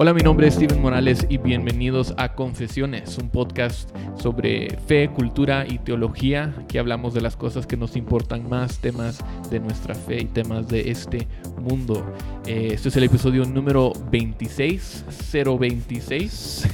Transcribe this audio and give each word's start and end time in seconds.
Hola, 0.00 0.14
mi 0.14 0.20
nombre 0.20 0.46
es 0.46 0.54
Steven 0.54 0.80
Morales 0.80 1.26
y 1.28 1.38
bienvenidos 1.38 2.14
a 2.18 2.34
Confesiones, 2.34 3.18
un 3.18 3.30
podcast 3.30 3.90
sobre 4.16 4.78
fe, 4.86 5.10
cultura 5.12 5.66
y 5.68 5.78
teología. 5.78 6.54
Aquí 6.56 6.78
hablamos 6.78 7.14
de 7.14 7.20
las 7.20 7.34
cosas 7.36 7.66
que 7.66 7.76
nos 7.76 7.96
importan 7.96 8.48
más, 8.48 8.78
temas 8.78 9.18
de 9.50 9.58
nuestra 9.58 9.96
fe 9.96 10.20
y 10.20 10.26
temas 10.26 10.68
de 10.68 10.92
este 10.92 11.26
mundo. 11.60 12.14
Eh, 12.46 12.70
este 12.74 12.90
es 12.90 12.96
el 12.96 13.02
episodio 13.02 13.44
número 13.44 13.92
26, 14.12 15.04
026. 15.32 16.68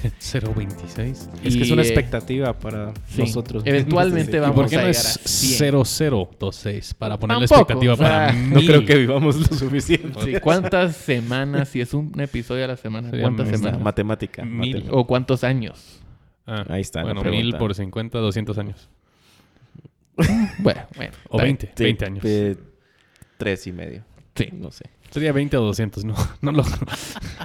026. 0.54 1.28
Es 1.42 1.56
que 1.56 1.62
es 1.62 1.68
Y, 1.68 1.72
una 1.72 1.80
eh, 1.80 1.86
expectativa 1.86 2.52
para 2.58 2.92
sí, 3.08 3.22
nosotros. 3.22 3.62
eventualmente 3.64 4.36
¿Y 4.36 4.40
vamos 4.40 4.54
por 4.56 4.68
qué 4.68 4.76
a 4.76 4.82
no 4.82 4.86
llegar 4.88 4.90
es 4.90 5.16
a 5.16 5.28
100. 5.28 5.84
0026? 5.84 6.92
Para 6.92 7.18
poner 7.18 7.38
la 7.38 7.44
expectativa 7.46 7.94
o 7.94 7.96
sea, 7.96 8.06
para 8.06 8.32
No 8.34 8.56
mil. 8.56 8.66
creo 8.66 8.84
que 8.84 8.96
vivamos 8.96 9.36
lo 9.36 9.56
suficiente. 9.56 10.10
Sí, 10.22 10.34
¿Cuántas 10.42 10.94
semanas? 10.94 11.70
Si 11.70 11.80
es 11.80 11.94
un 11.94 12.12
episodio 12.20 12.64
a 12.66 12.68
la 12.68 12.76
semana, 12.76 13.13
Sería 13.14 13.22
¿cuántas 13.22 13.48
semanas? 13.58 13.80
Matemática. 13.80 14.44
Mil. 14.44 14.58
matemática. 14.74 14.92
¿O 14.96 15.06
cuántos 15.06 15.44
años? 15.44 16.00
Ah, 16.46 16.64
Ahí 16.68 16.80
está 16.82 17.00
la 17.00 17.04
Bueno, 17.06 17.20
pregunta. 17.22 17.44
mil 17.44 17.56
por 17.56 17.74
50, 17.74 18.18
200 18.18 18.58
años. 18.58 18.88
Bueno, 20.58 20.82
bueno. 20.96 21.12
O 21.28 21.36
está 21.38 21.44
bien. 21.44 21.58
20, 21.58 21.66
Sí, 21.76 21.84
20 21.84 22.04
años. 22.06 22.24
eh, 22.24 22.56
tres 23.36 23.66
y 23.66 23.72
medio. 23.72 24.04
Sí. 24.34 24.48
No 24.52 24.70
sé. 24.70 24.84
Sería 25.10 25.32
20 25.32 25.56
o 25.56 25.62
200, 25.62 26.04
no, 26.04 26.14
no 26.40 26.50
lo... 26.52 26.64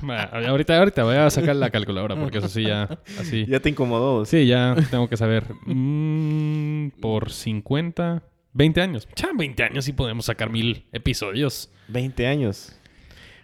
Bueno, 0.02 0.22
ahorita, 0.48 0.78
ahorita 0.80 1.04
voy 1.04 1.16
a 1.18 1.30
sacar 1.30 1.56
la 1.56 1.70
calculadora 1.70 2.16
porque 2.16 2.40
eso 2.40 2.48
sí 2.48 2.64
ya, 2.64 3.00
así... 3.20 3.46
Ya 3.48 3.60
te 3.60 3.70
incomodó. 3.70 4.26
Sí, 4.26 4.48
ya 4.48 4.76
tengo 4.90 5.08
que 5.08 5.18
saber. 5.18 5.46
Mm, 5.66 6.90
por 7.00 7.32
50, 7.32 8.24
20 8.54 8.82
años. 8.82 9.08
Ya, 9.16 9.30
20 9.38 9.64
años 9.64 9.88
y 9.88 9.94
podemos 9.94 10.26
sacar 10.26 10.50
mil 10.50 10.88
episodios. 10.92 11.72
20 11.90 12.26
años. 12.28 12.76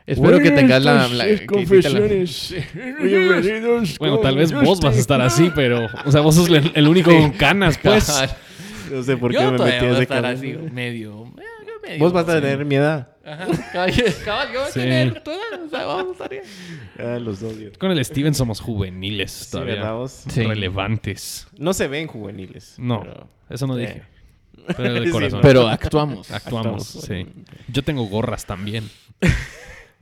Espero 0.08 0.39
que 0.39 0.52
tengas 0.52 0.84
la... 0.84 1.08
la- 1.08 1.25
que 1.25 1.61
hiciste 1.61 1.89
la- 1.89 2.00
Bienvenidos. 3.03 3.98
Bueno, 4.00 4.20
tal 4.20 4.38
vez 4.38 4.52
vos 4.53 4.80
vas 4.80 4.95
a 4.95 5.00
estar 5.00 5.20
así, 5.22 5.52
pero... 5.56 5.88
O 6.06 6.12
sea, 6.12 6.22
vos 6.22 6.36
sos 6.36 6.47
el, 6.50 6.72
el 6.75 6.88
único 6.88 7.12
con 7.12 7.31
canas, 7.31 7.78
pues. 7.81 8.08
No 8.92 9.02
sé 9.02 9.17
por 9.17 9.31
qué 9.31 9.38
Yo 9.38 9.52
me 9.52 9.58
metí 9.58 9.64
voy 9.64 9.72
a 9.72 9.92
ese 9.94 10.02
estar 10.03 10.25
así, 10.28 10.47
medio... 10.47 10.59
eh, 10.67 10.72
medio, 10.72 11.34
Vos 11.97 12.14
vas 12.14 12.30
a 12.30 12.36
sí. 12.36 12.42
tener 12.42 12.64
mi 12.66 12.75
edad. 12.75 13.09
Ajá. 13.25 13.47
Cabal, 13.73 13.92
yo 14.53 14.59
voy 14.59 14.70
a 14.70 14.72
Sí. 14.72 14.80
tener 14.80 15.22
tu 15.23 15.31
edad, 15.31 15.64
o 15.66 15.70
sea, 15.72 15.86
vamos 15.86 16.09
a 16.09 16.12
estar 16.12 16.30
bien. 16.30 16.44
Ah, 17.00 17.17
los 17.19 17.40
dos. 17.40 17.58
Dios. 17.58 17.75
Con 17.80 17.90
el 17.92 18.06
Steven 18.06 18.36
somos 18.36 18.59
juveniles 18.62 19.31
Sí, 19.31 19.52
todavía. 19.52 19.75
¿verdad 19.75 19.94
vos? 19.95 20.23
Sí. 20.30 20.44
Relevantes. 20.44 21.47
No 21.58 21.73
se 21.73 21.88
ven 21.88 22.06
juveniles. 22.08 22.75
No, 22.78 23.02
pero- 23.02 23.28
eso 23.50 23.66
no 23.66 23.73
Sí. 23.75 23.81
dije. 23.81 24.03
Pero 24.78 24.94
de 24.94 25.06
Sí, 25.06 25.12
corazón. 25.12 25.40
Pero 25.42 25.67
actuamos. 25.67 26.31
Actuamos, 26.31 26.95
Actuamos. 26.95 27.06
sí. 27.08 27.28
Yo 27.67 27.84
tengo 27.84 28.03
gorras 28.06 28.45
también. 28.45 28.88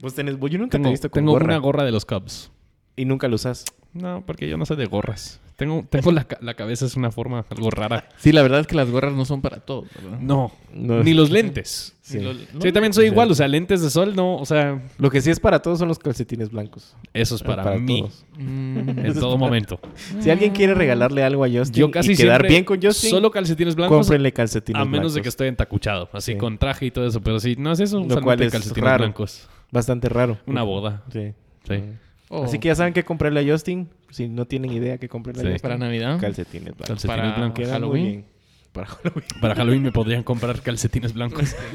Vos 0.03 0.13
tenés... 0.13 0.35
Yo 0.39 0.57
nunca 0.59 0.71
te 0.71 0.77
he 0.77 0.79
Tengo, 0.79 0.91
visto 0.91 1.09
con 1.09 1.19
tengo 1.21 1.31
gorra. 1.31 1.45
una 1.45 1.57
gorra 1.57 1.83
de 1.83 1.91
los 1.91 2.05
Cubs. 2.05 2.51
Y 2.95 3.05
nunca 3.05 3.27
lo 3.27 3.35
usas. 3.35 3.65
No, 3.93 4.23
porque 4.25 4.47
yo 4.47 4.57
no 4.57 4.65
sé 4.67 4.75
de 4.75 4.85
gorras. 4.85 5.39
Tengo, 5.55 5.85
tengo 5.89 6.11
la, 6.11 6.27
la 6.41 6.55
cabeza 6.55 6.85
es 6.85 6.95
una 6.95 7.11
forma 7.11 7.45
algo 7.49 7.69
rara. 7.69 8.09
Sí, 8.17 8.31
la 8.31 8.41
verdad 8.41 8.59
es 8.59 8.67
que 8.67 8.75
las 8.75 8.89
gorras 8.89 9.13
no 9.13 9.23
son 9.23 9.41
para 9.41 9.57
todos, 9.59 9.85
¿verdad? 10.01 10.19
No, 10.19 10.51
No. 10.73 11.03
ni 11.03 11.13
los 11.13 11.29
lentes. 11.29 11.95
Sí. 12.01 12.17
Ni 12.17 12.59
yo 12.59 12.73
también 12.73 12.91
soy 12.91 13.05
igual, 13.05 13.31
o 13.31 13.35
sea, 13.35 13.47
lentes 13.47 13.81
de 13.81 13.89
sol, 13.91 14.15
no, 14.15 14.35
o 14.37 14.45
sea, 14.45 14.81
Lo 14.97 15.11
que 15.11 15.21
sí 15.21 15.29
es 15.29 15.39
para 15.39 15.61
todos 15.61 15.77
son 15.79 15.87
los 15.87 15.99
calcetines 15.99 16.49
blancos. 16.51 16.95
eso 17.13 17.35
es 17.35 17.43
para, 17.43 17.63
Para 17.63 17.77
mí 17.77 18.01
todos. 18.01 18.25
Mm, 18.37 18.89
en 19.05 19.13
todo 19.13 19.37
momento. 19.37 19.79
Si 20.19 20.29
alguien 20.31 20.51
quiere 20.53 20.73
regalarle 20.73 21.23
algo 21.23 21.43
a 21.45 21.47
Justin 21.47 21.73
Yo 21.79 21.91
casi 21.91 22.13
y 22.13 22.15
quedar 22.17 22.47
bien 22.47 22.63
con 22.65 22.81
Justin, 22.81 23.11
solo 23.11 23.29
calcetines 23.31 23.75
blancos, 23.75 23.95
cómprenle 24.07 24.33
calcetines 24.33 24.81
a 24.81 24.85
menos 24.85 25.13
de 25.13 25.19
que 25.19 25.25
blancos. 25.25 25.33
esté 25.33 25.47
entacuchado, 25.47 26.09
así 26.13 26.33
Sí. 26.33 26.37
con 26.39 26.57
traje 26.57 26.87
y 26.87 26.91
todo 26.91 27.05
eso, 27.07 27.21
pero 27.21 27.39
si 27.39 27.55
no 27.57 27.71
es 27.71 27.79
eso, 27.79 28.03
Lo 28.03 28.21
cual 28.21 28.41
es 28.41 28.51
calcetines 28.51 28.83
raro. 28.83 29.03
blancos. 29.03 29.47
Bastante 29.73 30.07
raro. 30.07 30.37
Una 30.45 30.63
boda. 30.63 31.03
Sí. 31.11 31.33
Sí. 31.67 31.83
oh, 32.29 32.43
Así 32.45 32.59
que 32.59 32.67
ya 32.69 32.75
saben 32.75 32.93
qué 32.93 33.03
comprarle 33.03 33.39
a 33.39 33.51
Justin. 33.51 33.89
Si 34.11 34.27
no 34.29 34.45
tienen 34.45 34.71
idea 34.71 34.97
qué 34.99 35.09
comprarle 35.09 35.41
Sí. 35.41 35.47
a 35.47 35.51
Justin. 35.53 35.61
para 35.63 35.77
Navidad. 35.77 36.19
Calcetines 36.21 36.63
blancos. 36.75 36.87
Calcetines 36.87 37.17
Para 37.21 37.35
blancos. 37.35 37.67
Halloween. 37.67 38.25
Para 38.71 38.87
Halloween. 38.87 39.23
Para 39.41 39.55
Halloween 39.55 39.81
me 39.83 39.91
podrían 39.91 40.23
comprar 40.23 40.61
calcetines 40.61 41.13
blancos. 41.13 41.55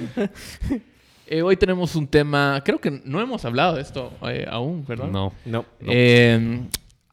Eh, 1.30 1.42
hoy 1.42 1.58
tenemos 1.58 1.94
un 1.94 2.06
tema, 2.06 2.62
creo 2.64 2.78
que 2.80 3.02
no 3.04 3.20
hemos 3.20 3.44
hablado 3.44 3.74
de 3.74 3.82
esto 3.82 4.10
eh, 4.22 4.46
aún, 4.48 4.86
¿verdad? 4.88 5.08
No. 5.08 5.34
No. 5.44 5.66
Eh, 5.80 6.62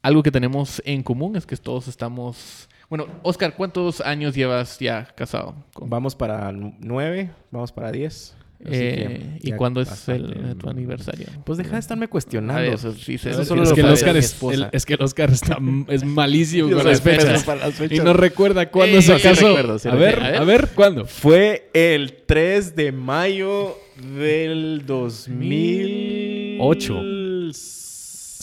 algo 0.01 0.23
que 0.23 0.31
tenemos 0.31 0.81
en 0.85 1.03
común 1.03 1.35
es 1.35 1.45
que 1.45 1.57
todos 1.57 1.89
estamos... 1.89 2.69
Bueno, 2.89 3.07
Oscar, 3.23 3.55
¿cuántos 3.57 3.99
años 3.99 4.33
llevas 4.33 4.79
ya 4.79 5.03
casado? 5.15 5.55
con- 5.73 5.89
Vamos 5.89 6.15
para 6.15 6.49
nu- 6.53 6.73
nueve. 6.79 7.29
Vamos 7.51 7.73
para 7.73 7.91
diez. 7.91 8.37
Así 8.61 8.69
Eh, 8.73 9.37
que 9.41 9.49
¿Y 9.49 9.51
cuándo 9.51 9.81
es 9.81 10.07
el, 10.09 10.55
tu 10.57 10.69
aniversario? 10.69 11.27
Pues 11.45 11.57
deja 11.57 11.73
de 11.73 11.79
estarme 11.79 12.07
cuestionando. 12.07 12.59
A 12.59 12.63
ver, 12.63 12.73
eso 12.75 12.93
sí 12.93 13.17
se- 13.17 13.29
Eso 13.31 13.41
es 13.41 13.47
solo 13.47 13.63
es, 13.63 13.69
lo 13.69 13.75
que 13.75 13.81
el 13.81 13.87
Oscar 13.87 14.15
es, 14.17 14.25
esposa. 14.25 14.55
el- 14.55 14.67
es 14.71 14.85
que 14.85 14.93
el 14.95 15.01
Oscar 15.03 15.29
está, 15.29 15.57
es 15.89 16.03
malísimo 16.05 16.69
con 16.71 16.83
las 16.85 17.01
fechas. 17.01 17.45
Y 17.91 17.99
no 17.99 18.13
recuerda 18.13 18.69
cuándo 18.71 18.97
Eh, 18.97 19.01
se 19.01 19.15
sí 19.17 19.21
casó. 19.21 19.47
recuerdo, 19.49 19.77
sí 19.79 19.89
a, 19.89 19.95
ver, 19.95 20.19
a 20.23 20.43
ver, 20.45 20.69
¿cuándo? 20.73 21.05
Fue 21.05 21.69
el 21.73 22.13
3 22.25 22.75
de 22.75 22.91
mayo 22.91 23.77
del 24.17 24.83
2008. 24.85 27.01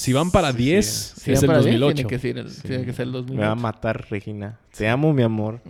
Si 0.03 0.13
van 0.13 0.33
para 0.33 0.53
10, 0.53 1.15
Si 1.17 1.31
es 1.33 1.43
el 1.43 1.47
para 1.47 1.61
bien, 1.61 1.79
2008. 1.79 1.95
Tiene 1.95 2.09
que 2.11 2.19
ser 2.19 2.39
el, 2.39 2.63
tiene 2.63 2.85
que 2.85 2.93
ser 2.93 3.07
el 3.07 3.13
2008. 3.13 3.41
Me 3.41 3.47
va 3.47 3.53
a 3.53 3.55
matar, 3.55 4.05
Regina. 4.11 4.59
Te 4.77 4.89
amo, 4.89 5.13
mi 5.13 5.23
amor. 5.23 5.61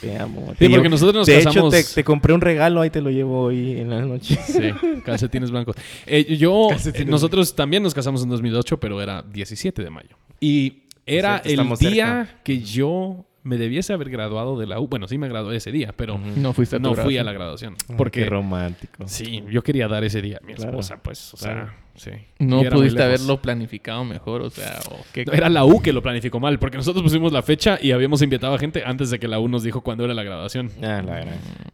Te 0.00 0.16
amo. 0.16 0.42
Sí, 0.50 0.54
Te 0.58 0.70
porque 0.70 0.82
llevo- 0.84 0.88
nosotros 0.90 1.14
nos 1.16 1.26
de 1.26 1.42
casamos... 1.42 1.74
hecho, 1.74 1.88
te, 1.88 1.94
te 1.94 2.04
compré 2.04 2.32
un 2.32 2.40
regalo. 2.40 2.80
Ahí 2.82 2.90
te 2.90 3.00
lo 3.00 3.10
llevo 3.10 3.40
hoy 3.42 3.80
en 3.80 3.90
la 3.90 4.00
noche. 4.02 4.38
Sí, 4.46 5.00
calcetines 5.04 5.50
blancos. 5.50 5.74
Eh, 6.06 6.36
yo, 6.36 6.68
Calcetines 6.70 7.08
eh, 7.08 7.10
nosotros 7.10 7.54
también 7.56 7.82
nos 7.82 7.92
casamos 7.92 8.22
en 8.22 8.28
2008, 8.28 8.78
pero 8.78 9.02
era 9.02 9.22
17 9.22 9.82
de 9.82 9.90
mayo. 9.90 10.16
Y 10.38 10.84
era 11.04 11.38
el 11.38 11.56
día 11.78 12.26
cerca. 12.26 12.40
que 12.44 12.60
yo 12.60 13.24
me 13.42 13.56
debiese 13.56 13.92
haber 13.92 14.10
graduado 14.10 14.58
de 14.58 14.66
la 14.66 14.78
U. 14.80 14.88
Bueno, 14.88 15.08
sí 15.08 15.16
me 15.18 15.28
gradué 15.28 15.56
ese 15.56 15.72
día, 15.72 15.92
pero 15.96 16.18
No 16.18 16.52
fuiste 16.52 16.76
a 16.76 16.78
no 16.78 16.94
fui 16.94 17.16
a 17.18 17.24
la 17.24 17.32
graduación. 17.32 17.74
Ay, 17.88 17.94
Porque 17.96 18.24
Qué 18.24 18.28
romántico. 18.30 19.04
sí, 19.06 19.42
yo 19.50 19.62
quería 19.62 19.88
dar 19.88 20.04
ese 20.04 20.20
día 20.20 20.38
a 20.42 20.46
mi 20.46 20.54
Claro, 20.54 20.70
esposa, 20.72 20.98
pues, 21.02 21.32
o 21.32 21.36
sea, 21.38 21.52
claro. 21.52 21.70
sí. 21.94 22.10
No 22.38 22.62
pudiste 22.64 23.02
haberlo 23.02 23.40
planificado 23.40 24.04
mejor, 24.04 24.42
o 24.42 24.50
sea, 24.50 24.78
o 24.90 24.98
qué... 25.12 25.24
Era 25.32 25.48
la 25.48 25.64
U 25.64 25.80
que 25.80 25.92
lo 25.92 26.02
planificó 26.02 26.38
mal, 26.38 26.58
porque 26.58 26.76
nosotros 26.76 27.02
pusimos 27.02 27.32
la 27.32 27.42
fecha 27.42 27.78
y 27.80 27.92
habíamos 27.92 28.20
invitado 28.22 28.54
a 28.54 28.58
gente 28.58 28.82
antes 28.84 29.08
de 29.10 29.18
que 29.18 29.26
la 29.28 29.38
U 29.40 29.48
nos 29.48 29.62
dijo 29.62 29.80
cuándo 29.80 30.04
era 30.04 30.12
la 30.12 30.22
graduación. 30.22 30.70
Ah, 30.82 31.00
la 31.02 31.20
gran. 31.20 31.28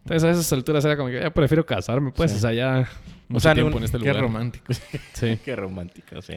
Entonces 0.05 0.25
a 0.25 0.31
esas 0.31 0.53
alturas 0.53 0.85
era 0.85 0.97
como 0.97 1.09
que 1.09 1.21
ya 1.21 1.31
prefiero 1.31 1.67
casarme, 1.67 2.13
pues, 2.13 2.31
Sí. 2.31 2.37
o 2.37 2.41
sea, 2.41 2.53
ya 2.53 2.89
mucho 3.29 3.41
sea, 3.43 3.55
tiempo 3.55 3.73
un- 3.77 3.79
en 3.79 3.85
este 3.87 3.99
Qué 3.99 4.13
romántico. 4.13 4.73
Sí. 5.15 5.37
Qué 5.45 5.57
romántico, 5.57 6.23
sí. 6.23 6.35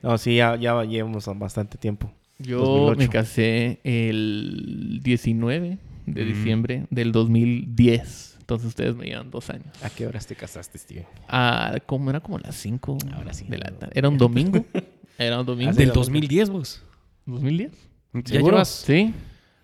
No, 0.00 0.16
sí, 0.16 0.36
ya, 0.36 0.56
ya 0.56 0.82
llevamos 0.84 1.26
bastante 1.38 1.76
tiempo. 1.76 2.10
Yo 2.38 2.58
2008. 2.58 2.98
me 2.98 3.08
casé 3.08 3.80
el 3.84 5.00
19 5.02 5.78
de 6.06 6.24
Mm. 6.24 6.26
diciembre 6.28 6.86
del 6.90 7.12
2010. 7.12 8.36
Entonces 8.40 8.68
ustedes 8.68 8.94
me 8.94 9.06
llevan 9.06 9.30
dos 9.30 9.48
años. 9.50 9.66
¿A 9.82 9.88
qué 9.90 10.06
horas 10.06 10.26
te 10.26 10.34
casaste, 10.34 10.76
Steven? 10.78 11.06
Ah, 11.28 11.76
como 11.86 12.10
era 12.10 12.20
como 12.20 12.38
las 12.38 12.56
5 12.56 12.98
Ahora 13.14 13.32
sí. 13.32 13.46
de 13.48 13.56
la 13.58 13.70
tarde. 13.70 13.92
Era 13.96 14.08
un 14.08 14.18
domingo. 14.18 14.64
Era 15.18 15.40
un 15.40 15.46
domingo. 15.46 15.70
Así 15.70 15.78
Del 15.78 15.88
la- 15.88 15.94
2010, 15.94 16.50
vos. 16.50 16.82
2010. 17.24 17.70
Ya 18.12 18.22
¿Seguro? 18.26 18.56
llevas, 18.56 18.68
Sí, 18.68 19.14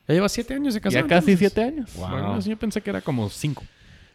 ya 0.08 0.14
llevas 0.14 0.32
siete 0.32 0.54
años 0.54 0.74
de 0.74 0.80
casado. 0.80 1.02
ya 1.04 1.08
casi 1.08 1.32
entonces. 1.32 1.52
siete 1.52 1.62
años. 1.68 1.94
Wow. 1.96 2.08
Bueno, 2.08 2.40
yo 2.40 2.56
pensé 2.56 2.80
que 2.80 2.90
era 2.90 3.00
como 3.02 3.28
cinco. 3.28 3.64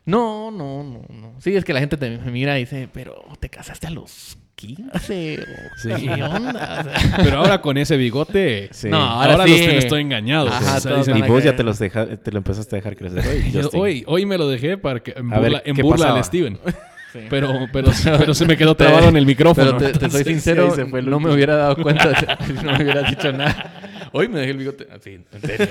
No, 0.05 0.49
no, 0.51 0.83
no, 0.83 1.01
no. 1.13 1.33
Sí, 1.39 1.55
es 1.55 1.63
que 1.65 1.73
la 1.73 1.79
gente 1.79 1.97
te 1.97 2.17
me 2.17 2.31
mira 2.31 2.57
y 2.57 2.61
dice, 2.63 2.89
pero 2.91 3.23
te 3.39 3.49
casaste 3.49 3.87
a 3.87 3.89
los 3.91 4.37
15 4.67 5.39
o 5.39 5.77
Sí. 5.77 5.89
qué 6.05 6.23
onda. 6.23 6.79
O 6.79 6.83
sea, 6.83 7.17
Pero 7.23 7.37
ahora 7.39 7.61
con 7.61 7.77
ese 7.77 7.97
bigote. 7.97 8.69
Sí. 8.71 8.89
No, 8.89 8.97
Ahora, 9.01 9.31
ahora 9.33 9.47
los 9.47 9.59
estoy 9.59 10.01
engañado. 10.01 10.47
Ajá, 10.49 10.77
o 10.77 10.79
sea, 10.79 10.97
dicen, 10.97 11.17
Y 11.17 11.21
vos 11.23 11.43
ya 11.43 11.55
te, 11.55 11.63
los 11.63 11.79
deja- 11.79 12.07
te 12.17 12.31
lo 12.31 12.37
empezaste 12.39 12.75
a 12.75 12.77
dejar 12.77 12.95
crecer 12.95 13.23
hoy. 13.27 13.51
yo- 13.53 13.69
hoy, 13.73 14.03
hoy 14.07 14.25
me 14.25 14.37
lo 14.37 14.47
dejé 14.49 14.77
para 14.77 14.99
que, 15.01 15.11
en 15.15 15.31
A 15.33 15.39
ver, 15.39 15.51
burla, 15.51 15.61
en 15.65 15.75
¿qué 15.75 15.81
burla 15.83 16.13
al 16.15 16.23
Steven. 16.23 16.57
sí. 17.13 17.19
Pero, 17.29 17.67
pero, 17.71 17.91
pero 18.17 18.33
se 18.33 18.45
me 18.45 18.57
quedó 18.57 18.75
trabado 18.75 19.07
en 19.09 19.17
el 19.17 19.25
micrófono. 19.25 19.77
Pero 19.77 19.91
te, 19.93 19.99
te 19.99 20.09
soy 20.09 20.23
sincero, 20.23 20.73
se 20.75 20.85
fue 20.85 21.01
no 21.01 21.19
me 21.19 21.31
hubiera 21.33 21.55
dado 21.55 21.77
cuenta 21.77 22.13
si 22.45 22.53
no 22.53 22.63
me 22.73 22.83
hubieras 22.83 23.09
dicho 23.09 23.31
nada. 23.31 24.09
Hoy 24.11 24.27
me 24.27 24.39
dejé 24.39 24.51
el 24.51 24.57
bigote 24.57 24.87
en 24.91 25.01
serio. 25.41 25.67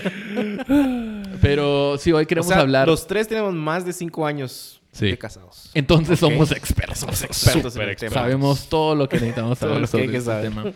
Pero 1.40 1.96
sí, 1.98 2.12
hoy 2.12 2.24
O 2.24 2.26
queremos 2.26 2.48
sea, 2.48 2.60
hablar. 2.60 2.86
Los 2.88 3.06
tres 3.06 3.28
tenemos 3.28 3.54
más 3.54 3.84
de 3.84 3.92
cinco 3.92 4.26
años 4.26 4.80
Sí. 4.94 5.06
de 5.06 5.18
casados. 5.18 5.70
Entonces 5.74 6.22
Ok. 6.22 6.30
somos 6.30 6.50
expertos. 6.52 6.98
Somos 6.98 7.22
expertos 7.22 7.76
en 7.76 7.82
el 7.82 7.96
tema. 7.96 8.14
Sabemos 8.14 8.68
todo 8.68 8.94
lo 8.94 9.08
que 9.08 9.16
necesitamos 9.16 9.58
saber 9.58 9.80
que 9.82 9.86
sobre 9.88 10.08
que 10.08 10.16
este 10.18 10.30
saber. 10.30 10.48
tema. 10.50 10.72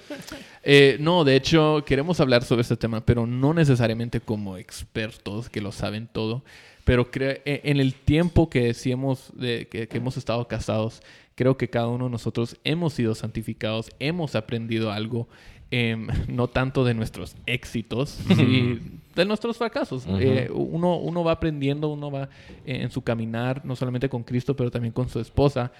Eh, 0.62 0.96
no, 1.00 1.24
de 1.24 1.36
hecho, 1.36 1.82
queremos 1.86 2.18
hablar 2.20 2.44
sobre 2.44 2.62
este 2.62 2.76
tema, 2.76 3.00
pero 3.06 3.26
no 3.26 3.54
necesariamente 3.54 4.20
como 4.20 4.56
expertos 4.56 5.48
que 5.48 5.60
lo 5.60 5.72
saben 5.72 6.08
todo. 6.12 6.44
Pero 6.84 7.08
e- 7.44 7.60
en 7.64 7.80
el 7.80 7.94
tiempo 7.94 8.48
que 8.50 8.74
hemos, 8.86 9.30
de- 9.34 9.68
que, 9.70 9.88
que 9.88 9.96
hemos 9.98 10.16
estado 10.16 10.48
casados, 10.48 11.00
creo 11.34 11.56
que 11.56 11.68
cada 11.70 11.86
uno 11.88 12.06
de 12.06 12.10
nosotros 12.10 12.56
hemos 12.64 12.94
sido 12.94 13.14
santificados, 13.14 13.90
hemos 14.00 14.34
aprendido 14.34 14.90
algo, 14.90 15.28
em, 15.70 16.06
no 16.28 16.48
tanto 16.48 16.84
de 16.84 16.94
nuestros 16.94 17.36
éxitos, 17.46 18.18
y 18.30 18.78
de 19.14 19.24
nuestros 19.24 19.56
fracasos. 19.58 20.06
Eh, 20.18 20.48
uno, 20.52 20.96
uno 20.96 21.24
va 21.24 21.32
aprendiendo, 21.32 21.88
uno 21.88 22.10
va 22.10 22.28
eh, 22.66 22.82
en 22.82 22.90
su 22.90 23.02
caminar, 23.02 23.64
no 23.64 23.74
solamente 23.76 24.08
con 24.08 24.22
Cristo, 24.22 24.54
pero 24.56 24.70
también 24.70 24.92
con 24.92 25.08
su 25.08 25.18
esposa 25.20 25.72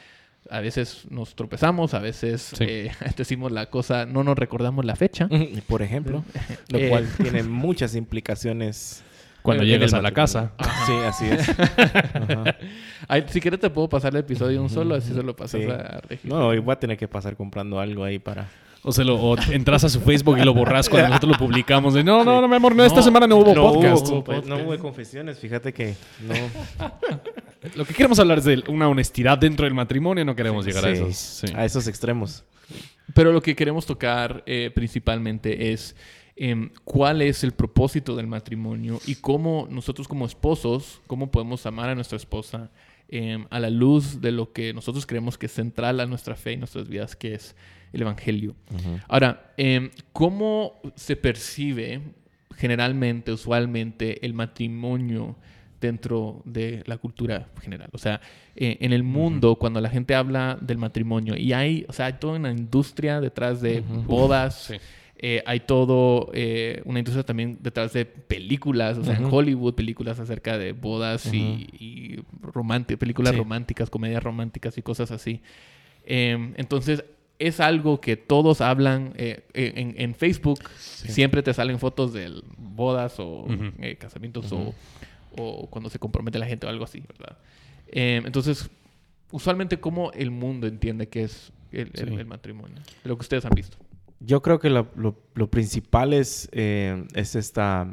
A 0.51 0.61
veces 0.61 1.05
nos 1.11 1.35
tropezamos, 1.35 1.95
a 1.95 1.99
veces 1.99 2.41
Sí. 2.57 2.65
eh, 2.67 2.91
decimos 3.17 3.53
la 3.53 3.67
cosa, 3.67 4.07
no 4.07 4.25
nos 4.25 4.39
recordamos 4.39 4.85
la 4.85 4.97
fecha. 4.97 5.29
Por 5.67 5.83
ejemplo. 5.83 6.25
Lo 6.73 6.79
Eh, 6.79 6.89
cual 6.89 7.07
tiene 7.23 7.43
muchas 7.43 7.95
implicaciones. 7.95 9.03
Cuando 9.43 9.63
llegues 9.65 9.95
a 9.95 10.03
la 10.03 10.13
casa. 10.13 10.53
Sí, 10.87 10.93
así 11.07 11.25
es. 11.27 11.49
Ajá. 11.49 12.57
Ay, 13.09 13.25
si 13.29 13.41
quieres 13.41 13.61
te 13.61 13.71
puedo 13.71 13.89
pasar 13.89 14.13
el 14.15 14.21
episodio 14.21 14.61
un 14.63 14.69
solo, 14.69 14.95
así 14.95 15.13
se 15.15 15.23
lo 15.23 15.35
pasas 15.37 15.61
Sí. 15.63 15.67
a 15.71 16.01
Regis. 16.09 16.25
No, 16.31 16.49
hoy 16.49 16.59
voy 16.59 16.73
a 16.73 16.79
tener 16.79 16.97
que 16.99 17.09
pasar 17.09 17.37
comprando 17.37 17.79
algo 17.81 18.05
ahí 18.05 18.19
para... 18.19 18.49
O, 18.83 18.93
se 18.93 19.05
lo, 19.05 19.17
o 19.17 19.37
entras 19.51 19.85
a 19.85 19.89
su 19.89 20.01
Facebook 20.01 20.39
y 20.39 20.45
lo 20.45 20.55
borras 20.55 20.89
cuando 20.89 21.09
nosotros 21.11 21.33
lo 21.33 21.39
publicamos. 21.39 21.95
De, 21.95 22.05
no, 22.05 22.25
no, 22.25 22.41
no, 22.41 22.49
mi 22.49 22.57
amor, 22.57 22.75
no, 22.75 22.85
esta 22.85 23.03
semana 23.03 23.27
no 23.27 23.37
hubo 23.37 23.55
no 23.55 23.73
podcast. 23.73 24.09
Hubo, 24.09 24.25
podcast. 24.25 24.47
no 24.47 24.57
hubo 24.59 24.79
confesiones, 24.79 25.39
fíjate 25.39 25.73
que 25.73 25.95
no. 26.21 26.35
Lo 27.75 27.85
que 27.85 27.93
queremos 27.93 28.19
hablar 28.21 28.39
es 28.39 28.45
de 28.45 28.63
una 28.69 28.89
honestidad 28.89 29.37
dentro 29.37 29.65
del 29.65 29.75
matrimonio. 29.75 30.25
No 30.25 30.37
queremos 30.37 30.65
llegar 30.65 30.85
a 30.85 30.91
esos. 30.91 31.17
sí. 31.17 31.47
A 31.57 31.65
esos 31.65 31.89
extremos. 31.89 32.45
Pero 33.15 33.33
lo 33.33 33.43
que 33.43 33.57
queremos 33.57 33.87
tocar 33.87 34.43
eh, 34.47 34.71
principalmente 34.75 35.73
es 35.73 35.97
em, 36.37 36.71
cuál 36.85 37.23
es 37.23 37.43
el 37.43 37.53
propósito 37.53 38.15
del 38.15 38.27
matrimonio 38.27 39.01
y 39.07 39.17
cómo 39.17 39.67
nosotros 39.71 40.07
como 40.07 40.27
esposos, 40.27 41.01
cómo 41.07 41.31
podemos 41.31 41.65
amar 41.67 41.89
a 41.89 41.95
nuestra 41.95 42.17
esposa 42.17 42.71
em, 43.09 43.47
a 43.51 43.59
la 43.59 43.71
luz 43.71 44.21
de 44.21 44.31
lo 44.31 44.53
que 44.53 44.75
nosotros 44.75 45.07
creemos 45.07 45.39
que 45.39 45.47
es 45.47 45.53
central 45.53 46.01
a 46.01 46.07
nuestra 46.07 46.37
fe 46.37 46.53
y 46.53 46.57
nuestras 46.59 46.89
vidas, 46.89 47.17
que 47.17 47.35
es 47.35 47.57
el 47.93 48.03
Evangelio. 48.03 48.55
Ahora, 49.09 49.53
em, 49.57 49.91
¿cómo 50.13 50.81
se 50.95 51.17
percibe 51.17 52.01
generalmente, 52.57 53.33
usualmente, 53.33 54.25
el 54.27 54.35
matrimonio 54.35 55.37
dentro 55.81 56.43
de 56.45 56.83
la 56.87 56.99
cultura 56.99 57.49
general? 57.61 57.89
O 57.93 57.99
sea, 57.99 58.21
eh, 58.57 58.79
en 58.81 58.93
el 58.93 59.03
mundo, 59.05 59.57
cuando 59.57 59.81
la 59.81 59.91
gente 59.91 60.15
habla 60.15 60.59
del 60.61 60.79
matrimonio, 60.79 61.37
y 61.37 61.53
hay, 61.53 61.85
o 61.89 61.93
sea, 61.93 62.07
hay 62.07 62.15
toda 62.15 62.35
una 62.39 62.51
industria 62.51 63.21
detrás 63.21 63.61
de 63.61 63.81
bodas, 63.81 64.65
Sí. 64.65 64.75
eh, 65.21 65.43
hay 65.47 65.61
todo 65.61 66.31
eh, 66.35 66.83
una 66.85 66.99
industria 67.01 67.25
también 67.25 67.59
detrás 67.61 67.93
de 67.93 68.05
películas, 68.05 68.99
o 68.99 69.05
sea, 69.05 69.17
en. 69.19 69.29
Hollywood, 69.31 69.75
películas 69.75 70.19
acerca 70.21 70.59
de 70.59 70.73
bodas 70.73 71.33
y, 71.33 71.69
y 71.79 72.97
películas 72.97 73.33
Sí. 73.33 73.39
románticas, 73.39 73.89
comedias 73.91 74.23
románticas 74.23 74.77
y 74.79 74.83
cosas 74.83 75.11
así. 75.13 75.41
Em, 76.05 76.55
entonces, 76.57 77.05
es 77.39 77.61
algo 77.61 78.01
que 78.01 78.17
todos 78.17 78.61
hablan 78.61 79.13
eh, 79.17 79.45
en, 79.55 79.95
en 80.01 80.15
Facebook. 80.15 80.61
Siempre 80.79 81.43
te 81.43 81.55
salen 81.55 81.79
fotos 81.79 82.13
de 82.13 82.43
bodas 82.57 83.15
o 83.19 83.47
eh, 83.79 83.97
casamientos 83.97 84.51
o, 84.53 84.75
o 85.37 85.67
cuando 85.71 85.89
se 85.91 85.99
compromete 85.99 86.39
la 86.39 86.47
gente 86.47 86.67
o 86.67 86.71
algo 86.71 86.85
así, 86.85 87.01
¿verdad? 87.01 87.39
Em, 87.87 88.27
entonces, 88.27 88.69
usualmente, 89.31 89.79
¿cómo 89.79 90.11
el 90.13 90.31
mundo 90.31 90.67
entiende 90.67 91.09
que 91.09 91.23
es 91.25 91.53
el, 91.71 91.91
el- 91.95 92.09
Sí. 92.09 92.15
el 92.15 92.27
matrimonio? 92.27 92.77
Lo 93.05 93.17
que 93.17 93.23
ustedes 93.23 93.45
han 93.45 93.53
visto. 93.55 93.77
Yo 94.21 94.43
creo 94.43 94.59
que 94.59 94.69
lo, 94.69 94.89
lo- 94.97 95.17
lo 95.35 95.49
principal 95.49 96.13
es, 96.13 96.49
eh, 96.53 97.05
es 97.15 97.37
esta 97.37 97.87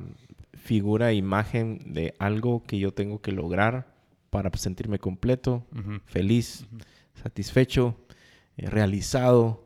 figura, 0.54 1.14
imagen 1.14 1.94
de 1.94 2.16
algo 2.18 2.64
que 2.64 2.80
yo 2.80 2.92
tengo 2.92 3.22
que 3.22 3.32
lograr 3.32 3.94
para 4.32 4.50
sentirme 4.58 4.98
completo, 4.98 5.64
feliz, 6.08 6.66
satisfecho, 7.22 7.96
eh, 8.58 8.70
realizado. 8.70 9.64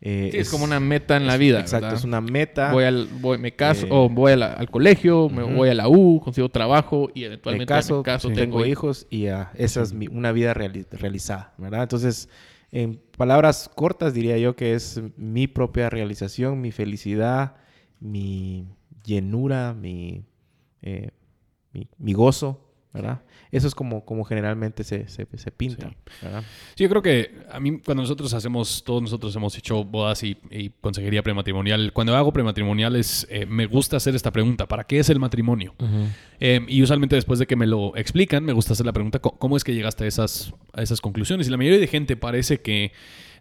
Eh, 0.00 0.28
Sí, 0.32 0.38
es, 0.38 0.48
como 0.50 0.62
una 0.64 0.78
meta 0.78 1.16
en 1.16 1.26
la 1.26 1.36
vida. 1.36 1.58
Exacto, 1.60 1.86
¿verdad? 1.86 1.98
es 1.98 2.04
una 2.04 2.20
meta. 2.20 2.72
Voy 2.72 2.84
al, 2.84 3.08
voy, 3.20 3.36
me 3.38 3.56
caso, 3.56 3.86
Eh, 3.86 3.90
o 3.90 4.08
voy 4.08 4.36
la- 4.36 4.52
al 4.52 4.70
colegio, 4.70 5.28
me 5.28 5.42
voy 5.42 5.70
a 5.70 5.74
la 5.74 5.88
U, 5.88 6.20
consigo 6.22 6.48
trabajo 6.48 7.10
y 7.14 7.20
me 7.20 7.26
eventualmente 7.26 7.66
caso, 7.66 7.98
me 7.98 8.02
caso, 8.04 8.30
tengo 8.30 8.64
hijos 8.64 9.06
y 9.10 9.26
esa 9.26 9.82
es 9.82 9.92
mi- 9.92 10.06
una 10.06 10.30
vida 10.30 10.54
reali- 10.54 10.86
realizada, 10.92 11.52
¿verdad? 11.58 11.82
Entonces, 11.82 12.28
en 12.70 13.00
palabras 13.16 13.68
cortas 13.74 14.14
diría 14.14 14.38
yo 14.38 14.54
que 14.54 14.74
es 14.74 15.00
mi 15.16 15.48
propia 15.48 15.90
realización, 15.90 16.60
mi 16.60 16.70
felicidad, 16.70 17.56
mi 17.98 18.68
llenura, 19.04 19.74
mi, 19.74 20.24
eh, 20.82 21.10
mi, 21.72 21.88
mi 21.98 22.12
gozo, 22.12 22.67
¿verdad? 22.92 23.20
Eso 23.50 23.66
es 23.66 23.74
como, 23.74 24.04
como 24.04 24.24
generalmente 24.24 24.84
se, 24.84 25.08
se, 25.08 25.26
se 25.34 25.50
pinta, 25.50 25.90
¿verdad? 26.22 26.42
Sí, 26.74 26.84
yo 26.84 26.88
creo 26.88 27.02
que 27.02 27.36
a 27.50 27.60
mí, 27.60 27.80
cuando 27.80 28.02
nosotros 28.02 28.32
hacemos, 28.34 28.82
todos 28.84 29.02
nosotros 29.02 29.34
hemos 29.36 29.56
hecho 29.56 29.84
bodas 29.84 30.22
y, 30.22 30.36
y 30.50 30.70
consejería 30.80 31.22
prematrimonial, 31.22 31.92
cuando 31.92 32.16
hago 32.16 32.32
prematrimoniales, 32.32 33.26
eh, 33.30 33.46
me 33.46 33.66
gusta 33.66 33.98
hacer 33.98 34.14
esta 34.14 34.30
pregunta: 34.32 34.66
¿para 34.66 34.84
qué 34.84 34.98
es 34.98 35.10
el 35.10 35.18
matrimonio? 35.18 35.74
Eh, 36.40 36.60
y 36.68 36.82
usualmente 36.82 37.16
después 37.16 37.38
de 37.38 37.46
que 37.46 37.56
me 37.56 37.66
lo 37.66 37.96
explican, 37.96 38.44
me 38.44 38.52
gusta 38.52 38.72
hacer 38.72 38.86
la 38.86 38.92
pregunta: 38.92 39.18
¿cómo, 39.18 39.38
cómo 39.38 39.56
es 39.56 39.64
que 39.64 39.74
llegaste 39.74 40.04
a 40.04 40.06
esas, 40.06 40.52
a 40.72 40.82
esas 40.82 41.00
conclusiones? 41.00 41.46
Y 41.46 41.50
la 41.50 41.56
mayoría 41.56 41.78
de 41.78 41.86
gente 41.86 42.16
parece 42.16 42.60
que 42.60 42.92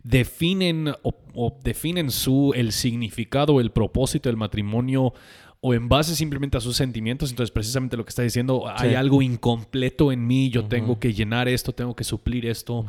definen 0.03 0.89
o, 1.03 1.15
o 1.33 1.59
definen 1.63 2.11
su, 2.11 2.53
el 2.55 2.71
significado, 2.71 3.59
el 3.59 3.71
propósito 3.71 4.29
del 4.29 4.37
matrimonio 4.37 5.13
o 5.59 5.73
en 5.73 5.89
base 5.89 6.15
simplemente 6.15 6.55
a 6.57 6.61
sus 6.61 6.75
sentimientos. 6.77 7.31
Entonces, 7.31 7.51
precisamente 7.51 7.97
lo 7.97 8.05
que 8.05 8.09
está 8.09 8.21
diciendo, 8.21 8.65
hay 8.67 8.89
Sí. 8.91 8.95
algo 8.95 9.21
incompleto 9.23 10.11
en 10.11 10.25
mí, 10.27 10.49
yo 10.49 10.65
tengo 10.65 10.99
que 10.99 11.13
llenar 11.13 11.47
esto, 11.47 11.73
tengo 11.73 11.95
que 11.95 12.03
suplir 12.03 12.45
esto. 12.45 12.85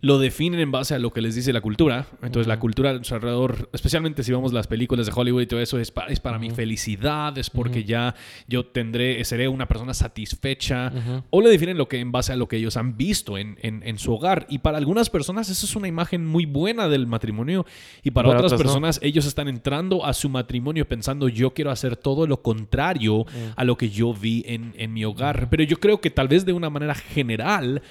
Lo 0.00 0.18
definen 0.18 0.58
en 0.60 0.70
base 0.72 0.94
a 0.94 0.98
lo 0.98 1.12
que 1.12 1.20
les 1.20 1.34
dice 1.36 1.52
la 1.52 1.60
cultura. 1.60 2.06
Entonces, 2.22 2.46
la 2.48 2.58
cultura 2.58 2.92
nuestro 2.92 3.16
alrededor, 3.16 3.68
especialmente 3.72 4.22
si 4.24 4.32
vemos 4.32 4.52
las 4.52 4.66
películas 4.66 5.06
de 5.06 5.12
Hollywood 5.14 5.42
y 5.42 5.46
todo 5.46 5.60
eso, 5.60 5.78
es 5.78 5.90
para, 5.92 6.08
es 6.12 6.18
para 6.20 6.38
mi 6.38 6.50
felicidad, 6.50 7.36
es 7.38 7.50
porque 7.50 7.84
ya 7.84 8.14
yo 8.48 8.66
tendré, 8.66 9.24
seré 9.24 9.46
una 9.48 9.66
persona 9.68 9.94
satisfecha. 9.94 10.92
O 11.30 11.40
le 11.40 11.50
definen 11.50 11.78
lo 11.78 11.88
que 11.88 12.00
en 12.00 12.12
base 12.12 12.32
a 12.32 12.36
lo 12.36 12.48
que 12.48 12.56
ellos 12.56 12.76
han 12.76 12.96
visto 12.96 13.38
en, 13.38 13.58
en- 13.62 13.82
en 13.84 13.98
su 13.98 14.12
hogar. 14.12 14.46
Y 14.50 14.58
para 14.58 14.78
algunas 14.78 15.08
personas, 15.10 15.48
eso 15.50 15.66
es 15.66 15.76
una 15.76 15.88
imagen 15.88 16.26
muy 16.26 16.46
buena 16.46 16.88
del 16.88 17.06
matrimonio. 17.06 17.64
Y 18.02 18.10
para, 18.10 18.28
Para 18.28 18.40
otras 18.40 18.52
otras 18.52 18.60
no. 18.66 18.72
personas, 18.72 19.00
ellos 19.02 19.26
están 19.26 19.48
entrando 19.48 20.04
a 20.04 20.12
su 20.14 20.28
matrimonio 20.28 20.86
pensando, 20.88 21.28
yo 21.28 21.54
quiero 21.54 21.70
hacer 21.70 21.96
todo 21.96 22.07
lo 22.26 22.42
contrario 22.42 23.26
a 23.56 23.64
lo 23.64 23.76
que 23.76 23.90
yo 23.90 24.12
vi 24.12 24.44
en, 24.46 24.74
en 24.76 24.92
mi 24.92 25.04
hogar. 25.04 25.48
Pero 25.50 25.62
yo 25.62 25.78
creo 25.78 26.00
que 26.00 26.10
tal 26.10 26.28
vez 26.28 26.44
de 26.44 26.52
una 26.52 26.70
manera 26.70 26.94
general, 26.94 27.82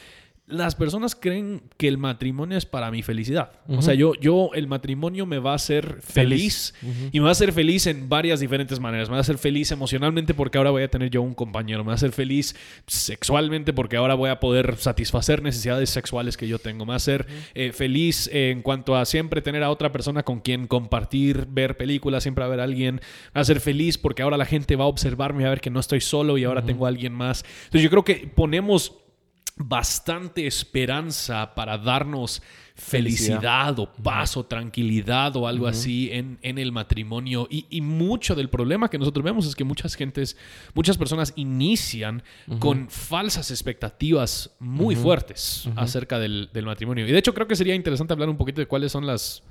las 0.47 0.75
personas 0.75 1.13
creen 1.13 1.61
que 1.75 1.89
el 1.89 1.97
matrimonio 1.97 2.57
es 2.57 2.65
para 2.65 2.89
mi 2.89 3.03
felicidad. 3.03 3.51
O 3.67 3.81
sea, 3.81 3.93
yo, 3.95 4.13
yo, 4.15 4.51
el 4.53 4.67
matrimonio 4.67 5.25
me 5.25 5.39
va 5.39 5.51
a 5.51 5.55
hacer 5.55 5.97
feliz, 6.01 6.73
y 7.11 7.19
me 7.19 7.23
va 7.25 7.29
a 7.29 7.31
hacer 7.33 7.51
feliz 7.51 7.85
en 7.85 8.07
varias 8.07 8.39
diferentes 8.39 8.79
maneras. 8.79 9.09
Me 9.09 9.13
va 9.13 9.17
a 9.17 9.21
hacer 9.21 9.37
feliz 9.37 9.71
emocionalmente 9.71 10.33
porque 10.33 10.57
ahora 10.57 10.71
voy 10.71 10.83
a 10.83 10.87
tener 10.89 11.09
yo 11.09 11.21
un 11.21 11.33
compañero. 11.33 11.83
Me 11.83 11.87
va 11.87 11.93
a 11.93 11.95
hacer 11.95 12.13
feliz 12.13 12.55
sexualmente 12.85 13.73
porque 13.73 13.97
ahora 13.97 14.13
voy 14.13 14.29
a 14.29 14.39
poder 14.39 14.77
satisfacer 14.77 15.43
necesidades 15.43 15.89
sexuales 15.89 16.37
que 16.37 16.47
yo 16.47 16.59
tengo. 16.59 16.85
Me 16.85 16.89
va 16.89 16.93
a 16.93 16.97
hacer 16.97 17.27
eh, 17.53 17.73
feliz 17.73 18.29
en 18.31 18.61
cuanto 18.61 18.95
a 18.95 19.03
siempre 19.03 19.41
tener 19.41 19.63
a 19.63 19.69
otra 19.69 19.91
persona 19.91 20.23
con 20.23 20.39
quien 20.39 20.67
compartir, 20.67 21.45
ver 21.49 21.75
películas, 21.75 22.23
siempre 22.23 22.43
va 22.43 22.45
a 22.45 22.53
haber 22.53 22.61
alguien. 22.61 22.95
Me 22.95 23.01
va 23.01 23.39
a 23.39 23.41
hacer 23.41 23.59
feliz 23.59 23.97
porque 23.97 24.21
ahora 24.21 24.37
la 24.37 24.45
gente 24.45 24.77
va 24.77 24.85
a 24.85 24.87
observarme 24.87 25.41
y 25.41 25.43
va 25.43 25.47
a 25.47 25.51
ver 25.51 25.61
que 25.61 25.71
no 25.71 25.81
estoy 25.81 25.99
solo 25.99 26.37
y 26.37 26.45
ahora 26.45 26.63
tengo 26.63 26.85
a 26.85 26.89
alguien 26.89 27.11
más. 27.11 27.43
Entonces 27.65 27.81
yo 27.81 27.89
creo 27.89 28.05
que 28.05 28.31
ponemos 28.33 29.03
bastante 29.57 30.45
esperanza 30.47 31.53
para 31.55 31.77
darnos 31.77 32.41
felicidad, 32.75 33.79
o 33.79 33.91
paz 33.91 34.37
o 34.37 34.45
tranquilidad 34.45 35.35
o 35.35 35.47
algo 35.47 35.65
así 35.65 36.09
en, 36.11 36.37
en 36.43 36.59
el 36.59 36.71
matrimonio. 36.71 37.47
Y, 37.49 37.65
y 37.71 37.81
mucho 37.81 38.35
del 38.35 38.49
problema 38.49 38.87
que 38.87 38.99
nosotros 38.99 39.23
vemos 39.23 39.47
es 39.47 39.55
que 39.55 39.63
muchas 39.63 39.95
gentes, 39.95 40.37
muchas 40.75 40.97
personas 40.97 41.33
inician 41.35 42.21
con 42.59 42.87
falsas 42.89 43.49
expectativas 43.49 44.51
muy 44.59 44.95
fuertes 44.95 45.67
acerca 45.75 46.19
del, 46.19 46.49
del 46.53 46.65
matrimonio. 46.65 47.07
Y 47.07 47.11
de 47.11 47.17
hecho 47.17 47.33
creo 47.33 47.47
que 47.47 47.55
sería 47.55 47.73
interesante 47.73 48.13
hablar 48.13 48.29
un 48.29 48.37
poquito 48.37 48.61
de 48.61 48.67
cuáles 48.67 48.91
son 48.91 49.07
las 49.07 49.41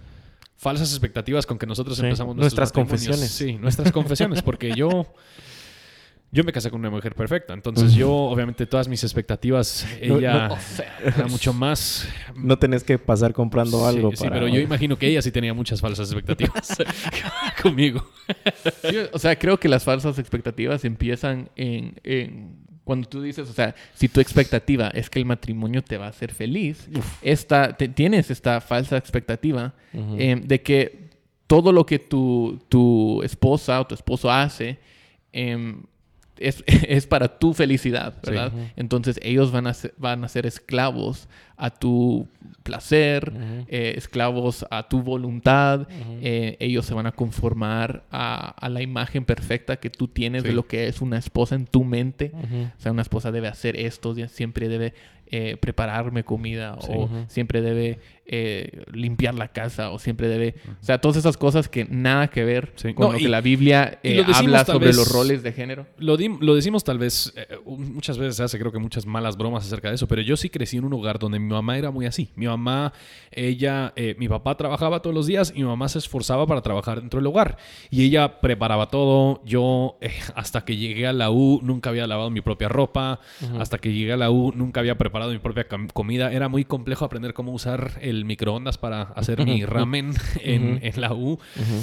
falsas 0.56 0.90
expectativas 0.90 1.46
con 1.46 1.58
que 1.58 1.66
nosotros 1.66 1.98
Sí, 1.98 2.04
empezamos 2.04 2.36
nuestras 2.36 2.70
confesiones. 2.70 3.30
Sí, 3.30 3.54
nuestras 3.54 3.90
confesiones, 3.90 4.40
porque 4.42 4.72
yo 4.74 5.04
yo 6.36 6.44
me 6.44 6.52
casé 6.52 6.70
con 6.70 6.80
una 6.80 6.90
mujer 6.90 7.14
perfecta, 7.14 7.54
entonces 7.54 7.94
yo 7.94 8.12
obviamente 8.12 8.66
todas 8.66 8.86
mis 8.88 9.02
expectativas 9.02 9.86
No, 10.06 10.18
ella 10.18 10.48
no, 10.48 10.54
O 10.54 10.58
sea, 10.60 10.98
era 11.02 11.26
mucho 11.26 11.52
más 11.52 12.08
No 12.36 12.58
tenés 12.58 12.84
que 12.84 12.98
pasar 12.98 13.32
comprando 13.32 13.78
Sí, 13.80 13.96
algo 13.96 14.10
sí, 14.12 14.18
para... 14.24 14.34
pero 14.34 14.48
yo 14.48 14.60
imagino 14.60 14.98
que 14.98 15.06
ella 15.08 15.22
sí 15.22 15.30
tenía 15.32 15.54
muchas 15.54 15.80
falsas 15.80 16.12
expectativas 16.12 16.76
conmigo. 17.62 18.06
Sí, 18.88 18.96
o 19.12 19.18
sea, 19.18 19.36
creo 19.38 19.58
que 19.58 19.68
las 19.68 19.84
falsas 19.84 20.18
expectativas 20.18 20.84
empiezan 20.84 21.48
en, 21.56 21.94
en 22.04 22.66
cuando 22.84 23.08
tú 23.08 23.20
dices, 23.20 23.48
o 23.48 23.52
sea, 23.52 23.74
si 23.94 24.08
tu 24.08 24.20
expectativa 24.20 24.88
es 24.88 25.10
que 25.10 25.18
el 25.18 25.24
matrimonio 25.24 25.82
te 25.82 25.96
va 25.98 26.06
a 26.06 26.10
hacer 26.10 26.32
feliz, 26.32 26.88
esta, 27.22 27.76
te- 27.76 27.88
tienes 27.88 28.30
esta 28.30 28.60
falsa 28.60 28.96
expectativa 28.96 29.74
eh, 29.92 30.40
de 30.44 30.62
que 30.62 31.10
todo 31.48 31.72
lo 31.72 31.84
que 31.86 31.98
tu, 31.98 32.60
tu 32.68 33.22
esposa 33.22 33.80
o 33.80 33.86
tu 33.86 33.94
esposo 33.94 34.30
hace 34.30 34.78
em, 35.32 35.82
es, 36.38 36.64
es 36.66 37.06
para 37.06 37.38
tu 37.38 37.54
felicidad, 37.54 38.14
¿verdad? 38.24 38.52
Entonces 38.76 39.18
ellos 39.22 39.52
van 39.52 39.66
a, 39.66 39.74
ser, 39.74 39.94
van 39.98 40.24
a 40.24 40.28
ser 40.28 40.46
esclavos 40.46 41.28
a 41.56 41.70
tu 41.70 42.28
placer, 42.62 43.32
eh, 43.68 43.94
esclavos 43.96 44.66
a 44.70 44.88
tu 44.88 45.02
voluntad. 45.02 45.88
Eh, 46.20 46.56
ellos 46.60 46.86
se 46.86 46.94
van 46.94 47.06
a 47.06 47.12
conformar 47.12 48.04
a, 48.10 48.50
a, 48.50 48.68
la 48.68 48.82
imagen 48.82 49.24
perfecta 49.24 49.76
que 49.76 49.90
tú 49.90 50.08
tienes 50.08 50.42
de 50.42 50.52
lo 50.52 50.66
que 50.66 50.88
es 50.88 51.00
una 51.00 51.18
esposa 51.18 51.54
en 51.54 51.66
tu 51.66 51.84
mente. 51.84 52.32
O 52.34 52.80
sea, 52.80 52.92
una 52.92 53.02
esposa 53.02 53.32
debe 53.32 53.48
hacer 53.48 53.76
esto, 53.78 54.14
siempre 54.28 54.68
debe 54.68 54.94
eh, 55.28 55.56
prepararme 55.56 56.22
comida 56.22 56.76
o 56.88 57.08
siempre 57.26 57.60
debe 57.60 57.98
eh, 58.26 58.84
limpiar 58.92 59.34
la 59.34 59.48
casa 59.48 59.90
o 59.90 59.98
siempre 59.98 60.28
debe... 60.28 60.54
O 60.80 60.84
sea, 60.84 61.00
todas 61.00 61.16
esas 61.16 61.36
cosas 61.36 61.68
que 61.68 61.84
nada 61.84 62.28
que 62.28 62.44
ver 62.44 62.74
con 62.94 63.12
lo 63.12 63.18
que 63.18 63.28
la 63.28 63.40
Biblia 63.40 63.98
eh, 64.02 64.24
habla 64.34 64.64
sobre 64.64 64.92
los 64.92 65.10
roles 65.10 65.42
de 65.42 65.52
género. 65.52 65.86
Lo, 65.98 66.16
lo 66.16 66.54
decimos 66.54 66.84
tal 66.84 66.98
vez, 66.98 67.34
muchas 67.64 68.18
veces 68.18 68.36
se 68.36 68.42
hace 68.42 68.58
creo 68.58 68.72
que 68.72 68.78
muchas 68.78 69.06
malas 69.06 69.36
bromas 69.36 69.66
acerca 69.66 69.88
de 69.88 69.94
eso, 69.94 70.06
pero 70.08 70.22
yo 70.22 70.36
sí 70.36 70.50
crecí 70.50 70.76
en 70.76 70.84
un 70.84 70.92
hogar 70.92 71.18
donde 71.18 71.38
mi 71.38 71.48
mamá 71.48 71.78
era 71.78 71.90
muy 71.90 72.06
así. 72.06 72.30
Mi 72.36 72.46
mamá, 72.46 72.92
ella, 73.30 73.92
mi 74.18 74.28
papá 74.28 74.56
trabajaba 74.56 75.00
todos 75.02 75.14
los 75.14 75.26
días 75.26 75.52
y 75.54 75.60
mi 75.60 75.64
mamá 75.64 75.88
se 75.88 75.98
esforzaba 75.98 76.46
para 76.46 76.62
trabajar 76.62 77.00
dentro 77.00 77.20
del 77.20 77.26
hogar. 77.26 77.58
Y 77.90 78.04
ella 78.04 78.40
preparaba 78.40 78.88
todo. 78.88 79.42
Yo, 79.44 79.98
hasta 80.34 80.64
que 80.64 80.76
llegué 80.76 81.06
a 81.06 81.12
la 81.12 81.30
U, 81.30 81.60
nunca 81.62 81.90
había 81.90 82.06
lavado 82.06 82.30
mi 82.30 82.40
propia 82.40 82.68
ropa. 82.68 83.20
Hasta 83.58 83.78
que 83.78 83.92
llegué 83.92 84.12
a 84.12 84.16
la 84.16 84.30
U, 84.30 84.52
nunca 84.54 84.80
había 84.80 84.98
preparado 84.98 85.30
mi 85.30 85.38
propia 85.38 85.66
comida. 85.92 86.32
Era 86.32 86.48
muy 86.48 86.64
complejo 86.64 87.04
aprender 87.04 87.34
cómo 87.34 87.52
usar 87.52 87.92
el 88.00 88.15
microondas 88.24 88.78
para 88.78 89.02
hacer 89.02 89.44
mi 89.44 89.64
ramen 89.64 90.14
en, 90.42 90.80
la 91.00 91.12
U. 91.12 91.38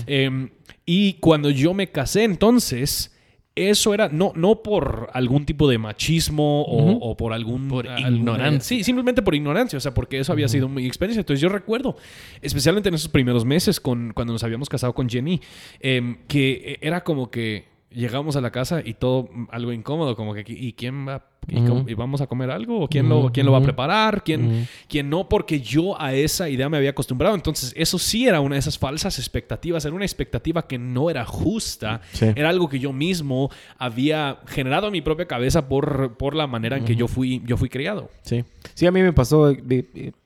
Em, 0.07 0.49
y 0.85 1.13
cuando 1.13 1.49
yo 1.49 1.73
me 1.73 1.91
casé 1.91 2.23
entonces... 2.23 3.09
Eso 3.55 3.93
era 3.93 4.09
no, 4.09 4.31
no 4.35 4.63
por 4.63 5.11
algún 5.13 5.45
tipo 5.45 5.69
de 5.69 5.77
machismo 5.77 6.63
o, 6.63 7.15
por 7.15 7.33
algún... 7.33 7.67
Por 7.67 7.85
ignorancia. 7.85 8.61
Sí, 8.61 8.83
simplemente 8.83 9.21
por 9.21 9.35
ignorancia, 9.35 9.77
o 9.77 9.79
sea, 9.79 9.93
porque 9.93 10.17
eso 10.17 10.31
había 10.33 10.47
sido 10.47 10.67
mi 10.67 10.87
experiencia. 10.87 11.19
Entonces 11.19 11.39
yo 11.39 11.49
recuerdo, 11.49 11.95
especialmente 12.41 12.89
en 12.89 12.95
esos 12.95 13.09
primeros 13.09 13.45
meses, 13.45 13.79
con, 13.79 14.11
cuando 14.15 14.33
nos 14.33 14.43
habíamos 14.43 14.69
casado 14.69 14.95
con 14.95 15.07
Jenny, 15.07 15.39
em, 15.81 16.17
que 16.27 16.79
era 16.81 17.03
como 17.03 17.29
que 17.29 17.72
llegamos 17.93 18.35
a 18.35 18.41
la 18.41 18.51
casa 18.51 18.81
y 18.83 18.95
todo 18.95 19.29
algo 19.49 19.71
incómodo, 19.71 20.15
como 20.15 20.33
que, 20.33 20.43
¿y 20.47 20.73
quién 20.73 21.07
va? 21.07 21.25
¿Y, 21.47 21.93
vamos 21.93 22.21
a 22.21 22.27
comer 22.27 22.51
algo? 22.51 22.81
¿O 22.81 22.87
quién, 22.87 23.09
lo, 23.09 23.31
quién 23.31 23.45
lo 23.45 23.51
va 23.51 23.57
a 23.57 23.61
preparar? 23.61 24.23
¿Quién, 24.23 24.67
¿Quién 24.87 25.09
no? 25.09 25.27
Porque 25.27 25.59
yo 25.59 25.99
a 25.99 26.13
esa 26.13 26.49
idea 26.49 26.69
me 26.69 26.77
había 26.77 26.91
acostumbrado. 26.91 27.35
Entonces, 27.35 27.73
eso 27.75 27.99
sí 27.99 28.27
era 28.27 28.39
una 28.39 28.55
de 28.55 28.59
esas 28.59 28.77
falsas 28.77 29.19
expectativas. 29.19 29.85
Era 29.85 29.93
una 29.93 30.05
expectativa 30.05 30.67
que 30.67 30.77
no 30.77 31.09
era 31.09 31.25
justa. 31.25 32.01
Era 32.21 32.49
algo 32.49 32.69
que 32.69 32.79
yo 32.79 32.93
mismo 32.93 33.49
había 33.77 34.39
generado 34.47 34.87
en 34.87 34.93
mi 34.93 35.01
propia 35.01 35.27
cabeza 35.27 35.67
por, 35.67 36.15
por 36.17 36.35
la 36.35 36.47
manera 36.47 36.77
en 36.77 36.85
que 36.85 36.95
yo 36.95 37.07
fui, 37.07 37.41
yo 37.45 37.57
fui 37.57 37.69
criado. 37.69 38.09
Sí. 38.21 38.43
Sí, 38.73 38.85
a 38.85 38.91
mí 38.91 39.01
me 39.01 39.13
pasó 39.13 39.53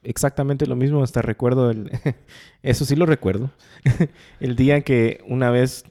exactamente 0.04 0.68
lo 0.68 0.76
mismo. 0.76 1.04
Hasta 1.04 1.22
recuerdo, 1.22 1.72
el, 1.72 1.92
eso 2.64 2.86
sí 2.86 2.96
lo 2.96 3.06
recuerdo. 3.06 3.52
el 4.40 4.56
día 4.56 4.82
que 4.82 5.22
una 5.28 5.50
vez 5.50 5.86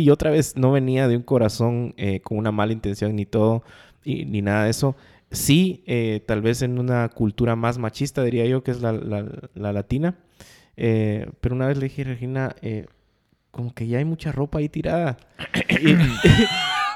y 0.00 0.10
otra 0.10 0.30
vez 0.30 0.56
no 0.56 0.72
venía 0.72 1.08
de 1.08 1.16
un 1.16 1.22
corazón 1.22 1.94
eh, 1.96 2.20
con 2.20 2.38
una 2.38 2.52
mala 2.52 2.72
intención 2.72 3.14
ni 3.16 3.26
todo, 3.26 3.62
y, 4.04 4.24
ni 4.24 4.42
nada 4.42 4.64
de 4.64 4.70
eso. 4.70 4.96
Sí, 5.30 5.84
eh, 5.86 6.22
tal 6.26 6.42
vez 6.42 6.62
en 6.62 6.78
una 6.78 7.08
cultura 7.08 7.54
más 7.56 7.78
machista, 7.78 8.24
diría 8.24 8.46
yo, 8.46 8.62
que 8.62 8.72
es 8.72 8.80
la, 8.80 8.92
la, 8.92 9.72
latina. 9.72 10.18
Eh, 10.76 11.28
pero 11.40 11.54
una 11.54 11.66
vez 11.66 11.76
le 11.78 11.84
dije, 11.84 12.04
Regina, 12.04 12.54
como 13.50 13.72
que 13.74 13.86
ya 13.86 13.98
hay 13.98 14.04
mucha 14.04 14.32
ropa 14.32 14.58
ahí 14.58 14.68
tirada. 14.68 15.18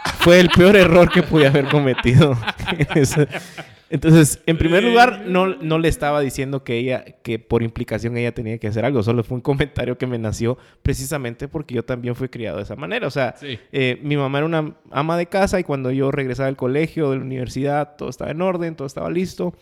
fue 0.19 0.41
el 0.41 0.49
peor 0.49 0.77
error 0.77 1.11
que 1.11 1.23
pude 1.23 1.47
haber 1.47 1.69
cometido. 1.69 2.37
Entonces, 3.95 4.43
en 4.47 4.59
primer 4.59 4.83
lugar, 4.83 5.23
no, 5.25 5.47
no 5.47 5.79
le 5.79 5.87
estaba 5.87 6.21
diciendo 6.21 6.65
que 6.65 6.79
ella, 6.79 7.05
que 7.23 7.39
por 7.39 7.63
implicación 7.63 8.17
ella 8.17 8.35
tenía 8.35 8.59
que 8.59 8.67
hacer 8.67 8.85
algo. 8.85 9.05
Solo 9.05 9.23
fue 9.23 9.37
un 9.37 9.41
comentario 9.41 9.97
que 9.97 10.09
me 10.09 10.19
nació 10.19 10.59
precisamente 10.83 11.47
porque 11.47 11.77
yo 11.77 11.85
también 11.85 12.17
fui 12.17 12.29
criado 12.29 12.57
de 12.57 12.65
esa 12.65 12.75
manera. 12.75 13.07
O 13.07 13.11
sea, 13.13 13.37
eh, 13.41 14.01
mi 14.03 14.17
mamá 14.17 14.39
era 14.39 14.47
una 14.47 14.75
ama 14.91 15.17
de 15.17 15.27
casa 15.27 15.61
y 15.61 15.63
cuando 15.63 15.93
yo 15.93 16.11
regresaba 16.11 16.47
del 16.47 16.57
colegio, 16.57 17.13
de 17.13 17.19
la 17.19 17.23
universidad, 17.23 17.95
todo 17.97 18.09
estaba 18.09 18.33
en 18.33 18.43
orden, 18.43 18.75
todo 18.75 18.89
estaba 18.89 19.09
listo. 19.09 19.55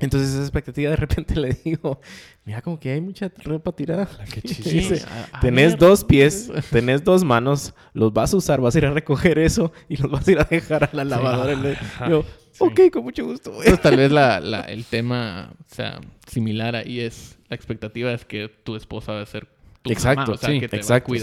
Entonces 0.00 0.30
esa 0.30 0.40
expectativa 0.40 0.90
de 0.90 0.96
repente 0.96 1.36
le 1.40 1.52
digo, 1.64 2.00
mira 2.44 2.62
como 2.62 2.80
que 2.80 2.90
hay 2.90 3.00
mucha 3.00 3.30
ropa 3.44 3.72
tirada. 3.72 4.08
Dice, 4.44 5.04
tenés 5.40 5.76
dos 5.76 6.04
pies, 6.04 6.50
tenés 6.70 7.04
dos 7.04 7.22
manos, 7.22 7.74
los 7.92 8.12
vas 8.12 8.32
a 8.32 8.38
usar, 8.38 8.60
vas 8.60 8.74
a 8.74 8.78
ir 8.78 8.86
a 8.86 8.92
recoger 8.92 9.38
eso 9.38 9.72
y 9.88 9.96
los 9.96 10.10
vas 10.10 10.26
a 10.26 10.32
ir 10.32 10.38
a 10.38 10.44
dejar 10.44 10.84
a 10.84 10.90
la 10.92 11.04
lavadora. 11.04 11.78
Yo, 12.08 12.24
ok, 12.58 12.80
con 12.92 13.04
mucho 13.04 13.24
gusto. 13.24 13.50
Entonces 13.50 13.80
tal 13.80 13.96
vez 13.96 14.10
la, 14.10 14.38
el 14.68 14.84
tema, 14.84 15.52
o 15.58 15.74
sea, 15.74 16.00
similar 16.26 16.76
ahí 16.76 17.00
es, 17.00 17.38
la 17.48 17.56
expectativa 17.56 18.12
es 18.12 18.24
que 18.24 18.48
tu 18.48 18.76
esposa 18.76 19.12
va 19.12 19.22
a 19.22 19.26
ser 19.26 19.48
exacto, 19.84 20.36
sí, 20.36 20.60
exacto. 20.62 21.14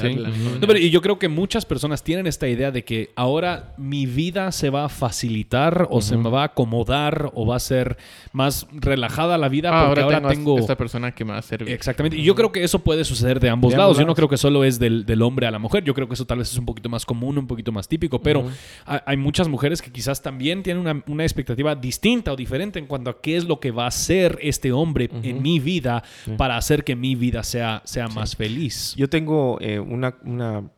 y 0.78 0.90
yo 0.90 1.02
creo 1.02 1.20
que 1.20 1.28
muchas 1.28 1.66
personas 1.66 2.04
tienen 2.04 2.26
esta 2.26 2.48
idea 2.48 2.72
de 2.72 2.84
que 2.84 3.12
ahora 3.16 3.74
mi 3.78 4.06
vida 4.06 4.52
se 4.52 4.70
va 4.70 4.86
a 4.86 4.90
facilitar 4.90 5.88
o 5.92 6.02
se 6.02 6.18
me 6.18 6.30
va 6.30 6.42
a 6.42 6.46
acomodar 6.46 7.32
o 7.36 7.46
va 7.46 7.58
a 7.58 7.60
ser 7.60 7.98
más 8.32 8.68
relajada 8.72 9.38
la 9.38 9.50
vida 9.50 9.70
ah, 9.72 9.88
porque 9.88 10.02
ahora, 10.02 10.28
tengo, 10.28 10.58
esta 10.58 10.76
persona 10.76 11.14
que 11.14 11.24
me 11.24 11.34
va 11.34 11.38
a 11.38 11.42
servir. 11.42 11.74
Exactamente. 11.74 12.18
Y 12.18 12.24
yo 12.24 12.36
creo 12.36 12.52
que 12.52 12.64
eso 12.64 12.80
puede 12.80 13.04
suceder 13.04 13.40
de 13.40 13.50
ambos, 13.50 13.74
lados. 13.74 13.98
Yo 13.98 14.06
no 14.06 14.16
creo 14.16 14.28
que 14.28 14.38
solo 14.38 14.64
es 14.64 14.80
del, 14.80 15.22
hombre 15.22 15.48
a 15.48 15.52
la 15.52 15.60
mujer. 15.60 15.84
Yo 15.84 15.94
creo 15.94 16.08
que 16.08 16.16
eso 16.16 16.26
tal 16.26 16.40
vez 16.40 16.52
es 16.52 16.58
un 16.58 16.66
poquito 16.66 16.90
más 16.90 17.06
común, 17.06 17.38
un 17.38 17.48
poquito 17.48 17.72
más 17.72 17.88
típico. 17.88 18.22
Pero 18.22 18.50
hay 18.86 19.18
muchas 19.18 19.48
mujeres 19.48 19.82
que 19.82 19.92
quizás 19.92 20.22
también 20.22 20.64
tienen 20.64 21.04
una, 21.08 21.24
expectativa 21.24 21.76
distinta 21.76 22.32
o 22.32 22.36
diferente 22.36 22.80
en 22.80 22.86
cuanto 22.86 23.10
a 23.10 23.22
qué 23.22 23.38
es 23.38 23.46
lo 23.46 23.60
que 23.60 23.72
va 23.72 23.86
a 23.86 23.88
hacer 23.88 24.40
este 24.42 24.72
hombre 24.72 25.10
en 25.24 25.42
mi 25.42 25.60
vida 25.60 26.04
para 26.38 26.58
hacer 26.58 26.84
que 26.84 26.96
mi 26.96 27.16
vida 27.16 27.44
sea, 27.44 27.82
sea 27.86 28.08
más 28.08 28.36
feliz. 28.36 28.47
Yo 28.96 29.10
tengo 29.10 29.58
eh, 29.62 29.80
una, 29.80 30.18
una, 30.24 30.70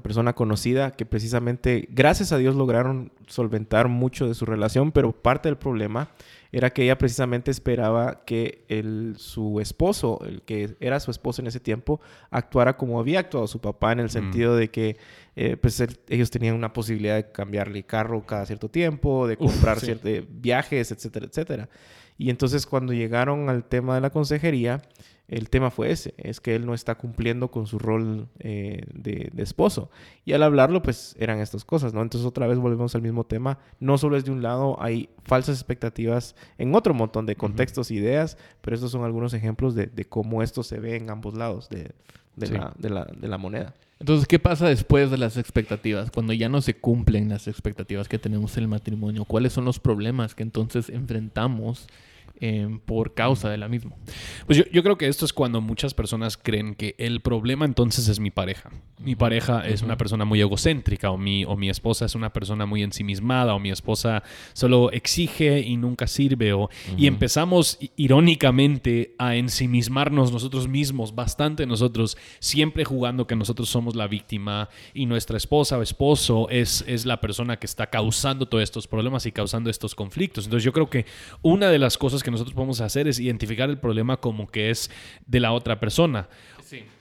persona 0.00 0.34
conocida 0.34 0.92
que 0.92 1.04
precisamente, 1.04 1.88
gracias 1.90 2.32
a 2.32 2.38
Dios, 2.38 2.54
lograron 2.54 3.12
solventar 3.26 3.88
mucho 3.88 4.26
de 4.26 4.34
su 4.34 4.46
relación, 4.46 4.92
pero 4.92 5.12
parte 5.12 5.48
del 5.48 5.58
problema 5.58 6.10
era 6.50 6.70
que 6.70 6.84
ella 6.84 6.96
precisamente 6.96 7.50
esperaba 7.50 8.24
que 8.24 8.64
el, 8.68 9.14
su 9.18 9.60
esposo, 9.60 10.20
el 10.24 10.42
que 10.42 10.76
era 10.80 10.98
su 11.00 11.10
esposo 11.10 11.42
en 11.42 11.48
ese 11.48 11.60
tiempo, 11.60 12.00
actuara 12.30 12.76
como 12.76 12.98
había 12.98 13.20
actuado 13.20 13.46
su 13.46 13.60
papá, 13.60 13.92
en 13.92 14.00
el 14.00 14.06
mm. 14.06 14.10
sentido 14.10 14.56
de 14.56 14.70
que 14.70 14.96
eh, 15.36 15.56
pues 15.56 15.82
ellos 16.08 16.30
tenían 16.30 16.54
una 16.54 16.72
posibilidad 16.72 17.16
de 17.16 17.30
cambiarle 17.30 17.82
carro 17.82 18.24
cada 18.24 18.46
cierto 18.46 18.68
tiempo, 18.68 19.26
de 19.26 19.36
comprar 19.36 19.78
ciertos 19.80 20.10
viajes, 20.28 20.90
etcétera, 20.90 21.26
etcétera. 21.26 21.68
Y 22.16 22.30
entonces 22.30 22.66
cuando 22.66 22.92
llegaron 22.92 23.48
al 23.48 23.64
tema 23.64 23.94
de 23.94 24.00
la 24.00 24.10
consejería, 24.10 24.82
el 25.28 25.50
tema 25.50 25.70
fue 25.70 25.90
ese, 25.90 26.14
es 26.16 26.40
que 26.40 26.54
él 26.54 26.64
no 26.64 26.72
está 26.72 26.94
cumpliendo 26.94 27.50
con 27.50 27.66
su 27.66 27.78
rol 27.78 28.28
eh, 28.38 28.82
de, 28.94 29.30
esposo. 29.36 29.90
Y 30.24 30.32
al 30.32 30.42
hablarlo, 30.42 30.82
pues 30.82 31.14
eran 31.18 31.38
estas 31.38 31.64
cosas, 31.64 31.92
¿no? 31.92 32.00
Entonces 32.00 32.26
otra 32.26 32.46
vez 32.46 32.58
volvemos 32.58 32.94
al 32.94 33.02
mismo 33.02 33.24
tema, 33.24 33.58
no 33.78 33.98
solo 33.98 34.16
es 34.16 34.24
de 34.24 34.30
un 34.30 34.42
lado, 34.42 34.80
hay 34.80 35.10
falsas 35.24 35.56
expectativas 35.56 36.34
en 36.56 36.74
otro 36.74 36.94
montón 36.94 37.26
de 37.26 37.36
contextos 37.36 37.90
e 37.90 37.94
ideas, 37.94 38.38
pero 38.62 38.74
estos 38.74 38.90
son 38.90 39.04
algunos 39.04 39.34
ejemplos 39.34 39.74
de, 39.74 39.88
cómo 40.08 40.42
esto 40.42 40.62
se 40.62 40.80
ve 40.80 40.96
en 40.96 41.10
ambos 41.10 41.34
lados 41.34 41.68
de, 41.68 41.92
la, 42.36 42.74
de 42.74 43.28
la 43.28 43.38
moneda. 43.38 43.74
Entonces, 44.00 44.28
¿qué 44.28 44.38
pasa 44.38 44.68
después 44.68 45.10
de 45.10 45.18
las 45.18 45.36
expectativas? 45.36 46.10
Cuando 46.10 46.32
ya 46.32 46.48
no 46.48 46.60
se 46.60 46.74
cumplen 46.74 47.28
las 47.28 47.48
expectativas 47.48 48.08
que 48.08 48.18
tenemos 48.18 48.56
en 48.56 48.62
el 48.62 48.68
matrimonio, 48.68 49.24
¿cuáles 49.24 49.52
son 49.52 49.64
los 49.64 49.80
problemas 49.80 50.34
que 50.34 50.44
entonces 50.44 50.88
enfrentamos 50.88 51.88
Em, 52.40 52.78
por 52.78 53.14
causa 53.14 53.50
de 53.50 53.58
la 53.58 53.66
misma. 53.66 53.96
Pues 54.46 54.64
yo, 54.70 54.82
creo 54.84 54.96
que 54.96 55.08
esto 55.08 55.24
es 55.24 55.32
cuando 55.32 55.60
muchas 55.60 55.92
personas 55.92 56.36
creen 56.36 56.76
que 56.76 56.94
el 56.98 57.20
problema 57.20 57.64
entonces 57.64 58.06
es 58.06 58.20
mi 58.20 58.30
pareja. 58.30 58.70
Mi 59.00 59.16
pareja 59.16 59.66
es 59.66 59.82
una 59.82 59.96
persona 59.96 60.24
muy 60.24 60.40
egocéntrica 60.40 61.10
o 61.10 61.18
mi, 61.18 61.44
o 61.44 61.56
mi 61.56 61.68
esposa 61.68 62.04
es 62.04 62.14
una 62.14 62.32
persona 62.32 62.64
muy 62.64 62.84
ensimismada 62.84 63.54
o 63.54 63.58
mi 63.58 63.70
esposa 63.70 64.22
solo 64.52 64.92
exige 64.92 65.60
y 65.60 65.76
nunca 65.76 66.06
sirve. 66.06 66.52
O, 66.52 66.68
Y 66.96 67.08
empezamos 67.08 67.78
irónicamente 67.96 69.16
a 69.18 69.34
ensimismarnos 69.34 70.30
nosotros 70.30 70.68
mismos, 70.68 71.16
bastante 71.16 71.66
nosotros, 71.66 72.16
siempre 72.38 72.84
jugando 72.84 73.26
que 73.26 73.34
nosotros 73.34 73.68
somos 73.68 73.96
la 73.96 74.06
víctima 74.06 74.68
y 74.94 75.06
nuestra 75.06 75.36
esposa 75.36 75.76
o 75.76 75.82
esposo 75.82 76.48
es, 76.50 76.84
es 76.86 77.04
la 77.04 77.20
persona 77.20 77.58
que 77.58 77.66
está 77.66 77.88
causando 77.88 78.46
todos 78.46 78.62
estos 78.62 78.86
problemas 78.86 79.26
y 79.26 79.32
causando 79.32 79.70
estos 79.70 79.96
conflictos. 79.96 80.44
Entonces 80.44 80.64
yo 80.64 80.72
creo 80.72 80.88
que 80.88 81.04
una 81.42 81.68
de 81.68 81.80
las 81.80 81.98
cosas 81.98 82.22
que 82.22 82.27
nosotros 82.30 82.54
podemos 82.54 82.80
hacer 82.80 83.08
es 83.08 83.18
identificar 83.20 83.68
el 83.70 83.78
problema 83.78 84.18
como 84.18 84.46
que 84.46 84.70
es 84.70 84.90
de 85.26 85.40
la 85.40 85.52
otra 85.52 85.80
persona. 85.80 86.28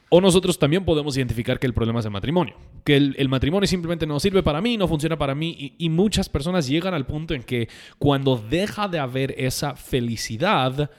O 0.10 0.22
nosotros 0.22 0.58
también 0.58 0.86
podemos 0.86 1.18
identificar 1.18 1.60
que 1.60 1.68
el 1.68 1.74
problema 1.74 2.00
es 2.00 2.06
el 2.06 2.12
matrimonio. 2.12 2.56
Que 2.86 2.96
el, 2.96 3.28
matrimonio 3.28 3.68
simplemente 3.68 4.08
no 4.08 4.20
sirve 4.22 4.42
para 4.42 4.62
mí, 4.62 4.78
no 4.78 4.88
funciona 4.88 5.18
para 5.18 5.36
mí. 5.36 5.76
Y, 5.78 5.90
muchas 5.90 6.30
personas 6.30 6.68
llegan 6.68 6.94
al 6.94 7.06
punto 7.06 7.34
en 7.34 7.44
que 7.44 7.68
cuando 7.98 8.38
deja 8.38 8.88
de 8.88 9.00
haber 9.00 9.36
esa 9.38 9.76
felicidad, 9.76 10.90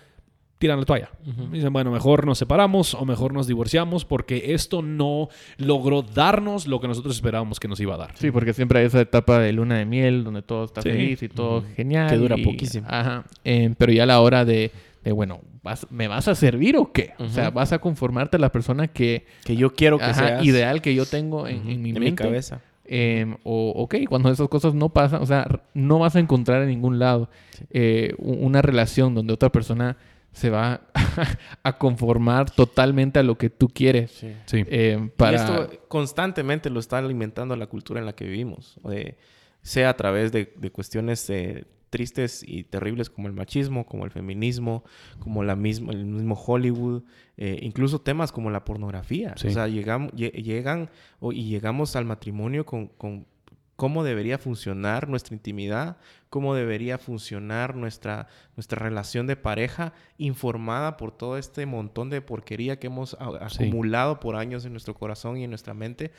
tiran 0.58 0.80
la 0.80 0.84
toalla. 0.84 1.10
Dicen, 1.52 1.72
bueno, 1.72 1.90
mejor 1.90 2.26
nos 2.26 2.38
separamos 2.38 2.94
o 2.94 3.04
mejor 3.04 3.32
nos 3.32 3.46
divorciamos 3.46 4.04
porque 4.04 4.54
esto 4.54 4.82
no 4.82 5.28
logró 5.56 6.02
darnos 6.02 6.66
lo 6.66 6.80
que 6.80 6.88
nosotros 6.88 7.14
esperábamos 7.14 7.60
que 7.60 7.68
nos 7.68 7.80
iba 7.80 7.94
a 7.94 7.98
dar. 7.98 8.10
Sí, 8.14 8.30
porque 8.30 8.52
siempre 8.52 8.80
hay 8.80 8.86
esa 8.86 9.00
etapa 9.00 9.38
de 9.38 9.52
luna 9.52 9.78
de 9.78 9.84
miel 9.84 10.24
donde 10.24 10.42
todo 10.42 10.64
está 10.64 10.82
feliz 10.82 11.22
y 11.22 11.28
todo 11.28 11.62
genial. 11.76 12.10
Que 12.10 12.16
dura 12.16 12.36
poquísimo. 12.36 12.86
Ajá. 12.90 13.24
Eh, 13.44 13.72
pero 13.78 13.92
ya 13.92 14.02
a 14.02 14.06
la 14.06 14.20
hora 14.20 14.44
de, 14.44 14.72
de 15.04 15.12
bueno, 15.12 15.40
¿me 15.90 16.08
vas 16.08 16.28
a 16.28 16.34
servir 16.34 16.76
o 16.76 16.92
qué? 16.92 17.14
O 17.18 17.28
sea, 17.28 17.50
vas 17.50 17.72
a 17.72 17.78
conformarte 17.78 18.36
a 18.36 18.40
la 18.40 18.50
persona 18.50 18.88
que... 18.88 19.26
Que 19.44 19.56
yo 19.56 19.74
quiero 19.74 19.98
que 19.98 20.12
sea 20.12 20.42
ideal 20.42 20.82
que 20.82 20.94
yo 20.94 21.06
tengo 21.06 21.46
en, 21.46 21.64
mi 21.82 21.92
mente. 21.92 22.16
cabeza. 22.16 22.62
Em, 22.84 23.36
o, 23.44 23.72
ok, 23.76 23.96
cuando 24.08 24.30
esas 24.30 24.48
cosas 24.48 24.74
no 24.74 24.88
pasan, 24.88 25.22
o 25.22 25.26
sea, 25.26 25.46
no 25.74 25.98
vas 25.98 26.16
a 26.16 26.20
encontrar 26.20 26.62
en 26.62 26.68
ningún 26.68 26.98
lado 26.98 27.28
eh, 27.70 28.14
una 28.18 28.62
relación 28.62 29.14
donde 29.14 29.34
otra 29.34 29.52
persona 29.52 29.98
se 30.32 30.50
va 30.50 30.82
a 31.62 31.78
conformar 31.78 32.50
totalmente 32.50 33.18
a 33.18 33.22
lo 33.22 33.36
que 33.36 33.50
tú 33.50 33.68
quieres. 33.68 34.10
Sí. 34.46 34.64
Em, 34.68 35.10
para... 35.10 35.32
Y 35.32 35.34
esto 35.36 35.70
constantemente 35.88 36.70
lo 36.70 36.80
está 36.80 36.98
alimentando 36.98 37.56
la 37.56 37.66
cultura 37.66 38.00
en 38.00 38.06
la 38.06 38.14
que 38.14 38.24
vivimos. 38.24 38.78
sea 39.62 39.90
a 39.90 39.96
través 39.96 40.32
de, 40.32 40.48
cuestiones 40.70 41.28
eh, 41.30 41.64
tristes 41.90 42.44
y 42.46 42.64
terribles 42.64 43.10
como 43.10 43.28
el 43.28 43.34
machismo, 43.34 43.86
como 43.86 44.04
el 44.04 44.10
feminismo, 44.10 44.84
como 45.18 45.42
la 45.42 45.56
misma, 45.56 45.92
el 45.92 46.04
mismo 46.04 46.34
Hollywood, 46.34 47.02
eh, 47.36 47.58
incluso 47.62 48.00
temas 48.00 48.32
como 48.32 48.50
la 48.50 48.64
pornografía. 48.64 49.34
O 49.34 49.50
sea, 49.50 49.66
llegamos, 49.68 50.12
llegan 50.12 50.90
y 51.32 51.48
llegamos 51.48 51.96
al 51.96 52.04
matrimonio 52.04 52.64
con, 52.66 52.88
con, 52.88 53.26
cómo 53.78 54.02
debería 54.02 54.38
funcionar 54.38 55.08
nuestra 55.08 55.36
intimidad, 55.36 55.98
cómo 56.30 56.56
debería 56.56 56.98
funcionar 56.98 57.76
nuestra, 57.76 58.26
nuestra 58.56 58.80
relación 58.80 59.28
de 59.28 59.36
pareja, 59.36 59.92
informada 60.18 60.96
por 60.96 61.16
todo 61.16 61.38
este 61.38 61.64
montón 61.64 62.10
de 62.10 62.20
porquería 62.20 62.80
que 62.80 62.88
hemos 62.88 63.16
acumulado 63.20 64.18
por 64.18 64.34
años 64.34 64.64
en 64.64 64.72
nuestro 64.72 64.94
corazón 64.94 65.36
y 65.36 65.44
en 65.44 65.50
nuestra 65.50 65.74
mente, 65.74 66.10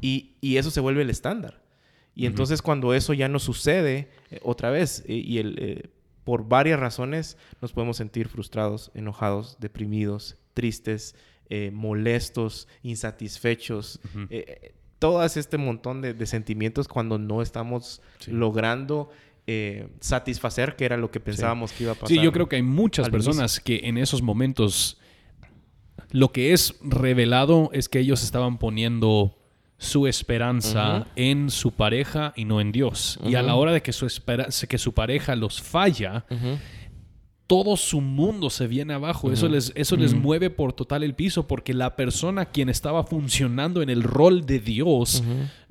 y, 0.00 0.36
y 0.40 0.56
eso 0.56 0.70
se 0.70 0.80
vuelve 0.80 1.02
el 1.02 1.10
estándar. 1.10 1.60
Y 2.14 2.24
entonces 2.24 2.62
cuando 2.62 2.94
eso 2.94 3.12
ya 3.12 3.28
no 3.28 3.38
sucede 3.38 4.08
eh, 4.30 4.40
otra 4.42 4.70
vez 4.70 5.04
eh, 5.06 5.12
y 5.12 5.36
el, 5.36 5.56
eh, 5.58 5.90
por 6.24 6.48
varias 6.48 6.80
razones 6.80 7.36
nos 7.60 7.74
podemos 7.74 7.98
sentir 7.98 8.28
frustrados, 8.28 8.90
enojados, 8.94 9.58
deprimidos, 9.60 10.38
tristes, 10.54 11.14
molestos, 11.72 12.68
insatisfechos. 12.82 14.00
Todo 15.02 15.24
este 15.24 15.58
montón 15.58 16.00
de, 16.00 16.26
sentimientos 16.26 16.86
cuando 16.86 17.18
no 17.18 17.42
estamos 17.42 18.00
logrando 18.28 19.10
satisfacer 19.98 20.76
que 20.76 20.84
era 20.84 20.96
lo 20.96 21.10
que 21.10 21.18
pensábamos 21.18 21.72
que 21.72 21.82
iba 21.82 21.92
a 21.92 21.94
pasar. 21.96 22.08
Sí, 22.08 22.22
yo 22.22 22.30
creo 22.30 22.48
que 22.48 22.54
hay 22.54 22.62
muchas 22.62 23.10
personas 23.10 23.58
que 23.58 23.80
en 23.82 23.98
esos 23.98 24.22
momentos 24.22 24.98
lo 26.12 26.30
que 26.30 26.52
es 26.52 26.76
revelado 26.82 27.70
es 27.72 27.88
que 27.88 27.98
ellos 27.98 28.22
estaban 28.22 28.58
poniendo 28.58 29.36
su 29.76 30.06
esperanza 30.06 31.08
en 31.16 31.50
su 31.50 31.72
pareja 31.72 32.32
y 32.36 32.44
no 32.44 32.60
en 32.60 32.70
Dios. 32.70 33.18
Y 33.24 33.34
a 33.34 33.42
la 33.42 33.56
hora 33.56 33.72
de 33.72 33.82
que 33.82 33.92
su, 33.92 34.06
que 34.68 34.78
su 34.78 34.94
pareja 34.94 35.34
los 35.34 35.60
falla, 35.60 36.24
todo 37.52 37.76
su 37.76 38.00
mundo 38.00 38.48
se 38.48 38.66
viene 38.66 38.94
abajo. 38.94 39.30
Eso, 39.30 39.46
les, 39.46 39.72
eso 39.74 39.94
les 39.98 40.14
mueve 40.14 40.48
por 40.48 40.72
total 40.72 41.02
el 41.02 41.14
piso 41.14 41.46
porque 41.46 41.74
la 41.74 41.96
persona 41.96 42.46
quien 42.46 42.70
estaba 42.70 43.04
funcionando 43.04 43.82
en 43.82 43.90
el 43.90 44.02
rol 44.02 44.46
de 44.46 44.58
Dios 44.58 45.22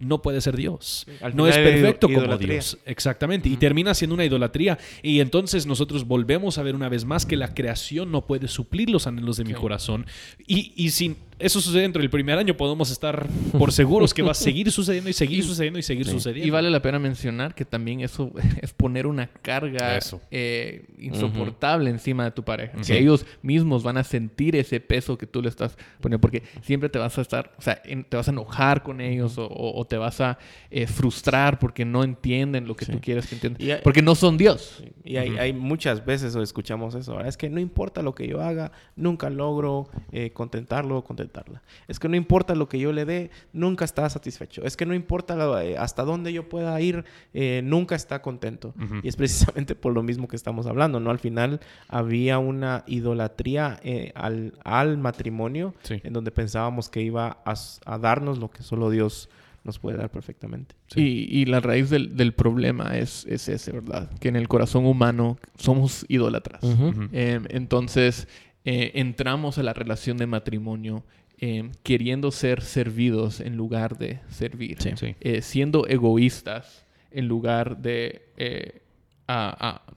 no 0.02 0.22
puede 0.22 0.42
ser 0.42 0.58
Dios. 0.58 1.06
no 1.34 1.48
es 1.48 1.58
perfecto 1.58 2.10
como 2.10 2.38
Dios. 2.38 2.78
Exactamente. 2.86 3.50
Y 3.50 3.58
termina 3.58 3.94
siendo 3.94 4.16
una 4.16 4.26
idolatría. 4.26 4.78
Y 5.02 5.20
entonces 5.20 5.66
nosotros 5.66 6.06
volvemos 6.06 6.58
a 6.58 6.64
ver 6.64 6.76
una 6.76 6.90
vez 6.90 7.06
más 7.06 7.26
que 7.26 7.38
la 7.38 7.54
creación 7.54 8.12
no 8.12 8.26
puede 8.26 8.48
suplir 8.48 8.90
los 8.90 9.08
anhelos 9.08 9.38
de 9.38 9.46
mi 9.46 9.54
corazón. 9.54 10.06
Y, 10.48 10.74
y 10.76 10.90
sin 10.90 11.18
eso 11.42 11.60
sucede 11.60 11.82
dentro 11.82 12.02
del 12.02 12.10
primer 12.10 12.38
año, 12.38 12.56
podemos 12.56 12.92
estar 12.92 13.28
por 13.58 13.72
seguros 13.74 14.14
que 14.14 14.22
va 14.22 14.32
a 14.32 14.36
seguir 14.36 14.72
sucediendo 14.72 15.10
y 15.10 15.14
seguir 15.14 15.44
sucediendo 15.44 15.80
y 15.80 15.84
seguir 15.84 16.06
sucediendo. 16.06 16.48
Y 16.48 16.50
vale 16.52 16.70
la 16.70 16.82
pena 16.82 17.00
mencionar 17.00 17.56
que 17.56 17.66
también 17.66 18.02
eso 18.02 18.32
es 18.62 18.74
poner 18.74 19.08
una 19.08 19.28
carga 19.28 20.00
eh, 20.30 20.86
insoportable 21.00 21.90
encima 21.90 22.24
de 22.26 22.32
tu 22.32 22.44
pareja. 22.44 22.78
Que 22.86 23.00
ellos 23.00 23.26
mismos 23.42 23.84
van 23.84 23.98
a 23.98 24.04
sentir 24.04 24.56
ese 24.56 24.80
peso 24.80 25.18
que 25.18 25.26
tú 25.26 25.42
le 25.42 25.50
estás 25.50 25.78
poniendo, 26.00 26.22
porque 26.22 26.44
siempre 26.62 26.90
te 26.90 27.00
vas 27.00 27.18
a 27.18 27.22
estar, 27.22 27.54
o 27.58 27.62
sea, 27.62 27.82
te 27.82 28.18
vas 28.18 28.28
a 28.28 28.32
enojar 28.32 28.84
con 28.84 29.02
ellos 29.02 29.36
o, 29.38 29.86
te 29.92 29.98
vas 29.98 30.22
a 30.22 30.38
eh, 30.70 30.88
frustrar 30.88 31.60
porque 31.60 31.84
no 31.84 32.06
entienden 32.06 32.66
lo 32.66 32.78
que 32.78 32.86
tú 32.86 33.02
quieres 33.02 33.28
que 33.28 33.36
entiendan. 33.36 33.82
porque 33.84 34.02
no 34.02 34.16
son 34.16 34.38
Dios. 34.38 34.82
Y 35.04 35.18
hay, 35.18 35.52
muchas 35.52 36.06
veces 36.06 36.34
escuchamos 36.36 36.96
eso. 36.96 37.20
Es 37.20 37.36
que 37.36 37.50
no 37.50 37.60
importa 37.60 38.02
lo 38.02 38.16
que 38.16 38.26
yo 38.26 38.42
haga, 38.42 38.72
nunca 38.96 39.30
logro 39.30 39.90
eh, 40.14 40.32
contentarlo, 40.32 41.04
contentarlo 41.04 41.60
es 41.90 42.00
que 42.00 42.08
no 42.08 42.16
importa 42.16 42.56
lo 42.56 42.70
que 42.70 42.80
yo 42.80 42.94
le 42.94 43.04
dé, 43.04 43.32
nunca 43.52 43.84
está 43.84 44.10
satisfecho. 44.10 44.64
Es 44.64 44.78
que 44.78 44.86
no 44.86 44.94
importa 44.94 45.62
eh, 45.62 45.78
hasta 45.78 46.04
dónde 46.04 46.32
yo 46.32 46.48
pueda 46.48 46.80
ir, 46.80 47.04
nunca 47.64 47.96
está 47.96 48.22
contento. 48.22 48.74
Y 49.04 49.10
es 49.10 49.18
precisamente 49.18 49.76
por 49.76 49.92
lo 49.92 50.04
mismo 50.04 50.30
que 50.30 50.38
estamos 50.38 50.68
hablando, 50.68 51.02
¿no? 51.02 51.12
Al 51.12 51.20
final 51.20 51.60
había 51.90 52.40
una 52.40 52.86
idolatría 52.88 53.78
eh, 53.84 54.14
al, 54.16 54.98
matrimonio 54.98 55.74
en 55.90 56.14
donde 56.14 56.32
pensábamos 56.32 56.88
que 56.90 57.02
iba 57.02 57.40
a, 57.46 57.98
darnos 57.98 58.40
lo 58.40 58.50
que 58.50 58.64
solo 58.64 58.90
Dios 58.90 59.30
nos 59.64 59.80
puede 59.80 59.98
dar 59.98 60.10
perfectamente. 60.10 60.76
Y, 60.96 61.46
la 61.46 61.60
raíz 61.60 61.90
del, 61.90 62.34
problema 62.34 62.98
es, 62.98 63.26
es, 63.30 63.48
ese, 63.48 63.72
¿verdad? 63.72 64.10
Que 64.20 64.30
en 64.30 64.36
el 64.36 64.48
corazón 64.48 64.86
humano 64.86 65.38
somos 65.58 66.06
idólatras. 66.08 66.64
Em, 67.12 67.46
entonces, 67.50 68.28
entramos 68.64 69.58
a 69.58 69.64
la 69.64 69.74
relación 69.74 70.18
de 70.18 70.28
matrimonio 70.28 71.04
Em, 71.44 71.72
queriendo 71.82 72.30
ser 72.30 72.62
servidos 72.62 73.40
en 73.40 73.58
lugar 73.58 73.98
de 73.98 74.20
servir, 74.30 74.78
eh, 75.22 75.42
siendo 75.42 75.88
egoístas 75.88 76.86
en 77.10 77.28
lugar 77.28 77.78
de, 77.78 78.28
eh, 78.38 78.84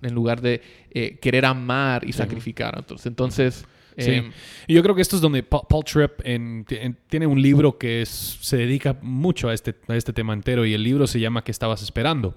en 0.01 0.15
lugar 0.15 0.41
de 0.41 0.63
eh, 0.91 1.19
querer 1.21 1.45
amar 1.45 2.09
y 2.09 2.15
sacrificar 2.15 2.75
a 2.77 2.81
otros. 2.81 3.05
Entonces... 3.05 3.67
Em, 3.97 4.33
yo 4.69 4.83
creo 4.83 4.95
que 4.95 5.03
esto 5.03 5.17
es 5.17 5.23
donde 5.23 5.43
Paul, 5.43 5.85
Tripp 5.85 6.21
tiene 7.09 7.27
un 7.27 7.41
libro 7.41 7.79
que 7.79 8.05
se 8.07 8.57
dedica 8.57 8.99
mucho 9.03 9.49
a 9.49 9.55
este, 9.55 9.75
a 9.89 9.97
este 9.97 10.13
tema 10.13 10.33
entero 10.33 10.65
y 10.67 10.75
el 10.75 10.83
libro 10.83 11.07
se 11.07 11.21
llama 11.21 11.45
¿Qué 11.45 11.51
estabas 11.51 11.83
esperando? 11.83 12.35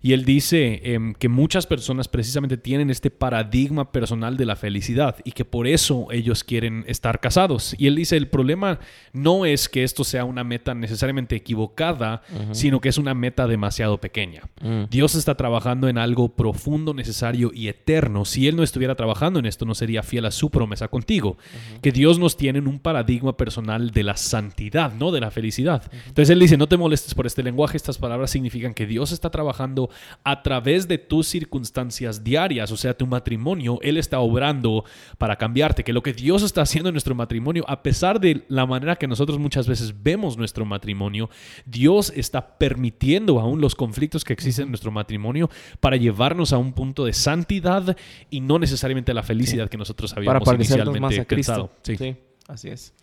Y 0.00 0.12
él 0.12 0.24
dice 0.24 0.80
em, 0.84 1.12
que 1.12 1.28
muchas 1.28 1.66
personas 1.66 2.06
precisamente 2.06 2.56
tienen 2.56 2.88
este 2.88 3.10
paradigma 3.10 3.90
personal 3.90 4.36
de 4.36 4.46
la 4.46 4.54
felicidad 4.54 5.16
y 5.24 5.32
que 5.32 5.44
por 5.44 5.66
eso 5.66 6.06
ellos 6.12 6.44
quieren 6.44 6.84
estar 6.86 7.18
casados. 7.18 7.74
Y 7.78 7.88
él 7.88 7.96
dice, 7.96 8.16
el 8.16 8.28
problema 8.28 8.78
no 9.12 9.44
es 9.44 9.68
que 9.68 9.82
esto 9.82 10.04
sea 10.04 10.24
una 10.24 10.44
meta 10.44 10.72
necesariamente 10.74 11.34
equivocada, 11.34 12.22
sino 12.52 12.80
que 12.80 12.88
es 12.88 12.98
una 12.98 13.14
meta 13.14 13.48
demasiado 13.48 13.98
pequeña. 13.98 14.42
Mm. 14.60 14.84
Dios 14.88 15.16
está 15.16 15.34
trabajando 15.34 15.88
en 15.88 15.98
algo 15.98 16.28
profundo, 16.28 16.94
necesario 16.94 17.50
y 17.52 17.66
eterno. 17.66 18.24
Si 18.24 18.46
Él 18.46 18.54
no 18.54 18.62
estuviera 18.62 18.94
trabajando 18.94 19.40
en 19.40 19.46
esto, 19.46 19.64
no 19.64 19.74
sería 19.74 20.04
fiel 20.04 20.26
a 20.26 20.30
su 20.30 20.50
promesa 20.50 20.86
contigo. 20.86 21.38
Que 21.82 21.90
Dios 21.90 22.20
nos 22.20 22.36
tiene 22.36 22.60
en 22.60 22.68
un 22.68 22.78
paradigma 22.78 23.36
personal 23.36 23.90
de 23.90 24.04
la 24.04 24.16
santidad, 24.16 24.92
no 24.94 25.10
de 25.10 25.20
la 25.20 25.32
felicidad. 25.32 25.90
Entonces 26.06 26.30
Él 26.30 26.38
dice, 26.38 26.56
no 26.56 26.68
te 26.68 26.76
molestes 26.76 27.14
por 27.14 27.26
este 27.26 27.42
lenguaje, 27.42 27.76
estas 27.76 27.98
palabras 27.98 28.30
significan 28.30 28.74
que 28.74 28.86
Dios 28.86 29.10
está 29.10 29.30
trabajando 29.30 29.87
a 30.24 30.42
través 30.42 30.88
de 30.88 30.98
tus 30.98 31.26
circunstancias 31.26 32.24
diarias, 32.24 32.70
o 32.70 32.76
sea, 32.76 32.96
tu 32.96 33.06
matrimonio, 33.06 33.78
Él 33.82 33.96
está 33.96 34.20
obrando 34.20 34.84
para 35.18 35.36
cambiarte, 35.36 35.84
que 35.84 35.92
lo 35.92 36.02
que 36.02 36.12
Dios 36.12 36.42
está 36.42 36.62
haciendo 36.62 36.88
en 36.88 36.94
nuestro 36.94 37.14
matrimonio, 37.14 37.64
a 37.68 37.82
pesar 37.82 38.20
de 38.20 38.44
la 38.48 38.66
manera 38.66 38.96
que 38.96 39.06
nosotros 39.06 39.38
muchas 39.38 39.66
veces 39.66 39.94
vemos 40.02 40.36
nuestro 40.36 40.64
matrimonio, 40.64 41.30
Dios 41.66 42.12
está 42.14 42.58
permitiendo 42.58 43.40
aún 43.40 43.60
los 43.60 43.74
conflictos 43.74 44.24
que 44.24 44.32
existen 44.32 44.64
en 44.64 44.70
nuestro 44.70 44.90
matrimonio 44.90 45.50
para 45.80 45.96
llevarnos 45.96 46.52
a 46.52 46.58
un 46.58 46.72
punto 46.72 47.04
de 47.04 47.12
santidad 47.12 47.96
y 48.30 48.40
no 48.40 48.58
necesariamente 48.58 49.12
a 49.12 49.14
la 49.14 49.22
felicidad 49.22 49.68
que 49.68 49.76
nosotros 49.76 50.14
habíamos 50.16 50.52
inicialmente 50.52 51.24
pensado. 51.24 51.70
Sí. 51.82 52.16
así 52.46 52.68
es. 52.68 52.94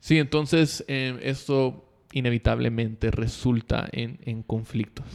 Sí, 0.00 0.18
entonces 0.18 0.84
eh, 0.86 1.18
esto 1.22 1.87
inevitablemente 2.12 3.10
resulta 3.10 3.88
en, 3.92 4.42
conflictos. 4.42 5.06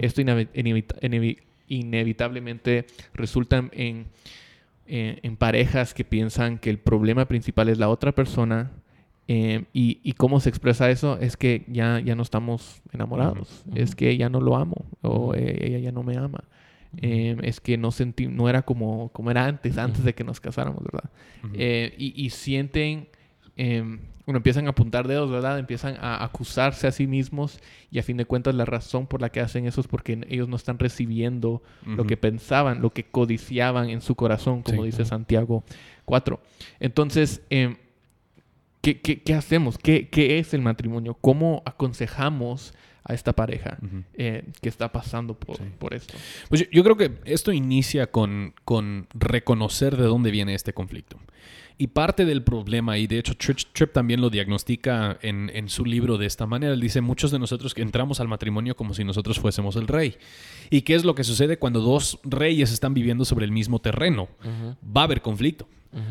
Esto 0.00 0.20
inevitablemente 1.68 2.86
resulta 3.14 3.68
en, 3.72 4.06
en, 4.86 5.36
parejas 5.36 5.94
que 5.94 6.04
piensan 6.04 6.58
que 6.58 6.70
el 6.70 6.78
problema 6.78 7.26
principal 7.26 7.68
es 7.68 7.78
la 7.78 7.88
otra 7.88 8.12
persona. 8.12 8.70
Eh, 9.28 9.64
y, 9.72 10.12
cómo 10.12 10.38
se 10.38 10.48
expresa 10.48 10.88
eso 10.88 11.18
es 11.18 11.36
que 11.36 11.64
ya, 11.66 11.98
ya 11.98 12.14
no 12.14 12.22
estamos 12.22 12.80
enamorados, 12.92 13.64
es 13.74 13.96
que 13.96 14.16
ya 14.16 14.28
no 14.28 14.40
lo 14.40 14.54
amo 14.56 14.86
o 15.02 15.34
eh, 15.34 15.66
ella 15.66 15.78
ya 15.78 15.92
no 15.92 16.04
me 16.04 16.16
ama. 16.16 16.44
Eh, 16.98 17.36
es 17.42 17.60
que 17.60 17.76
no 17.76 17.90
sentí, 17.90 18.28
no 18.28 18.48
era 18.48 18.62
como, 18.62 19.08
como 19.08 19.32
era 19.32 19.46
antes, 19.46 19.76
antes 19.78 20.04
de 20.04 20.14
que 20.14 20.22
nos 20.22 20.40
casáramos, 20.40 20.82
¿verdad? 20.84 21.10
y, 21.98 22.24
y, 22.24 22.30
sienten 22.30 23.08
Bueno, 23.56 24.38
empiezan 24.38 24.66
a 24.66 24.70
apuntar 24.70 25.06
dedos, 25.06 25.30
¿verdad? 25.30 25.58
Empiezan 25.58 25.96
a 26.00 26.24
acusarse 26.24 26.88
a 26.88 26.92
sí 26.92 27.06
mismos 27.06 27.60
y 27.92 28.00
a 28.00 28.02
fin 28.02 28.16
de 28.16 28.24
cuentas 28.24 28.56
la 28.56 28.64
razón 28.64 29.06
por 29.06 29.20
la 29.20 29.30
que 29.30 29.40
hacen 29.40 29.66
eso 29.66 29.80
es 29.80 29.86
porque 29.86 30.20
ellos 30.28 30.48
no 30.48 30.56
están 30.56 30.78
recibiendo 30.78 31.62
lo 31.84 32.04
que 32.06 32.16
pensaban, 32.16 32.82
lo 32.82 32.90
que 32.90 33.04
codiciaban 33.04 33.88
en 33.88 34.00
su 34.00 34.16
corazón, 34.16 34.62
como 34.62 34.84
dice 34.84 35.04
Santiago 35.04 35.62
4. 36.06 36.40
Entonces, 36.80 37.42
em, 37.50 37.76
¿qué, 38.82 39.34
hacemos? 39.34 39.78
¿Qué, 39.78 40.08
¿Qué, 40.08 40.38
es 40.40 40.54
el 40.54 40.60
matrimonio? 40.60 41.14
¿Cómo 41.14 41.62
aconsejamos 41.64 42.74
a 43.08 43.14
esta 43.14 43.32
pareja 43.32 43.78
eh, 44.14 44.42
que 44.60 44.68
está 44.68 44.90
pasando 44.90 45.34
por, 45.34 45.58
por 45.78 45.94
esto. 45.94 46.14
Pues 46.48 46.62
yo, 46.62 46.66
yo, 46.72 46.82
creo 46.82 46.96
que 46.96 47.12
esto 47.24 47.52
inicia 47.52 48.08
con, 48.08 48.52
con 48.64 49.06
reconocer 49.14 49.96
de 49.96 50.02
dónde 50.02 50.32
viene 50.32 50.54
este 50.54 50.72
conflicto. 50.72 51.16
Y 51.78 51.88
parte 51.88 52.24
del 52.24 52.42
problema, 52.42 52.96
y 52.96 53.06
de 53.06 53.18
hecho 53.18 53.34
Tripp, 53.36 53.92
también 53.92 54.22
lo 54.22 54.30
diagnostica 54.30 55.18
en, 55.20 55.50
en, 55.52 55.68
su 55.68 55.84
libro 55.84 56.16
de 56.16 56.24
esta 56.24 56.46
manera, 56.46 56.72
él 56.72 56.80
dice, 56.80 57.02
muchos 57.02 57.30
de 57.30 57.38
nosotros 57.38 57.74
que 57.74 57.82
entramos 57.82 58.18
al 58.18 58.28
matrimonio 58.28 58.74
como 58.76 58.94
si 58.94 59.04
nosotros 59.04 59.38
fuésemos 59.38 59.76
el 59.76 59.86
rey. 59.86 60.16
¿Y 60.70 60.82
qué 60.82 60.94
es 60.94 61.04
lo 61.04 61.14
que 61.14 61.22
sucede 61.22 61.58
cuando 61.58 61.80
dos 61.80 62.18
reyes 62.24 62.72
están 62.72 62.94
viviendo 62.94 63.26
sobre 63.26 63.44
el 63.44 63.52
mismo 63.52 63.78
terreno? 63.78 64.28
Va 64.84 65.02
a 65.02 65.04
haber 65.04 65.20
conflicto 65.20 65.68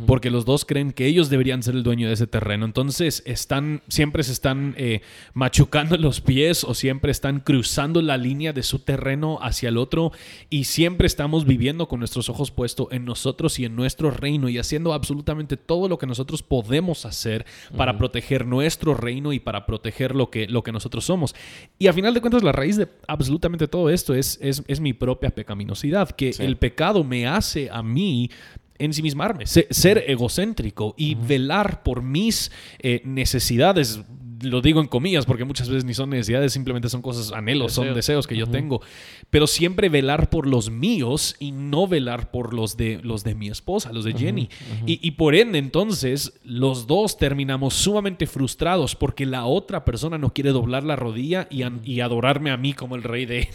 porque 0.08 0.30
los 0.30 0.46
dos 0.46 0.66
creen 0.66 0.92
que 0.92 1.06
ellos 1.06 1.30
deberían 1.30 1.64
ser 1.64 1.76
el 1.76 1.84
dueño 1.84 2.08
de 2.08 2.14
ese 2.14 2.28
terreno. 2.28 2.66
Entonces 2.66 3.22
están, 3.26 3.82
siempre 3.88 4.24
se 4.24 4.32
están 4.32 4.74
eh, 4.78 5.02
machucando 5.34 5.98
los 6.00 6.22
pies 6.22 6.64
o 6.64 6.74
siempre 6.74 7.12
están 7.12 7.40
cruzando 7.40 8.02
la 8.02 8.18
línea 8.18 8.54
de 8.54 8.64
su 8.64 8.80
terreno 8.80 9.40
hacia 9.42 9.70
el 9.70 9.78
otro 9.78 10.12
y 10.50 10.66
siempre 10.66 11.08
estamos 11.08 11.46
viviendo 11.46 11.88
con 11.88 12.00
nuestros 12.00 12.30
ojos 12.30 12.52
puestos 12.52 12.88
en 12.92 13.06
nosotros 13.06 13.60
y 13.60 13.66
en 13.66 13.76
nuestro 13.76 14.12
reino 14.12 14.50
y 14.50 14.58
haciendo 14.58 14.94
absolutamente 14.94 15.58
todo 15.58 15.88
lo 15.88 15.98
que 15.98 16.08
nosotros 16.08 16.44
podemos 16.44 17.06
hacer 17.06 17.46
para 17.78 17.98
proteger 17.98 18.46
nuestro 18.46 18.94
reino 18.94 19.34
y 19.34 19.40
para 19.40 19.66
proteger 19.66 20.16
lo 20.16 20.30
que, 20.30 20.48
lo 20.48 20.64
que 20.64 20.72
nosotros 20.72 21.06
somos. 21.06 21.36
Y 21.78 21.88
a 21.88 21.94
final 21.94 22.14
de 22.14 22.22
cuentas 22.22 22.44
la 22.44 22.52
raíz 22.52 22.78
de 22.78 22.88
absolutamente 23.08 23.68
todo 23.68 23.90
esto 23.90 24.14
es, 24.14 24.40
es, 24.42 24.80
mi 24.80 24.94
propia 24.94 25.30
pecaminosidad, 25.30 26.10
que 26.12 26.32
el 26.40 26.58
pecado 26.58 27.04
me 27.04 27.28
hace 27.28 27.70
a 27.72 27.82
mí 27.82 28.30
ensimismarme, 28.78 29.46
ser 29.48 30.04
egocéntrico 30.08 30.94
y 30.98 31.16
velar 31.16 31.84
por 31.84 32.02
mis 32.02 32.52
eh, 32.80 33.02
necesidades 33.06 34.02
lo 34.42 34.62
digo 34.62 34.82
en 34.82 34.88
comillas 34.88 35.26
porque 35.26 35.44
muchas 35.44 35.70
veces 35.70 35.86
ni 35.86 35.94
son 35.94 36.10
necesidades, 36.10 36.54
simplemente 36.54 36.90
son 36.90 37.02
cosas, 37.02 37.32
anhelos, 37.32 37.74
son 37.74 37.94
deseos 37.94 38.28
que 38.28 38.36
yo 38.36 38.48
tengo. 38.48 38.82
Pero 39.30 39.48
siempre 39.48 39.90
velar 39.90 40.30
por 40.30 40.48
los 40.48 40.70
míos 40.70 41.36
y 41.40 41.52
no 41.52 41.88
velar 41.88 42.32
por 42.32 42.54
los 42.54 42.78
de, 42.78 43.00
los 43.04 43.24
de 43.24 43.36
mi 43.36 43.50
esposa, 43.50 43.92
los 43.94 44.06
de 44.06 44.14
Jenny. 44.14 44.50
Y, 44.86 45.12
por 45.12 45.36
ende, 45.36 45.60
entonces, 45.60 46.40
los 46.44 46.88
dos 46.88 47.18
terminamos 47.18 47.74
sumamente 47.74 48.28
frustrados 48.28 48.96
porque 48.96 49.26
la 49.26 49.46
otra 49.46 49.86
persona 49.86 50.18
no 50.18 50.34
quiere 50.34 50.52
doblar 50.52 50.84
la 50.84 50.96
rodilla 50.96 51.48
y, 51.50 52.00
adorarme 52.00 52.52
a 52.52 52.58
mí 52.58 52.74
como 52.74 52.96
el 52.96 53.04
rey 53.04 53.26
de, 53.26 53.48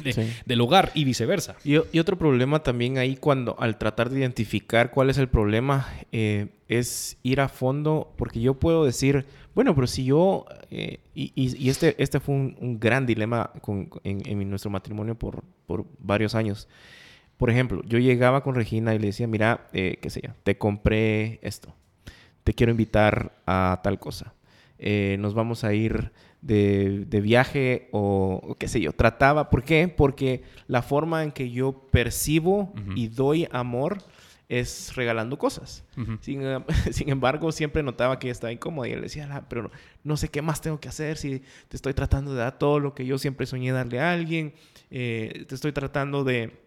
del 0.45 0.61
hogar 0.61 0.93
y 0.95 1.05
viceversa. 1.05 1.57
Y, 1.65 1.77
otro 2.01 2.17
problema 2.17 2.63
también 2.63 2.97
ahí 2.97 3.17
cuando 3.17 3.57
al 3.59 3.77
tratar 3.77 4.09
de 4.11 4.21
identificar 4.21 4.91
cuál 4.91 5.11
es 5.11 5.19
el 5.19 5.29
problema 5.29 5.87
eh, 6.13 6.49
es 6.69 7.19
ir 7.23 7.41
a 7.41 7.49
fondo 7.49 8.15
porque 8.17 8.41
yo 8.41 8.55
puedo 8.55 8.85
decir 8.85 9.27
bueno, 9.61 9.75
pero 9.75 9.87
si 9.87 10.07
yo, 10.07 10.47
eh, 10.71 11.01
y, 11.15 11.69
este, 11.69 11.95
este 12.03 12.19
fue 12.19 12.35
un, 12.35 12.79
gran 12.81 13.05
dilema 13.05 13.53
en, 14.05 14.49
nuestro 14.49 14.71
matrimonio 14.71 15.17
por, 15.17 15.45
varios 15.99 16.35
años. 16.35 16.67
Por 17.37 17.51
ejemplo, 17.51 17.83
yo 17.85 17.99
llegaba 17.99 18.43
con 18.43 18.55
Regina 18.55 18.95
y 18.95 18.99
le 18.99 19.09
decía, 19.09 19.27
mira, 19.27 19.69
eh, 19.75 19.99
qué 20.01 20.09
sé 20.09 20.23
yo, 20.25 20.31
te 20.45 20.57
compré 20.57 21.41
esto, 21.43 21.75
te 22.43 22.55
quiero 22.55 22.71
invitar 22.71 23.33
a 23.45 23.81
tal 23.85 23.99
cosa, 23.99 24.33
eh, 24.79 25.19
nos 25.21 25.35
vamos 25.35 25.63
a 25.63 25.75
ir 25.75 26.11
de, 26.41 27.21
viaje 27.23 27.91
o, 27.93 28.57
qué 28.59 28.67
sé 28.67 28.81
yo. 28.81 28.95
Trataba, 28.95 29.51
¿por 29.51 29.63
qué? 29.63 29.89
Porque 29.89 30.43
la 30.69 30.81
forma 30.81 31.23
en 31.23 31.33
que 31.33 31.51
yo 31.51 31.87
percibo 31.91 32.73
y 32.97 33.09
doy 33.09 33.47
amor 33.53 33.99
es 34.51 34.97
regalando 34.97 35.39
cosas. 35.39 35.85
sin, 36.21 37.09
embargo, 37.09 37.53
siempre 37.53 37.85
notaba 37.85 38.19
que 38.19 38.29
estaba 38.29 38.53
incómoda 38.53 38.89
y 38.89 38.93
él 38.93 39.01
decía, 39.01 39.45
pero 39.49 39.71
no, 40.03 40.17
sé 40.17 40.29
qué 40.29 40.43
más 40.43 40.61
tengo 40.61 40.81
que 40.81 40.89
hacer 40.89 41.17
si 41.17 41.43
te 41.69 41.77
estoy 41.77 41.95
tratando 41.95 42.33
de 42.35 42.41
dar 42.41 42.59
todo 42.59 42.81
lo 42.81 42.93
que 42.93 43.07
yo 43.07 43.17
siempre 43.17 43.47
soñé 43.47 43.71
darle 43.71 44.01
a 44.01 44.13
alguien, 44.13 44.53
eh, 44.91 45.45
te 45.49 45.55
estoy 45.55 45.71
tratando 45.71 46.25
de, 46.25 46.59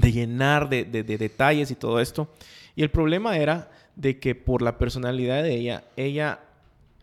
llenar 0.00 0.68
de, 0.68 0.84
detalles 0.84 1.72
y 1.72 1.74
todo 1.74 1.98
esto. 1.98 2.32
Y 2.76 2.84
el 2.84 2.90
problema 2.90 3.36
era 3.36 3.68
de 3.96 4.20
que 4.20 4.36
por 4.36 4.62
la 4.62 4.78
personalidad 4.78 5.42
de 5.42 5.56
ella, 5.56 5.84
ella 5.96 6.38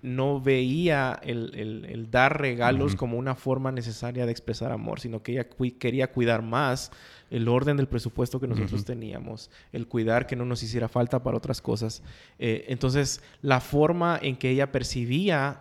no 0.02 0.40
veía 0.40 1.20
el, 1.24 2.08
dar 2.10 2.40
regalos 2.40 2.96
como 2.96 3.18
una 3.18 3.36
forma 3.36 3.74
necesaria 3.74 4.26
de 4.26 4.32
expresar 4.32 4.72
amor, 4.72 5.02
sino 5.02 5.22
que 5.22 5.34
ella 5.34 5.48
quería 5.78 6.10
cuidar 6.12 6.42
más 6.42 6.92
el 7.30 7.48
orden 7.48 7.78
del 7.78 7.88
presupuesto 7.88 8.40
que 8.40 8.48
nosotros 8.48 8.86
teníamos, 8.86 9.50
el 9.72 9.88
cuidar 9.88 10.28
que 10.28 10.36
no 10.36 10.46
nos 10.46 10.62
hiciera 10.64 10.88
falta 10.88 11.24
para 11.24 11.38
otras 11.38 11.62
cosas. 11.62 12.04
Eh, 12.40 12.66
entonces, 12.68 13.22
la 13.42 13.60
forma 13.60 14.20
en 14.22 14.36
que 14.36 14.50
ella 14.50 14.72
percibía 14.72 15.60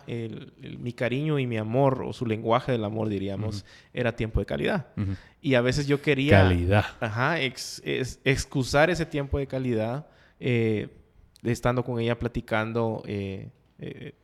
mi 0.79 0.93
cariño 0.93 1.39
y 1.39 1.47
mi 1.47 1.57
amor, 1.57 2.03
o 2.03 2.13
su 2.13 2.25
lenguaje 2.25 2.71
del 2.71 2.83
amor, 2.83 3.09
diríamos, 3.09 3.65
era 3.93 4.15
tiempo 4.15 4.39
de 4.39 4.45
calidad. 4.45 4.87
Y 5.41 5.55
a 5.55 5.61
veces 5.61 5.87
yo 5.87 6.01
quería... 6.01 6.41
Calidad. 6.41 6.85
Ajá, 6.99 7.39
excusar 7.39 8.89
ese 8.89 9.05
tiempo 9.05 9.37
de 9.37 9.47
calidad, 9.47 10.07
eh, 10.39 10.89
estando 11.43 11.83
con 11.83 11.99
ella 11.99 12.17
platicando. 12.17 13.03
Eh, 13.05 13.49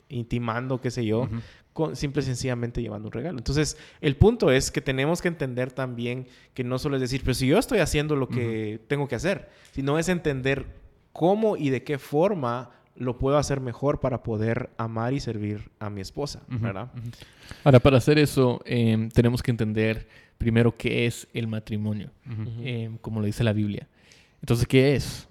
intimando, 0.07 0.79
qué 0.79 0.91
sé 0.91 1.05
yo, 1.05 1.29
con, 1.73 1.95
simple 1.95 2.21
y 2.21 2.25
sencillamente 2.25 2.81
llevando 2.81 3.07
un 3.07 3.13
regalo. 3.13 3.37
Entonces, 3.37 3.77
el 4.01 4.15
punto 4.15 4.51
es 4.51 4.71
que 4.71 4.81
tenemos 4.81 5.21
que 5.21 5.27
entender 5.27 5.71
también 5.71 6.27
que 6.53 6.63
no 6.63 6.79
solo 6.79 6.95
es 6.95 7.01
decir, 7.01 7.21
pero 7.23 7.33
si 7.33 7.47
yo 7.47 7.57
estoy 7.57 7.79
haciendo 7.79 8.15
lo 8.15 8.27
que 8.27 8.79
tengo 8.87 9.07
que 9.07 9.15
hacer, 9.15 9.49
sino 9.71 9.97
es 9.97 10.09
entender 10.09 10.67
cómo 11.13 11.57
y 11.57 11.69
de 11.69 11.83
qué 11.83 11.97
forma 11.97 12.71
lo 12.95 13.17
puedo 13.17 13.37
hacer 13.37 13.61
mejor 13.61 13.99
para 13.99 14.21
poder 14.23 14.69
amar 14.77 15.13
y 15.13 15.19
servir 15.19 15.69
a 15.79 15.89
mi 15.89 16.01
esposa, 16.01 16.43
¿verdad? 16.47 16.91
Ahora, 17.63 17.79
para 17.79 17.97
hacer 17.97 18.19
eso, 18.19 18.61
em, 18.65 19.09
tenemos 19.09 19.41
que 19.41 19.51
entender 19.51 20.07
primero 20.37 20.75
qué 20.75 21.05
es 21.05 21.27
el 21.33 21.47
matrimonio, 21.47 22.11
em, 22.61 22.97
como 22.97 23.19
lo 23.19 23.25
dice 23.25 23.43
la 23.43 23.53
Biblia. 23.53 23.87
Entonces, 24.41 24.67
¿qué 24.67 24.95
es? 24.95 25.27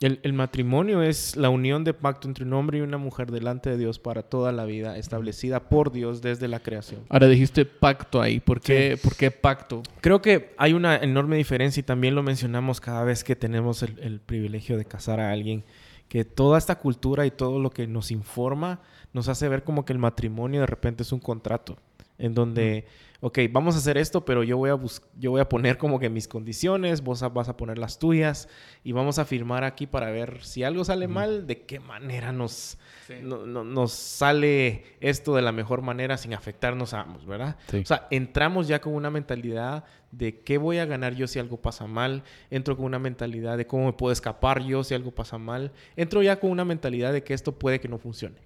El, 0.00 0.32
matrimonio 0.32 1.02
es 1.02 1.34
la 1.34 1.50
unión 1.50 1.82
de 1.82 1.92
pacto 1.92 2.28
entre 2.28 2.44
un 2.44 2.52
hombre 2.52 2.78
y 2.78 2.82
una 2.82 2.98
mujer 2.98 3.32
delante 3.32 3.70
de 3.70 3.76
Dios 3.76 3.98
para 3.98 4.22
toda 4.22 4.52
la 4.52 4.64
vida, 4.64 4.96
establecida 4.96 5.68
por 5.68 5.90
Dios 5.90 6.22
desde 6.22 6.46
la 6.46 6.60
creación. 6.60 7.00
Ahora 7.08 7.26
dijiste 7.26 7.64
pacto 7.64 8.22
ahí. 8.22 8.38
¿Por 8.38 8.60
qué, 8.60 8.96
¿por 9.02 9.16
qué 9.16 9.32
pacto? 9.32 9.82
Creo 10.00 10.22
que 10.22 10.54
hay 10.56 10.72
una 10.72 10.96
enorme 10.96 11.36
diferencia 11.36 11.80
y 11.80 11.84
también 11.84 12.14
lo 12.14 12.22
mencionamos 12.22 12.80
cada 12.80 13.02
vez 13.02 13.24
que 13.24 13.34
tenemos 13.34 13.82
el, 13.82 13.98
el 13.98 14.20
privilegio 14.20 14.76
de 14.76 14.84
casar 14.84 15.18
a 15.18 15.32
alguien, 15.32 15.64
que 16.08 16.24
toda 16.24 16.58
esta 16.58 16.78
cultura 16.78 17.26
y 17.26 17.32
todo 17.32 17.58
lo 17.58 17.70
que 17.70 17.88
nos 17.88 18.12
informa 18.12 18.80
nos 19.12 19.26
hace 19.26 19.48
ver 19.48 19.64
como 19.64 19.84
que 19.84 19.92
el 19.92 19.98
matrimonio 19.98 20.60
de 20.60 20.66
repente 20.66 21.02
es 21.02 21.10
un 21.10 21.20
contrato 21.20 21.76
en 22.18 22.34
donde 22.34 22.86
ok, 23.20 23.38
vamos 23.50 23.74
a 23.74 23.78
hacer 23.78 23.98
esto, 23.98 24.24
pero 24.24 24.44
yo 24.44 24.56
voy 24.56 24.70
a, 24.70 24.78
yo 25.16 25.30
voy 25.30 25.40
a 25.40 25.48
poner 25.48 25.76
como 25.76 25.98
que 25.98 26.08
mis 26.08 26.28
condiciones, 26.28 27.02
vos 27.02 27.20
vas 27.32 27.48
a 27.48 27.56
poner 27.56 27.78
las 27.78 27.98
tuyas 27.98 28.48
y 28.84 28.92
vamos 28.92 29.18
a 29.18 29.24
firmar 29.24 29.64
aquí 29.64 29.86
para 29.86 30.10
ver 30.10 30.44
si 30.44 30.62
algo 30.62 30.84
sale 30.84 31.08
mal, 31.08 31.46
de 31.46 31.62
qué 31.62 31.80
manera 31.80 32.32
nos, 32.32 32.78
nos 33.22 33.92
sale 33.92 34.84
esto 35.00 35.34
de 35.34 35.42
la 35.42 35.50
mejor 35.50 35.82
manera 35.82 36.16
sin 36.16 36.32
afectarnos 36.32 36.94
a 36.94 37.00
ambos, 37.00 37.26
¿verdad? 37.26 37.56
O 37.72 37.84
sea, 37.84 38.06
entramos 38.10 38.68
ya 38.68 38.80
con 38.80 38.94
una 38.94 39.10
mentalidad 39.10 39.84
de 40.12 40.40
qué 40.40 40.56
voy 40.56 40.78
a 40.78 40.86
ganar 40.86 41.14
yo 41.14 41.26
si 41.26 41.38
algo 41.38 41.56
pasa 41.56 41.86
mal, 41.86 42.22
entro 42.50 42.76
con 42.76 42.86
una 42.86 42.98
mentalidad 42.98 43.58
de 43.58 43.66
cómo 43.66 43.86
me 43.86 43.92
puedo 43.92 44.12
escapar 44.12 44.62
yo 44.62 44.84
si 44.84 44.94
algo 44.94 45.10
pasa 45.10 45.38
mal, 45.38 45.72
entro 45.96 46.22
ya 46.22 46.38
con 46.38 46.50
una 46.50 46.64
mentalidad 46.64 47.12
de 47.12 47.24
que 47.24 47.34
esto 47.34 47.58
puede 47.58 47.80
que 47.80 47.88
no 47.88 47.98
funcione. 47.98 48.36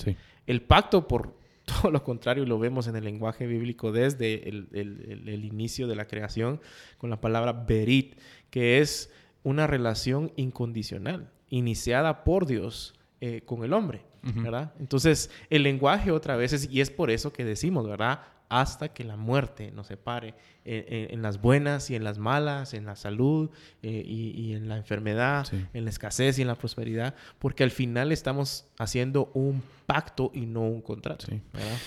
El 0.46 0.62
pacto 0.62 1.06
por 1.06 1.41
todo 1.80 1.90
lo 1.90 2.02
contrario 2.02 2.44
lo 2.44 2.58
vemos 2.58 2.86
en 2.86 2.96
el 2.96 3.04
lenguaje 3.04 3.46
bíblico 3.46 3.92
desde 3.92 4.48
el, 4.48 5.44
inicio 5.44 5.86
de 5.86 5.96
la 5.96 6.06
creación 6.06 6.60
con 6.98 7.10
la 7.10 7.20
palabra 7.20 7.52
berit, 7.52 8.18
que 8.50 8.80
es 8.80 9.12
una 9.42 9.66
relación 9.66 10.32
incondicional, 10.36 11.30
iniciada 11.48 12.24
por 12.24 12.46
Dios 12.46 12.94
eh, 13.20 13.42
con 13.44 13.64
el 13.64 13.72
hombre, 13.72 14.02
¿verdad? 14.22 14.72
Entonces, 14.78 15.30
el 15.50 15.64
lenguaje 15.64 16.12
otra 16.12 16.36
vez 16.36 16.52
es, 16.52 16.70
y 16.70 16.80
es 16.80 16.90
por 16.90 17.10
eso 17.10 17.32
que 17.32 17.44
decimos, 17.44 17.86
¿verdad? 17.86 18.20
Hasta 18.48 18.92
que 18.92 19.04
la 19.04 19.16
muerte 19.16 19.72
nos 19.72 19.88
separe 19.88 20.34
en, 20.64 21.22
las 21.22 21.40
buenas 21.40 21.90
y 21.90 21.96
en 21.96 22.04
las 22.04 22.18
malas, 22.18 22.74
en 22.74 22.84
la 22.84 22.96
salud 22.96 23.50
eh, 23.82 24.02
y, 24.06 24.52
en 24.52 24.68
la 24.68 24.76
enfermedad, 24.76 25.46
en 25.72 25.84
la 25.84 25.90
escasez 25.90 26.38
y 26.38 26.42
en 26.42 26.48
la 26.48 26.54
prosperidad, 26.54 27.14
porque 27.38 27.64
al 27.64 27.70
final 27.70 28.12
estamos 28.12 28.66
haciendo 28.78 29.30
un 29.34 29.62
pacto 29.86 30.30
y 30.34 30.46
no 30.46 30.62
un 30.62 30.80
contrato. 30.80 31.26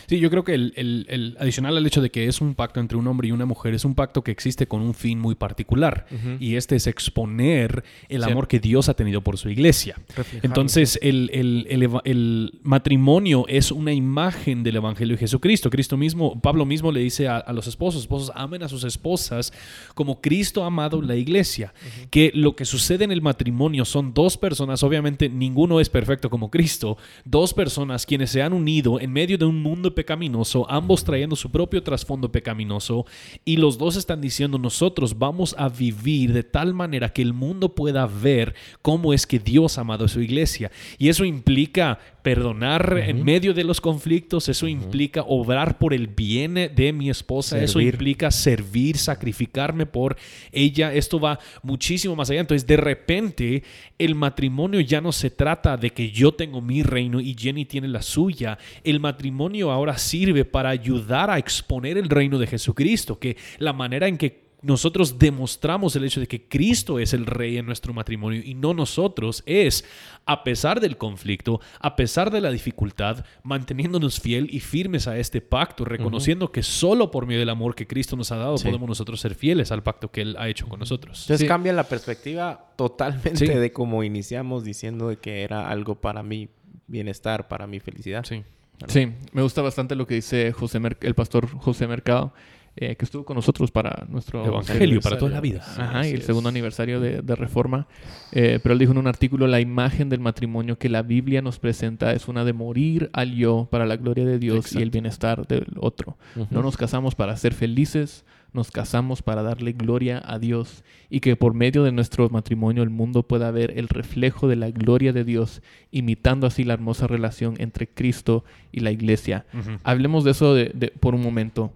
Sí, 0.07 0.19
yo 0.19 0.29
creo 0.29 0.43
que 0.43 0.53
el, 0.53 1.37
adicional 1.39 1.77
al 1.77 1.85
hecho 1.87 2.01
de 2.01 2.11
que 2.11 2.27
es 2.27 2.41
un 2.41 2.53
pacto 2.53 2.79
entre 2.79 2.97
un 2.97 3.07
hombre 3.07 3.29
y 3.29 3.31
una 3.31 3.45
mujer, 3.45 3.73
es 3.73 3.85
un 3.85 3.95
pacto 3.95 4.23
que 4.23 4.31
existe 4.31 4.67
con 4.67 4.81
un 4.81 4.93
fin 4.93 5.19
muy 5.19 5.35
particular. 5.35 6.05
Y 6.39 6.55
este 6.55 6.75
es 6.75 6.87
exponer 6.87 7.83
el 8.09 8.23
amor 8.23 8.47
que 8.47 8.59
Dios 8.59 8.89
ha 8.89 8.93
tenido 8.93 9.21
por 9.21 9.37
su 9.37 9.49
iglesia. 9.49 9.95
Entonces, 10.41 10.99
el, 11.01 12.59
matrimonio 12.63 13.45
es 13.47 13.71
una 13.71 13.93
imagen 13.93 14.63
del 14.63 14.77
Evangelio 14.77 15.15
de 15.15 15.19
Jesucristo. 15.19 15.69
Cristo 15.69 15.97
mismo, 15.97 16.39
Pablo 16.39 16.65
mismo 16.65 16.91
le 16.91 16.99
dice 16.99 17.27
a, 17.27 17.51
los 17.53 17.67
esposos, 17.67 18.01
esposos 18.01 18.31
amen 18.35 18.63
a 18.63 18.64
sus 18.69 18.83
esposas 18.83 19.53
como 19.93 20.21
Cristo 20.21 20.63
ha 20.63 20.67
amado 20.67 21.01
la 21.01 21.15
iglesia. 21.15 21.73
Que 22.09 22.31
lo 22.33 22.55
que 22.55 22.65
sucede 22.65 23.03
en 23.03 23.11
el 23.11 23.21
matrimonio 23.21 23.85
son 23.85 24.13
dos 24.13 24.37
personas, 24.37 24.83
obviamente 24.83 25.29
ninguno 25.29 25.79
es 25.79 25.89
perfecto 25.89 26.29
como 26.29 26.49
Cristo, 26.49 26.97
dos 27.23 27.53
personas 27.53 28.05
quienes 28.05 28.31
se 28.31 28.41
han 28.41 28.53
unido 28.53 28.99
en 28.99 29.11
medio 29.11 29.37
de 29.37 29.45
un 29.45 29.61
mundo 29.61 29.93
pecaminoso, 29.93 30.69
ambos 30.69 31.03
trayendo 31.03 31.35
su 31.35 31.51
propio 31.51 31.83
trasfondo 31.83 32.31
pecaminoso, 32.31 33.05
y 33.43 33.57
los 33.57 33.77
dos 33.77 33.95
están 33.95 34.21
diciendo 34.21 34.57
nosotros 34.57 35.17
vamos 35.17 35.55
a 35.57 35.69
vivir 35.69 36.33
de 36.33 36.43
tal 36.43 36.73
manera 36.73 37.11
que 37.13 37.21
el 37.21 37.33
mundo 37.33 37.75
pueda 37.75 38.05
ver 38.05 38.55
cómo 38.81 39.13
es 39.13 39.27
que 39.27 39.39
Dios 39.39 39.77
ha 39.77 39.81
amado 39.81 40.05
a 40.05 40.09
su 40.09 40.21
iglesia. 40.21 40.71
Y 40.97 41.09
eso 41.09 41.25
implica 41.25 41.99
perdonar 42.25 43.03
en 43.05 43.23
medio 43.23 43.53
de 43.53 43.63
los 43.63 43.79
conflictos, 43.79 44.49
eso 44.49 44.67
implica 44.67 45.21
obrar 45.27 45.77
por 45.77 45.93
el 45.93 46.07
bien 46.07 46.55
de 46.55 46.91
mi 46.91 47.11
esposa, 47.11 47.61
eso 47.61 47.79
implica 47.79 48.31
servir, 48.31 48.97
sacrificarme 48.97 49.85
por 49.85 50.17
ella, 50.51 50.91
esto 50.91 51.19
va 51.19 51.37
muchísimo 51.61 52.15
más 52.15 52.31
allá. 52.31 52.39
Entonces, 52.39 52.65
de 52.65 52.77
repente, 52.77 53.63
el 53.99 54.15
matrimonio 54.15 54.79
ya 54.79 55.01
no 55.01 55.11
se 55.11 55.29
trata 55.29 55.77
de 55.77 55.91
que 55.91 56.09
yo 56.09 56.31
tengo 56.31 56.61
mi 56.61 56.81
reino 56.81 57.21
y 57.21 57.35
Jenny 57.37 57.65
tiene 57.65 57.89
la 57.89 58.01
suya, 58.01 58.57
el 58.83 58.99
matrimonio 58.99 59.69
ahora 59.69 59.95
sirve 59.99 60.45
para 60.45 60.71
ayudar 60.71 61.29
a 61.29 61.37
exponer 61.37 61.95
el 61.99 62.09
reino 62.09 62.39
de 62.39 62.47
Jesucristo, 62.47 63.19
que 63.19 63.37
la 63.59 63.71
manera 63.71 64.07
en 64.07 64.17
que 64.17 64.44
nosotros 64.65 65.19
demostramos 65.19 65.95
el 65.95 66.05
hecho 66.05 66.19
de 66.19 66.27
que 66.27 66.47
Cristo 66.47 66.97
es 66.97 67.13
el 67.13 67.27
rey 67.27 67.57
en 67.57 67.67
nuestro 67.67 67.93
matrimonio 67.93 68.41
y 68.43 68.55
no 68.55 68.73
nosotros, 68.73 69.43
es, 69.45 69.85
a 70.25 70.43
pesar 70.43 70.79
del 70.79 70.97
conflicto, 70.97 71.61
a 71.79 71.95
pesar 71.95 72.31
de 72.31 72.41
la 72.41 72.49
dificultad, 72.49 73.23
manteniéndonos 73.43 74.19
fiel 74.19 74.47
y 74.51 74.61
firmes 74.61 75.07
a 75.07 75.19
este 75.19 75.39
pacto, 75.39 75.85
reconociendo 75.85 76.51
que 76.51 76.63
solo 76.63 77.11
por 77.11 77.27
medio 77.27 77.41
del 77.41 77.49
amor 77.49 77.75
que 77.75 77.85
Cristo 77.85 78.15
nos 78.15 78.31
ha 78.31 78.37
dado 78.37 78.55
podemos 78.55 78.89
nosotros 78.89 79.19
ser 79.19 79.35
fieles 79.35 79.71
al 79.71 79.83
pacto 79.83 80.09
que 80.09 80.21
Él 80.21 80.35
ha 80.39 80.49
hecho 80.49 80.67
con 80.67 80.79
nosotros. 80.79 81.21
Entonces 81.21 81.47
cambia 81.47 81.71
la 81.71 81.83
perspectiva 81.83 82.71
totalmente 82.75 83.59
de 83.59 83.71
cómo 83.71 84.03
iniciamos 84.03 84.63
diciendo 84.63 85.09
de 85.09 85.17
que 85.17 85.43
era 85.43 85.69
algo 85.69 85.95
para 85.95 86.23
mi 86.23 86.49
bienestar, 86.87 87.47
para 87.47 87.67
mi 87.67 87.79
felicidad. 87.79 88.25
Sí. 88.25 88.43
Sí, 88.87 89.09
me 89.31 89.41
gusta 89.41 89.61
bastante 89.61 89.95
lo 89.95 90.05
que 90.05 90.15
dice 90.15 90.51
José 90.51 90.81
el 91.01 91.15
pastor 91.15 91.47
José 91.47 91.87
Mercado 91.87 92.33
eh, 92.77 92.95
que 92.95 93.05
estuvo 93.05 93.23
con 93.23 93.35
nosotros 93.35 93.71
para 93.71 94.05
nuestro 94.09 94.45
Evangelio, 94.45 94.99
para 94.99 95.17
toda 95.17 95.31
la 95.31 95.41
vida. 95.41 95.63
Ajá, 95.77 96.07
y 96.07 96.11
el 96.11 96.21
segundo 96.23 96.49
aniversario 96.49 96.99
de, 96.99 97.35
Reforma. 97.35 97.87
Eh, 98.31 98.59
pero 98.61 98.73
él 98.73 98.79
dijo 98.79 98.91
en 98.91 98.97
un 98.97 99.07
artículo, 99.07 99.47
la 99.47 99.59
imagen 99.59 100.09
del 100.09 100.19
matrimonio 100.19 100.77
que 100.77 100.89
la 100.89 101.01
Biblia 101.01 101.41
nos 101.41 101.59
presenta 101.59 102.13
es 102.13 102.27
una 102.27 102.43
de 102.43 102.53
morir 102.53 103.09
al 103.13 103.33
yo 103.33 103.67
para 103.69 103.85
la 103.85 103.97
gloria 103.97 104.25
de 104.25 104.39
Dios 104.39 104.73
y 104.73 104.81
el 104.81 104.89
bienestar 104.89 105.47
del 105.47 105.67
otro. 105.79 106.17
No 106.49 106.61
nos 106.61 106.77
casamos 106.77 107.15
para 107.15 107.35
ser 107.37 107.53
felices, 107.53 108.25
nos 108.55 108.71
casamos 108.71 109.21
para 109.21 109.43
darle 109.43 109.73
gloria 109.73 110.21
a 110.25 110.39
Dios 110.39 110.83
y 111.09 111.19
que 111.19 111.35
por 111.35 111.53
medio 111.53 111.83
de 111.83 111.91
nuestro 111.91 112.29
matrimonio 112.29 112.83
el 112.83 112.89
mundo 112.89 113.23
pueda 113.23 113.51
ver 113.51 113.77
el 113.77 113.89
reflejo 113.89 114.47
de 114.47 114.55
la 114.55 114.71
gloria 114.71 115.13
de 115.13 115.23
Dios, 115.23 115.61
imitando 115.91 116.47
así 116.47 116.63
la 116.63 116.73
hermosa 116.73 117.05
relación 117.05 117.55
entre 117.59 117.87
Cristo 117.87 118.43
y 118.71 118.79
la 118.79 118.91
iglesia. 118.91 119.45
Hablemos 119.83 120.23
de 120.23 120.31
eso 120.31 120.53
de, 120.53 120.93
por 120.99 121.15
un 121.15 121.21
momento. 121.21 121.73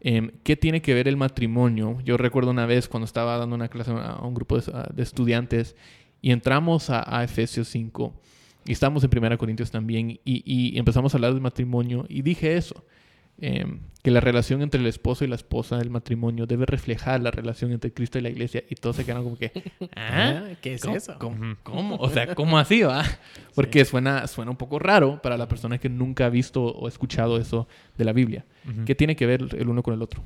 Em, 0.00 0.30
¿Qué 0.42 0.56
tiene 0.56 0.80
que 0.80 0.94
ver 0.94 1.08
el 1.08 1.16
matrimonio? 1.16 1.98
Yo 2.04 2.16
recuerdo 2.16 2.50
una 2.50 2.66
vez 2.66 2.88
cuando 2.88 3.04
estaba 3.04 3.36
dando 3.36 3.54
una 3.54 3.68
clase 3.68 3.90
a 3.90 4.20
un 4.22 4.34
grupo 4.34 4.58
de, 4.58 5.02
estudiantes 5.02 5.76
y 6.22 6.30
entramos 6.30 6.88
a, 6.90 7.22
Efesios 7.22 7.68
5 7.68 8.12
y 8.64 8.72
estamos 8.72 9.04
en 9.04 9.10
1 9.16 9.38
Corintios 9.38 9.70
también 9.70 10.10
y, 10.10 10.20
y 10.24 10.78
empezamos 10.78 11.12
a 11.12 11.18
hablar 11.18 11.32
del 11.32 11.42
matrimonio 11.42 12.06
y 12.08 12.22
dije 12.22 12.56
eso. 12.56 12.84
Em, 13.42 13.80
que 14.02 14.10
la 14.10 14.20
relación 14.20 14.60
entre 14.60 14.80
el 14.80 14.86
esposo 14.86 15.24
y 15.24 15.28
la 15.28 15.34
esposa 15.34 15.78
del 15.78 15.88
matrimonio 15.88 16.46
debe 16.46 16.66
reflejar 16.66 17.20
la 17.20 17.30
relación 17.30 17.72
entre 17.72 17.92
Cristo 17.92 18.18
y 18.18 18.22
la 18.22 18.28
iglesia 18.28 18.64
y 18.68 18.74
todos 18.74 18.96
se 18.96 19.04
quedan 19.04 19.22
como 19.22 19.36
que 19.36 19.50
¿Ah? 19.96 20.42
ah 20.44 20.48
¿qué 20.60 20.74
es 20.74 20.84
eso? 20.84 21.16
¿cómo, 21.18 21.96
O 21.96 22.08
sea, 22.10 22.34
¿cómo 22.34 22.58
así 22.58 22.82
va? 22.82 23.02
Porque 23.54 23.84
suena, 23.84 24.26
suena 24.26 24.50
un 24.50 24.56
poco 24.58 24.78
raro 24.78 25.20
para 25.22 25.38
la 25.38 25.48
persona 25.48 25.78
que 25.78 25.88
nunca 25.88 26.26
ha 26.26 26.30
visto 26.30 26.62
o 26.62 26.86
escuchado 26.86 27.38
eso 27.38 27.66
de 27.96 28.04
la 28.04 28.12
Biblia. 28.12 28.44
¿Qué 28.84 28.94
tiene 28.94 29.16
que 29.16 29.26
ver 29.26 29.46
el 29.52 29.68
uno 29.68 29.82
con 29.82 29.94
el 29.94 30.02
otro? 30.02 30.22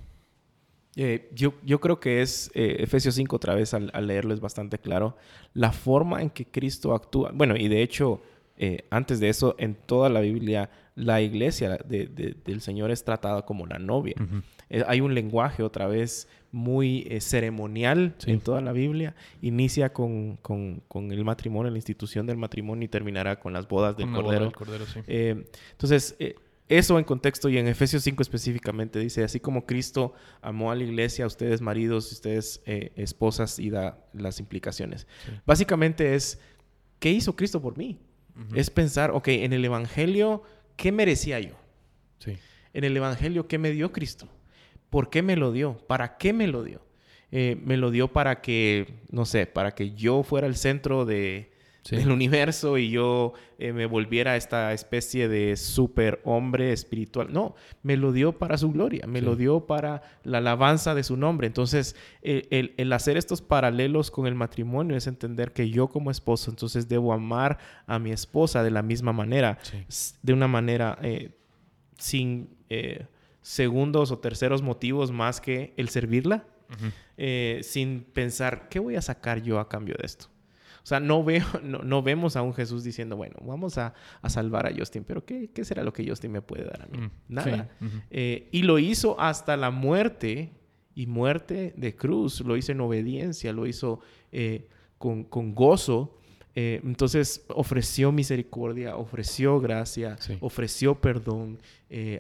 Eh, 0.97 1.29
yo, 1.33 1.55
yo 1.65 1.81
creo 1.81 1.99
que 1.99 2.23
es 2.23 2.51
eh, 2.55 2.77
Efesios 2.81 3.17
5 3.17 3.35
otra 3.35 3.55
vez 3.55 3.75
al, 3.75 3.91
leerlo 4.07 4.35
es 4.35 4.41
bastante 4.41 4.79
claro. 4.79 5.17
La 5.53 5.73
forma 5.73 6.23
en 6.23 6.31
que 6.31 6.47
Cristo 6.47 6.95
actúa, 6.95 7.31
bueno, 7.35 7.57
y 7.57 7.69
de 7.69 7.83
hecho, 7.83 8.23
eh, 8.57 8.87
antes 8.91 9.19
de 9.21 9.29
eso, 9.29 9.57
en 9.59 9.75
toda 9.75 10.09
la 10.09 10.21
Biblia 10.21 10.71
la 10.95 11.21
iglesia 11.21 11.79
del 11.89 12.61
Señor 12.61 12.91
es 12.91 13.05
tratada 13.05 13.45
como 13.45 13.67
la 13.67 13.79
novia. 13.79 14.15
Eh, 14.71 14.85
hay 14.87 15.01
un 15.01 15.15
lenguaje 15.15 15.63
otra 15.63 15.87
vez 15.87 16.29
muy 16.53 17.07
eh, 17.11 17.21
ceremonial 17.21 18.15
en 18.27 18.41
toda 18.41 18.61
la 18.61 18.73
Biblia. 18.73 19.15
Inicia 19.43 19.93
con, 19.93 20.39
el 20.95 21.25
matrimonio, 21.25 21.71
la 21.71 21.79
institución 21.79 22.27
del 22.27 22.37
matrimonio 22.37 22.85
y 22.85 22.89
terminará 22.89 23.41
con 23.41 23.53
las 23.53 23.67
bodas 23.67 23.97
del 23.97 24.11
Cordero. 24.13 24.53
Eh, 25.09 25.45
entonces, 25.73 26.17
eso 26.69 26.99
en 26.99 27.05
contexto 27.05 27.49
y 27.49 27.59
en 27.59 27.67
Efesios 27.67 28.05
5 28.05 28.23
específicamente 28.23 29.01
dice, 29.01 29.25
así 29.25 29.41
como 29.41 29.67
Cristo 29.67 30.15
amó 30.43 30.71
a 30.71 30.77
la 30.77 30.85
iglesia, 30.85 31.25
a 31.25 31.27
ustedes 31.27 31.61
maridos, 31.61 32.13
ustedes 32.13 32.63
esposas 32.65 33.59
y 33.59 33.71
da 33.71 33.99
las 34.13 34.39
implicaciones. 34.39 35.09
Básicamente 35.45 36.15
es, 36.15 36.39
¿qué 37.01 37.11
hizo 37.11 37.35
Cristo 37.35 37.61
por 37.61 37.77
mí? 37.77 37.99
Es 38.55 38.71
pensar, 38.71 39.11
ok, 39.11 39.29
en 39.29 39.53
el 39.53 39.65
Evangelio 39.65 40.43
¿qué 40.77 40.93
merecía 40.93 41.41
yo? 41.41 41.55
Sí. 42.19 42.39
En 42.73 42.85
el 42.85 42.97
Evangelio, 42.97 43.47
¿qué 43.47 43.59
me 43.59 43.71
dio 43.71 43.93
Cristo? 43.93 44.29
¿Por 44.91 45.11
qué 45.11 45.23
me 45.23 45.37
lo 45.37 45.53
dio? 45.53 45.79
¿Para 45.87 46.17
qué 46.19 46.33
me 46.33 46.47
lo 46.47 46.63
dio? 46.63 46.81
Eh, 47.31 47.57
me 47.65 47.77
lo 47.77 47.91
dio 47.91 48.09
para 48.13 48.41
que, 48.41 48.95
no 49.11 49.25
sé, 49.25 49.47
para 49.47 49.73
que 49.73 49.93
yo 49.93 50.23
fuera 50.23 50.47
el 50.47 50.57
centro 50.57 51.05
de, 51.05 51.54
del 51.91 52.11
universo 52.11 52.79
y 52.79 52.91
yo 52.91 53.35
eh, 53.59 53.73
me 53.73 53.87
volviera 53.87 54.37
esta 54.37 54.73
especie 54.73 55.29
de 55.29 55.57
super 55.57 56.21
hombre 56.25 56.73
espiritual. 56.73 57.33
No, 57.33 57.55
me 57.83 57.97
lo 57.97 58.13
dio 58.13 58.39
para 58.39 58.57
su 58.57 58.73
gloria, 58.73 59.07
me 59.07 59.21
lo 59.21 59.37
dio 59.37 59.67
para 59.67 60.03
la 60.23 60.39
alabanza 60.39 60.95
de 60.95 61.03
su 61.03 61.17
nombre. 61.17 61.47
Entonces, 61.47 61.95
el, 62.23 62.93
hacer 62.93 63.17
estos 63.17 63.43
paralelos 63.43 64.11
con 64.11 64.27
el 64.27 64.35
matrimonio 64.35 64.97
es 64.97 65.07
entender 65.07 65.53
que 65.53 65.69
yo 65.69 65.89
como 65.89 66.11
esposo, 66.11 66.51
entonces 66.51 66.89
debo 66.89 67.13
amar 67.13 67.59
a 67.87 67.99
mi 67.99 68.13
esposa 68.13 68.63
de 68.63 68.71
la 68.71 68.83
misma 68.83 69.13
manera, 69.13 69.59
de 70.23 70.33
una 70.33 70.49
manera 70.49 70.99
eh, 71.03 71.37
sin 71.99 72.57
eh, 72.71 73.07
segundos 73.43 74.11
o 74.11 74.19
terceros 74.19 74.63
motivos 74.63 75.13
más 75.13 75.41
que 75.41 75.75
el 75.77 75.91
servirla, 75.91 76.47
sin 77.61 78.05
pensar, 78.13 78.69
¿qué 78.71 78.79
voy 78.79 78.97
a 78.97 79.03
sacar 79.03 79.43
yo 79.43 79.61
a 79.61 79.69
cambio 79.69 79.95
de 79.99 80.07
esto? 80.07 80.34
O 80.85 80.87
sea, 80.87 81.01
no, 81.01 81.25
veo, 81.25 81.47
no, 81.63 82.03
vemos 82.03 82.37
a 82.37 82.43
un 82.43 82.53
Jesús 82.53 82.85
diciendo, 82.85 83.17
bueno, 83.17 83.37
vamos 83.43 83.79
a, 83.79 83.95
salvar 84.29 84.67
a 84.67 84.73
Justin, 84.77 85.03
pero 85.03 85.25
¿qué, 85.25 85.49
será 85.63 85.83
lo 85.83 85.95
que 85.95 86.07
Justin 86.07 86.31
me 86.31 86.43
puede 86.43 86.65
dar 86.65 86.83
a 86.83 86.87
mí? 86.87 86.99
Mm, 86.99 87.11
Nada. 87.29 87.71
Eh, 88.11 88.49
y 88.53 88.63
lo 88.63 88.79
hizo 88.79 89.19
hasta 89.19 89.57
la 89.57 89.71
muerte 89.71 90.53
y 90.95 91.07
muerte 91.07 91.73
de 91.79 91.97
cruz. 91.97 92.43
Lo 92.43 92.59
hizo 92.59 92.73
en 92.73 92.83
obediencia, 92.83 93.55
lo 93.55 93.67
hizo 93.67 94.01
eh, 94.31 94.69
con, 94.99 95.55
gozo. 95.55 96.19
Eh, 96.55 96.83
entonces 96.85 97.47
ofreció 97.49 98.13
misericordia, 98.13 98.97
ofreció 98.97 99.61
gracia, 99.61 100.19
ofreció 100.41 101.01
perdón, 101.01 101.61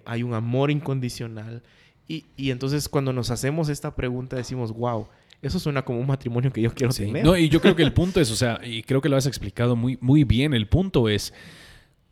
hay 0.06 0.22
un 0.22 0.32
amor 0.32 0.70
incondicional. 0.70 1.62
Y, 2.08 2.26
y, 2.36 2.50
entonces 2.50 2.88
cuando 2.88 3.12
nos 3.12 3.30
hacemos 3.30 3.68
esta 3.68 3.94
pregunta 3.94 4.36
decimos, 4.36 4.72
wow, 4.72 5.06
eso 5.48 5.58
suena 5.58 5.84
como 5.84 6.00
un 6.00 6.06
matrimonio 6.06 6.52
que 6.52 6.60
yo 6.60 6.72
quiero 6.72 6.92
tener. 6.92 7.24
No, 7.24 7.36
y 7.36 7.48
yo 7.48 7.60
creo 7.60 7.76
que 7.76 7.82
el 7.82 7.92
punto 7.92 8.20
es, 8.20 8.30
o 8.30 8.36
sea, 8.36 8.60
y 8.64 8.82
creo 8.82 9.00
que 9.00 9.08
lo 9.08 9.16
has 9.16 9.26
explicado 9.26 9.76
muy, 9.76 9.98
muy 10.00 10.24
bien, 10.24 10.54
el 10.54 10.66
punto 10.66 11.08
es 11.08 11.32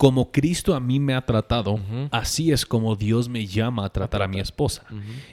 como 0.02 0.32
Cristo 0.32 0.74
a 0.74 0.80
mí 0.80 0.98
me 0.98 1.14
ha 1.14 1.24
tratado, 1.24 1.78
así 2.10 2.50
es 2.50 2.66
como 2.66 2.96
Dios 2.96 3.28
me 3.28 3.46
llama 3.46 3.84
a 3.84 3.88
tratar 3.90 4.22
a 4.22 4.26
mi 4.26 4.40
esposa. 4.40 4.82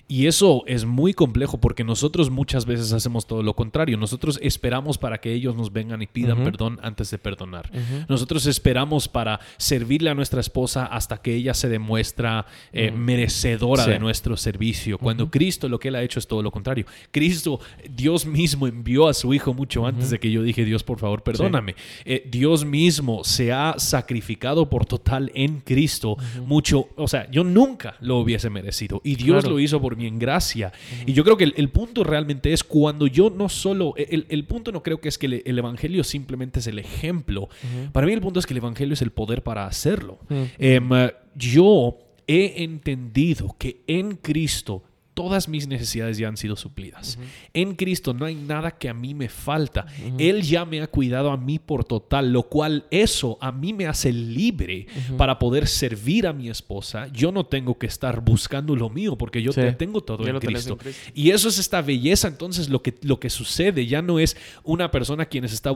Y 0.07 0.27
eso 0.27 0.61
es 0.67 0.85
muy 0.85 1.15
complejo 1.15 1.59
porque 1.59 1.83
nosotros 1.83 2.29
muchas 2.29 2.67
veces 2.67 2.93
hacemos 2.93 3.25
todo 3.25 3.41
lo 3.41 3.55
contrario. 3.55 3.97
Nosotros 3.97 4.37
esperamos 4.43 4.99
para 4.99 5.17
que 5.17 5.33
ellos 5.33 5.55
nos 5.55 5.73
vengan 5.73 6.03
y 6.03 6.05
pidan 6.05 6.43
perdón 6.43 6.77
antes 6.83 7.09
de 7.09 7.17
perdonar. 7.17 7.71
Nosotros 8.07 8.45
esperamos 8.45 9.07
para 9.07 9.39
servirle 9.57 10.11
a 10.11 10.13
nuestra 10.13 10.39
esposa 10.39 10.85
hasta 10.85 11.17
que 11.17 11.33
ella 11.33 11.55
se 11.55 11.67
demuestra 11.67 12.45
eh, 12.71 12.91
merecedora 12.91 13.87
de 13.87 13.97
nuestro 13.97 14.37
servicio. 14.37 14.99
Cuando 14.99 15.31
Cristo 15.31 15.67
lo 15.67 15.79
que 15.79 15.87
él 15.87 15.95
ha 15.95 16.03
hecho 16.03 16.19
es 16.19 16.27
todo 16.27 16.43
lo 16.43 16.51
contrario. 16.51 16.85
Cristo, 17.09 17.59
Dios 17.89 18.23
mismo 18.23 18.67
envió 18.67 19.07
a 19.07 19.15
su 19.15 19.33
Hijo 19.33 19.51
mucho 19.51 19.87
antes 19.87 20.11
de 20.11 20.19
que 20.19 20.29
yo 20.29 20.43
dije, 20.43 20.63
Dios, 20.63 20.83
por 20.83 20.99
favor, 20.99 21.23
perdóname. 21.23 21.73
Eh, 22.05 22.29
Dios 22.29 22.65
mismo 22.65 23.23
se 23.23 23.51
ha 23.51 23.73
sacrificado 23.79 24.58
por 24.67 24.87
total 24.87 25.31
en 25.35 25.59
Cristo, 25.59 26.17
mucho, 26.45 26.89
o 26.95 27.07
sea, 27.07 27.29
yo 27.29 27.43
nunca 27.43 27.95
lo 28.01 28.17
hubiese 28.17 28.49
merecido. 28.49 28.99
Y 29.03 29.15
Dios 29.15 29.45
lo 29.45 29.59
hizo 29.59 29.79
por 29.79 29.95
mi 29.95 30.07
en 30.07 30.17
gracia. 30.17 30.73
Y 31.05 31.13
yo 31.13 31.23
creo 31.23 31.37
que 31.37 31.43
el, 31.43 31.69
punto 31.69 32.03
realmente 32.03 32.51
es 32.51 32.63
cuando 32.63 33.05
yo 33.05 33.29
no 33.29 33.47
solo, 33.47 33.93
el, 33.95 34.45
punto 34.45 34.71
no 34.71 34.81
creo 34.81 34.99
que 34.99 35.09
es 35.09 35.17
que 35.17 35.41
el, 35.45 35.59
Evangelio 35.59 36.03
simplemente 36.03 36.59
es 36.59 36.67
el 36.67 36.79
ejemplo, 36.79 37.49
para 37.91 38.07
mí 38.07 38.13
el 38.13 38.21
punto 38.21 38.39
es 38.39 38.47
que 38.47 38.53
el 38.53 38.57
Evangelio 38.57 38.93
es 38.93 39.01
el 39.01 39.11
poder 39.11 39.43
para 39.43 39.67
hacerlo. 39.67 40.19
Em, 40.57 40.89
yo 41.35 41.97
he 42.27 42.63
entendido 42.63 43.55
que 43.57 43.81
en 43.87 44.15
Cristo 44.15 44.83
todas 45.19 45.49
mis 45.49 45.67
necesidades 45.67 46.17
ya 46.17 46.29
han 46.29 46.37
sido 46.37 46.55
suplidas. 46.55 47.19
En 47.53 47.75
Cristo 47.75 48.13
no 48.13 48.23
hay 48.23 48.35
nada 48.35 48.71
que 48.71 48.87
a 48.87 48.93
mí 48.93 49.13
me 49.13 49.27
falta. 49.27 49.85
Él 50.17 50.43
ya 50.43 50.63
me 50.63 50.81
ha 50.81 50.87
cuidado 50.87 51.31
a 51.31 51.35
mí 51.35 51.59
por 51.59 51.83
total, 51.83 52.31
lo 52.31 52.43
cual 52.43 52.85
eso 52.89 53.37
a 53.41 53.51
mí 53.51 53.73
me 53.73 53.85
hace 53.85 54.13
libre 54.13 54.87
para 55.17 55.37
poder 55.37 55.67
servir 55.67 56.25
a 56.25 56.31
mi 56.31 56.49
esposa. 56.49 57.09
Yo 57.11 57.33
no 57.33 57.45
tengo 57.45 57.77
que 57.77 57.85
estar 57.87 58.21
buscando 58.23 58.77
lo 58.77 58.89
mío 58.89 59.17
porque 59.17 59.41
yo 59.41 59.51
tengo 59.51 59.99
todo 59.99 60.25
en 60.25 60.39
Cristo. 60.39 60.77
Y 61.13 61.31
eso 61.31 61.49
es 61.49 61.59
esta 61.59 61.81
belleza. 61.81 62.29
Entonces 62.29 62.69
lo 62.69 62.81
que, 62.81 62.95
lo 63.01 63.19
que 63.19 63.29
sucede 63.29 63.87
ya 63.87 64.01
no 64.01 64.19
es 64.19 64.37
una 64.63 64.89
persona 64.89 65.25
quienes 65.25 65.51
está, 65.51 65.75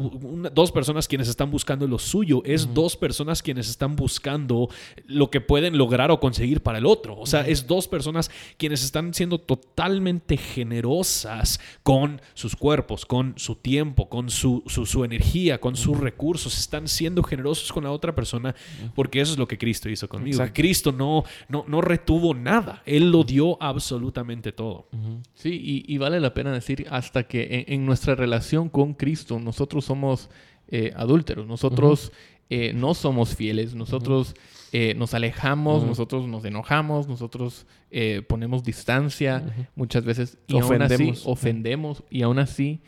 dos 0.53 0.71
personas 0.71 1.05
quienes 1.09 1.27
están 1.27 1.51
buscando 1.51 1.85
lo 1.85 1.99
suyo, 1.99 2.43
es 2.45 2.73
dos 2.73 2.95
personas 2.95 3.43
quienes 3.43 3.69
están 3.69 3.97
buscando 3.97 4.69
lo 5.05 5.29
que 5.29 5.41
pueden 5.41 5.77
lograr 5.77 6.11
o 6.11 6.21
conseguir 6.21 6.61
para 6.61 6.77
el 6.77 6.85
otro. 6.85 7.19
O 7.19 7.25
sea, 7.25 7.45
es 7.45 7.67
dos 7.67 7.89
personas 7.89 8.31
quienes 8.55 8.85
están 8.85 9.13
siendo 9.13 9.32
totalmente 9.39 10.37
generosas 10.37 11.59
con 11.83 12.21
sus 12.33 12.55
cuerpos, 12.55 13.05
con 13.05 13.33
su 13.37 13.55
tiempo, 13.55 14.09
con 14.09 14.29
su, 14.29 14.63
su, 14.67 15.03
energía, 15.03 15.59
con 15.59 15.75
sus 15.75 15.99
recursos. 15.99 16.57
Están 16.57 16.87
siendo 16.87 17.23
generosos 17.23 17.71
con 17.71 17.83
la 17.83 17.91
otra 17.91 18.15
persona 18.15 18.55
porque 18.95 19.21
eso 19.21 19.33
es 19.33 19.37
lo 19.37 19.47
que 19.47 19.57
Cristo 19.57 19.89
hizo 19.89 20.07
conmigo. 20.07 20.43
Cristo 20.53 20.91
no, 20.91 21.23
no, 21.49 21.65
no 21.67 21.81
retuvo 21.81 22.33
nada. 22.33 22.81
Él 22.85 23.11
lo 23.11 23.23
dio 23.23 23.61
absolutamente 23.61 24.51
todo. 24.51 24.87
Sí, 25.33 25.83
y, 25.87 25.97
vale 25.97 26.19
la 26.19 26.33
pena 26.33 26.51
decir 26.51 26.85
hasta 26.89 27.23
que 27.23 27.65
en, 27.67 27.85
nuestra 27.85 28.15
relación 28.15 28.69
con 28.69 28.93
Cristo 28.93 29.39
nosotros 29.39 29.85
somos 29.85 30.29
eh, 30.67 30.93
adúlteros. 30.95 31.47
Nosotros... 31.47 32.11
Eh, 32.49 32.71
no 32.71 32.93
somos 32.93 33.35
fieles, 33.35 33.73
nosotros 33.73 34.35
eh, 34.75 34.95
nos 34.95 35.13
alejamos, 35.13 35.85
nosotros 35.85 36.27
nos 36.27 36.43
enojamos, 36.45 37.07
nosotros 37.07 37.67
eh, 37.91 38.23
ponemos 38.27 38.63
distancia 38.63 39.43
muchas 39.75 40.03
veces 40.03 40.39
y 40.47 40.55
ofendemos. 40.55 40.99
aún 40.99 41.11
así 41.11 41.23
ofendemos 41.25 42.03
y 42.09 42.23
aún 42.23 42.39
así 42.39 42.81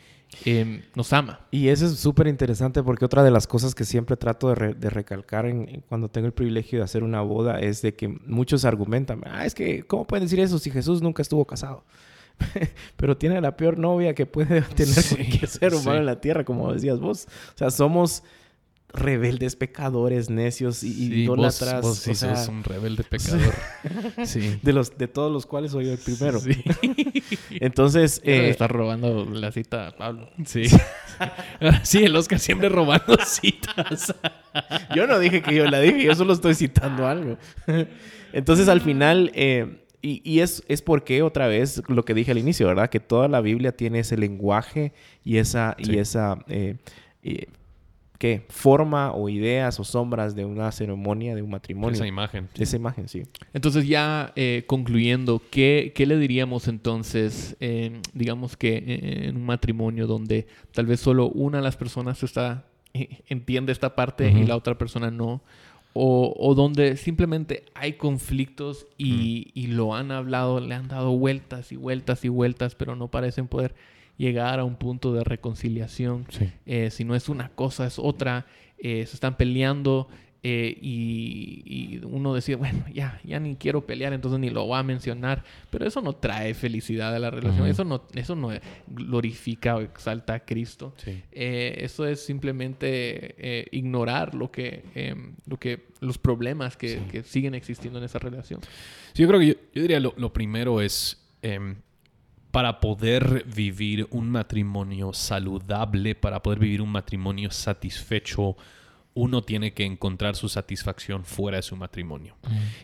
em, 0.44 0.82
nos 0.96 1.12
ama. 1.12 1.46
Y 1.52 1.68
eso 1.68 1.86
es 1.86 1.96
súper 2.00 2.26
interesante 2.26 2.82
porque 2.82 3.04
otra 3.04 3.22
de 3.22 3.30
las 3.30 3.46
cosas 3.46 3.72
que 3.72 3.84
siempre 3.84 4.16
trato 4.16 4.52
de, 4.52 4.90
recalcar 4.90 5.46
en, 5.46 5.84
cuando 5.88 6.08
tengo 6.08 6.26
el 6.26 6.32
privilegio 6.32 6.80
de 6.80 6.84
hacer 6.84 7.04
una 7.04 7.20
boda 7.20 7.60
es 7.60 7.82
de 7.82 7.94
que 7.94 8.08
muchos 8.08 8.64
argumentan, 8.64 9.22
ah, 9.24 9.46
es 9.46 9.54
que, 9.54 9.84
¿cómo 9.84 10.08
pueden 10.08 10.24
decir 10.24 10.40
eso 10.40 10.58
si 10.58 10.72
Jesús 10.72 11.02
nunca 11.02 11.22
estuvo 11.22 11.44
casado? 11.44 11.84
pero 12.96 13.16
tiene 13.16 13.40
la 13.40 13.56
peor 13.56 13.78
novia 13.78 14.12
que 14.12 14.26
puede 14.26 14.60
tener 14.74 15.04
cualquier 15.08 15.46
ser 15.46 15.72
humano 15.72 16.00
en 16.00 16.06
la 16.06 16.20
tierra, 16.20 16.44
como 16.44 16.72
decías 16.72 16.98
vos. 16.98 17.28
O 17.54 17.58
sea, 17.58 17.70
somos 17.70 18.24
rebeldes, 18.96 19.56
pecadores, 19.56 20.30
necios 20.30 20.82
y 20.82 20.92
sí, 20.92 21.14
idólatras. 21.22 21.82
Vos, 21.82 21.98
sí 21.98 22.14
sos 22.14 22.48
un 22.48 22.64
rebelde 22.64 23.04
pecador. 23.08 23.54
sí. 24.24 24.58
De, 24.62 24.72
los, 24.72 24.96
de 24.96 25.08
todos 25.08 25.32
los 25.32 25.46
cuales 25.46 25.72
soy 25.72 25.86
yo 25.86 25.92
el 25.92 25.98
primero. 25.98 26.40
Sí. 26.40 26.62
Entonces... 27.50 28.20
Eh, 28.24 28.48
está 28.50 28.68
robando 28.68 29.24
la 29.24 29.52
cita 29.52 29.94
Pablo. 29.96 30.30
Sí. 30.44 30.64
sí, 31.82 32.04
el 32.04 32.16
Oscar 32.16 32.38
siempre 32.38 32.68
robando 32.68 33.16
citas. 33.24 34.14
yo 34.94 35.06
no 35.06 35.18
dije 35.18 35.42
que 35.42 35.54
yo 35.54 35.66
la 35.66 35.80
dije, 35.80 36.04
yo 36.04 36.14
solo 36.14 36.32
estoy 36.32 36.54
citando 36.54 37.06
algo. 37.06 37.38
Entonces, 38.32 38.68
al 38.68 38.80
final... 38.80 39.30
Eh, 39.34 39.82
y, 40.02 40.38
es, 40.38 40.62
es, 40.68 40.82
porque, 40.82 41.22
otra 41.22 41.48
vez, 41.48 41.82
lo 41.88 42.04
que 42.04 42.14
dije 42.14 42.30
al 42.30 42.38
inicio, 42.38 42.68
¿verdad? 42.68 42.90
Que 42.90 43.00
toda 43.00 43.26
la 43.26 43.40
Biblia 43.40 43.72
tiene 43.72 44.00
ese 44.00 44.16
lenguaje 44.16 44.92
y 45.24 45.38
esa, 45.38 45.74
y 45.78 45.98
esa 45.98 46.38
eh, 46.46 46.76
¿qué? 48.18 48.44
Forma 48.48 49.12
o 49.12 49.28
ideas 49.28 49.78
o 49.80 49.84
sombras 49.84 50.34
de 50.34 50.44
una 50.44 50.70
ceremonia, 50.72 51.34
de 51.34 51.42
un 51.42 51.50
matrimonio. 51.50 51.94
Esa 51.94 52.06
imagen. 52.06 52.48
Esa 52.58 52.76
imagen, 52.76 53.08
sí. 53.08 53.22
Entonces 53.52 53.86
ya 53.86 54.32
eh, 54.36 54.64
concluyendo, 54.66 55.42
¿qué, 55.50 55.92
¿qué, 55.94 56.06
le 56.06 56.18
diríamos 56.18 56.68
entonces, 56.68 57.56
digamos 58.14 58.56
que 58.56 59.26
en 59.28 59.36
un 59.36 59.46
matrimonio 59.46 60.06
donde 60.06 60.46
tal 60.72 60.86
vez 60.86 61.00
solo 61.00 61.28
una 61.28 61.58
de 61.58 61.64
las 61.64 61.76
personas 61.76 62.22
está, 62.22 62.66
eh, 62.94 63.22
entiende 63.28 63.72
esta 63.72 63.94
parte 63.94 64.30
y 64.30 64.44
la 64.44 64.56
otra 64.56 64.76
persona 64.76 65.10
no? 65.10 65.42
O, 65.98 66.34
o, 66.38 66.54
donde 66.54 66.98
simplemente 66.98 67.64
hay 67.74 67.94
conflictos 67.94 68.86
y, 68.98 69.50
y 69.54 69.68
lo 69.68 69.94
han 69.94 70.12
hablado, 70.12 70.60
le 70.60 70.74
han 70.74 70.88
dado 70.88 71.16
vueltas 71.16 71.72
y 71.72 71.76
vueltas 71.76 72.22
y 72.26 72.28
vueltas, 72.28 72.74
pero 72.74 72.96
no 72.96 73.08
parecen 73.08 73.48
poder 73.48 73.74
llegar 74.16 74.58
a 74.58 74.64
un 74.64 74.76
punto 74.76 75.12
de 75.12 75.24
reconciliación. 75.24 76.26
Eh, 76.64 76.90
si 76.90 77.04
no 77.04 77.14
es 77.14 77.28
una 77.28 77.50
cosa, 77.50 77.86
es 77.86 77.98
otra. 77.98 78.46
Eh, 78.78 79.04
se 79.06 79.14
están 79.14 79.36
peleando 79.36 80.08
eh, 80.42 80.78
y, 80.80 82.00
uno 82.04 82.34
decide, 82.34 82.56
bueno, 82.56 82.84
ya, 82.92 83.20
ya 83.24 83.40
ni 83.40 83.56
quiero 83.56 83.86
pelear, 83.86 84.12
entonces 84.12 84.38
ni 84.38 84.50
lo 84.50 84.64
voy 84.66 84.78
a 84.78 84.82
mencionar. 84.82 85.44
Pero 85.70 85.86
eso 85.86 86.00
no 86.00 86.14
trae 86.14 86.54
felicidad 86.54 87.14
a 87.14 87.18
la 87.18 87.30
relación. 87.30 87.66
Eso, 87.66 87.84
no, 87.84 88.02
eso 88.14 88.36
no 88.36 88.50
glorifica 88.86 89.76
o 89.76 89.80
exalta 89.80 90.34
a 90.34 90.40
Cristo. 90.40 90.94
eso 91.32 92.06
es 92.06 92.24
simplemente 92.24 93.68
ignorar 93.72 94.34
lo 94.34 94.50
que, 94.50 94.84
em, 94.94 95.34
lo 95.46 95.58
que, 95.58 95.86
los 96.00 96.18
problemas 96.18 96.76
que, 96.76 97.22
siguen 97.24 97.54
existiendo 97.54 97.98
en 97.98 98.04
esa 98.04 98.18
relación. 98.18 98.60
yo 99.14 99.26
creo 99.26 99.40
que 99.40 99.46
yo, 99.46 99.54
diría 99.82 99.98
lo, 99.98 100.14
lo 100.16 100.32
primero 100.32 100.80
es 100.80 101.20
em, 101.42 101.76
para 102.50 102.80
poder 102.80 103.44
vivir 103.46 104.06
un 104.10 104.30
matrimonio 104.30 105.12
saludable, 105.12 106.14
para 106.14 106.42
poder 106.42 106.58
vivir 106.58 106.80
un 106.82 106.90
matrimonio 106.90 107.50
satisfecho, 107.50 108.56
uno 109.16 109.42
tiene 109.42 109.72
que 109.72 109.84
encontrar 109.84 110.36
su 110.36 110.48
satisfacción 110.48 111.24
fuera 111.24 111.56
de 111.56 111.62
su 111.62 111.74
matrimonio. 111.74 112.36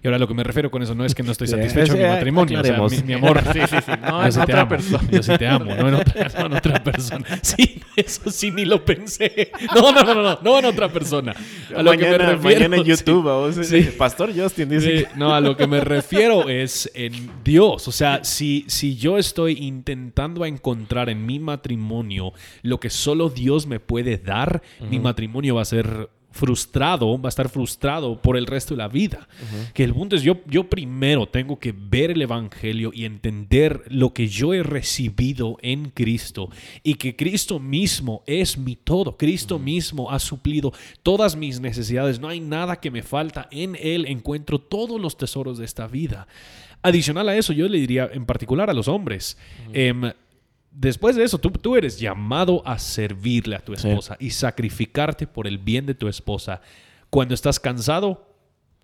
Y 0.02 0.06
ahora 0.06 0.18
lo 0.18 0.26
que 0.26 0.32
me 0.32 0.42
refiero 0.42 0.70
con 0.70 0.82
eso 0.82 0.94
no 0.94 1.04
es 1.04 1.14
que 1.14 1.22
no 1.22 1.30
estoy 1.30 1.46
satisfecho 1.48 1.92
en 1.92 1.98
mi 2.00 2.08
matrimonio. 2.08 2.60
O 2.60 2.64
sea, 2.64 3.04
mi, 3.04 3.12
amor, 3.12 3.42
sí, 3.52 3.60
sí, 3.68 3.76
sí. 3.84 3.92
No, 4.00 4.24
yo 4.26 4.32
sí 4.32 4.40
te 4.46 4.52
amo. 4.54 4.68
Persona. 4.68 5.08
Yo 5.10 5.22
sí 5.22 5.38
te 5.38 5.46
amo, 5.46 5.64
no 5.66 5.88
en, 5.88 5.94
otra, 5.94 6.46
en 6.46 6.52
otra 6.54 6.82
persona. 6.82 7.26
Sí, 7.42 7.82
eso 7.94 8.30
sí 8.30 8.50
ni 8.50 8.64
lo 8.64 8.82
pensé. 8.82 9.52
No, 9.74 9.92
no, 9.92 10.02
no, 10.02 10.14
no, 10.14 10.38
no, 10.42 10.58
en 10.58 10.64
otra 10.64 10.90
persona. 10.90 11.34
A 11.76 11.82
lo 11.82 11.90
mañana, 11.90 11.96
que 11.96 12.24
me 12.24 12.32
refiero, 12.32 12.60
mañana 12.60 12.76
en 12.76 12.84
YouTube, 12.84 13.22
vos, 13.24 13.54
sí. 13.66 13.90
Pastor 13.98 14.32
Justin 14.34 14.70
dice. 14.70 15.08
no, 15.16 15.34
a 15.34 15.40
lo 15.40 15.54
que 15.54 15.66
me 15.66 15.80
refiero 15.80 16.48
es 16.48 16.90
en 16.94 17.30
Dios. 17.44 17.86
O 17.88 17.92
sea, 17.92 18.24
si, 18.24 18.64
si 18.68 18.96
yo 18.96 19.18
estoy 19.18 19.58
intentando 19.58 20.46
encontrar 20.46 21.10
en 21.10 21.26
mi 21.26 21.38
matrimonio 21.38 22.32
lo 22.62 22.80
que 22.80 22.88
solo 22.88 23.28
Dios 23.28 23.66
me 23.66 23.80
puede 23.80 24.16
dar, 24.16 24.62
mi 24.88 24.98
matrimonio 24.98 25.56
va 25.56 25.62
a 25.62 25.66
ser 25.66 26.08
frustrado, 26.32 27.20
va 27.20 27.28
a 27.28 27.30
estar 27.30 27.48
frustrado 27.48 28.20
por 28.20 28.36
el 28.36 28.46
resto 28.46 28.74
de 28.74 28.78
la 28.78 28.88
vida. 28.88 29.28
Que 29.74 29.84
el 29.84 29.94
punto 29.94 30.16
es, 30.16 30.22
yo, 30.22 30.38
yo 30.46 30.68
primero 30.68 31.26
tengo 31.26 31.58
que 31.58 31.72
ver 31.72 32.10
el 32.10 32.22
Evangelio 32.22 32.90
y 32.92 33.04
entender 33.04 33.82
lo 33.88 34.12
que 34.12 34.28
yo 34.28 34.54
he 34.54 34.62
recibido 34.62 35.58
en 35.62 35.90
Cristo 35.90 36.50
y 36.82 36.94
que 36.94 37.16
Cristo 37.16 37.60
mismo 37.60 38.22
es 38.26 38.58
mi 38.58 38.76
todo. 38.76 39.16
Cristo 39.16 39.58
mismo 39.58 40.10
ha 40.10 40.18
suplido 40.18 40.72
todas 41.02 41.36
mis 41.36 41.60
necesidades. 41.60 42.18
No 42.18 42.28
hay 42.28 42.40
nada 42.40 42.80
que 42.80 42.90
me 42.90 43.02
falta. 43.02 43.48
En 43.50 43.76
Él 43.80 44.06
encuentro 44.06 44.58
todos 44.58 45.00
los 45.00 45.16
tesoros 45.16 45.58
de 45.58 45.64
esta 45.64 45.86
vida. 45.86 46.26
Adicional 46.82 47.28
a 47.28 47.36
eso, 47.36 47.52
yo 47.52 47.68
le 47.68 47.78
diría 47.78 48.10
en 48.12 48.26
particular 48.26 48.68
a 48.68 48.74
los 48.74 48.88
hombres, 48.88 49.38
Después 50.72 51.16
de 51.16 51.24
eso, 51.24 51.38
tú, 51.38 51.50
tú, 51.50 51.76
eres 51.76 52.00
llamado 52.00 52.66
a 52.66 52.78
servirle 52.78 53.56
a 53.56 53.60
tu 53.60 53.74
esposa 53.74 54.16
y 54.18 54.30
sacrificarte 54.30 55.26
por 55.26 55.46
el 55.46 55.58
bien 55.58 55.84
de 55.84 55.94
tu 55.94 56.08
esposa. 56.08 56.62
Cuando 57.10 57.34
estás 57.34 57.60
cansado, 57.60 58.31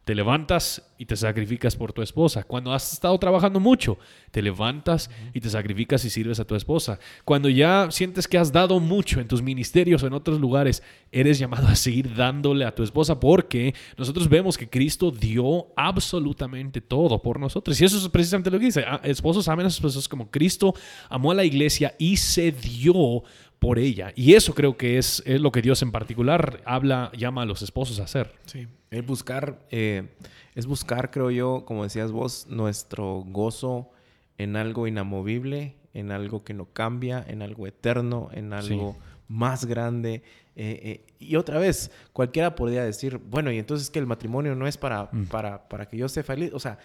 te 0.08 0.14
levantas 0.14 0.82
y 0.96 1.04
te 1.04 1.16
sacrificas 1.16 1.76
por 1.76 1.92
tu 1.92 2.00
esposa. 2.00 2.42
Cuando 2.42 2.72
has 2.72 2.94
estado 2.94 3.18
trabajando 3.18 3.60
mucho, 3.60 3.98
te 4.30 4.40
levantas 4.40 5.10
y 5.34 5.40
te 5.42 5.50
sacrificas 5.50 6.02
y 6.06 6.08
sirves 6.08 6.40
a 6.40 6.46
tu 6.46 6.54
esposa. 6.54 6.98
Cuando 7.26 7.50
ya 7.50 7.88
sientes 7.90 8.26
que 8.26 8.38
has 8.38 8.50
dado 8.50 8.80
mucho 8.80 9.20
en 9.20 9.28
tus 9.28 9.42
ministerios 9.42 10.02
o 10.02 10.06
en 10.06 10.14
otros 10.14 10.40
lugares, 10.40 10.82
eres 11.12 11.38
llamado 11.38 11.68
a 11.68 11.76
seguir 11.76 12.14
dándole 12.14 12.64
a 12.64 12.74
tu 12.74 12.82
esposa 12.82 13.20
porque 13.20 13.74
nosotros 13.98 14.30
vemos 14.30 14.56
que 14.56 14.70
Cristo 14.70 15.10
dio 15.10 15.66
absolutamente 15.76 16.80
todo 16.80 17.20
por 17.20 17.38
nosotros. 17.38 17.78
Y 17.78 17.84
eso 17.84 17.98
es 17.98 18.08
precisamente 18.08 18.50
lo 18.50 18.58
que 18.58 18.64
dice. 18.64 18.84
Ah, 18.88 19.02
esposos 19.04 19.46
amen 19.46 19.66
a 19.66 19.68
sus 19.68 19.80
esposas 19.80 20.08
como 20.08 20.30
Cristo 20.30 20.74
amó 21.10 21.32
a 21.32 21.34
la 21.34 21.44
iglesia 21.44 21.94
y 21.98 22.16
se 22.16 22.50
dio 22.50 23.24
por 23.58 23.78
ella. 23.78 24.12
Y 24.14 24.34
eso 24.34 24.54
creo 24.54 24.76
que 24.76 24.98
es, 24.98 25.22
es, 25.26 25.40
lo 25.40 25.52
que 25.52 25.62
Dios 25.62 25.82
en 25.82 25.92
particular 25.92 26.62
habla, 26.64 27.10
llama 27.16 27.42
a 27.42 27.46
los 27.46 27.62
esposos 27.62 28.00
a 28.00 28.04
hacer. 28.04 28.32
Sí, 28.46 28.68
es 28.90 29.04
buscar, 29.04 29.58
eh, 29.70 30.08
es 30.54 30.66
buscar, 30.66 31.10
creo 31.10 31.30
yo, 31.30 31.64
como 31.66 31.84
decías 31.84 32.12
vos, 32.12 32.46
nuestro 32.48 33.24
gozo 33.26 33.90
en 34.38 34.56
algo 34.56 34.86
inamovible, 34.86 35.76
en 35.94 36.12
algo 36.12 36.44
que 36.44 36.54
no 36.54 36.66
cambia, 36.72 37.24
en 37.26 37.42
algo 37.42 37.66
eterno, 37.66 38.30
en 38.32 38.52
algo 38.52 38.96
más 39.26 39.64
grande. 39.64 40.22
Eh, 40.54 40.80
eh, 40.82 41.06
y 41.18 41.36
otra 41.36 41.58
vez, 41.58 41.90
cualquiera 42.12 42.54
podría 42.54 42.84
decir, 42.84 43.18
bueno, 43.18 43.50
y 43.50 43.58
entonces 43.58 43.90
que 43.90 43.98
el 43.98 44.06
matrimonio 44.06 44.54
no 44.54 44.66
es 44.66 44.76
para, 44.76 45.08
mm. 45.10 45.26
para, 45.26 45.68
para 45.68 45.86
que 45.86 45.96
yo 45.96 46.06
esté 46.06 46.22
feliz. 46.22 46.52
O 46.54 46.60
sea, 46.60 46.78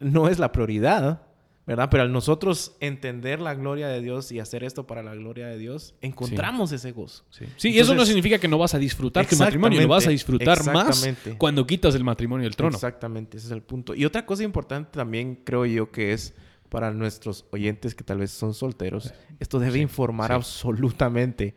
no 0.00 0.28
es 0.28 0.38
la 0.38 0.52
prioridad, 0.52 1.22
¿verdad? 1.66 1.88
Pero 1.90 2.02
al 2.02 2.12
nosotros 2.12 2.76
entender 2.80 3.40
la 3.40 3.54
gloria 3.54 3.88
de 3.88 4.00
Dios 4.00 4.30
y 4.32 4.40
hacer 4.40 4.64
esto 4.64 4.86
para 4.86 5.02
la 5.02 5.14
gloria 5.14 5.46
de 5.46 5.58
Dios, 5.58 5.94
encontramos 6.00 6.72
ese 6.72 6.92
gozo. 6.92 7.24
Sí, 7.30 7.46
sí 7.56 7.78
eso 7.78 7.94
no 7.94 8.04
significa 8.04 8.38
que 8.38 8.48
no 8.48 8.58
vas 8.58 8.74
a 8.74 8.78
disfrutar 8.78 9.26
tu 9.26 9.36
matrimonio, 9.36 9.80
lo 9.80 9.88
vas 9.88 10.06
a 10.06 10.10
disfrutar 10.10 10.64
más 10.72 11.06
cuando 11.38 11.66
quitas 11.66 11.94
el 11.94 12.04
matrimonio 12.04 12.44
del 12.44 12.56
trono. 12.56 12.74
Exactamente, 12.74 13.38
ese 13.38 13.46
es 13.46 13.52
el 13.52 13.62
punto. 13.62 13.94
Y 13.94 14.04
otra 14.04 14.26
cosa 14.26 14.42
importante 14.42 14.90
también 14.92 15.40
creo 15.44 15.64
yo 15.66 15.90
que 15.90 16.12
es 16.12 16.34
para 16.68 16.90
nuestros 16.90 17.46
oyentes 17.52 17.94
que 17.94 18.02
tal 18.02 18.18
vez 18.18 18.32
son 18.32 18.52
solteros, 18.52 19.14
esto 19.38 19.60
debe 19.60 19.78
informar 19.78 20.32
absolutamente 20.32 21.54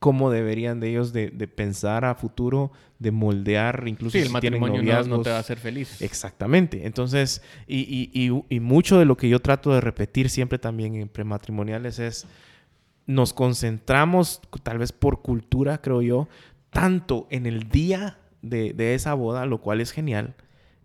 cómo 0.00 0.30
deberían 0.30 0.80
de 0.80 0.88
ellos 0.88 1.12
de, 1.12 1.30
pensar 1.46 2.06
a 2.06 2.14
futuro, 2.14 2.72
de 2.98 3.10
moldear, 3.10 3.84
incluso 3.86 4.16
sí, 4.16 4.24
el 4.24 4.30
matrimonio 4.30 4.82
no, 5.04 5.20
te 5.20 5.28
va 5.28 5.36
a 5.36 5.40
hacer 5.40 5.58
feliz. 5.58 6.00
Exactamente. 6.00 6.86
Entonces, 6.86 7.42
y, 7.68 8.30
mucho 8.60 8.98
de 8.98 9.04
lo 9.04 9.18
que 9.18 9.28
yo 9.28 9.40
trato 9.40 9.72
de 9.72 9.82
repetir 9.82 10.30
siempre 10.30 10.58
también 10.58 10.94
en 10.94 11.08
prematrimoniales 11.08 11.98
es, 11.98 12.26
nos 13.06 13.34
concentramos, 13.34 14.40
tal 14.62 14.78
vez 14.78 14.90
por 14.90 15.20
cultura, 15.20 15.82
creo 15.82 16.00
yo, 16.00 16.28
tanto 16.70 17.26
en 17.30 17.44
el 17.44 17.68
día 17.68 18.18
de, 18.40 18.94
esa 18.94 19.12
boda, 19.12 19.44
lo 19.44 19.60
cual 19.60 19.82
es 19.82 19.92
genial, 19.92 20.34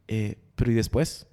eh, 0.10 0.36
pero 0.56 0.72
¿y 0.72 0.76
después? 0.76 1.26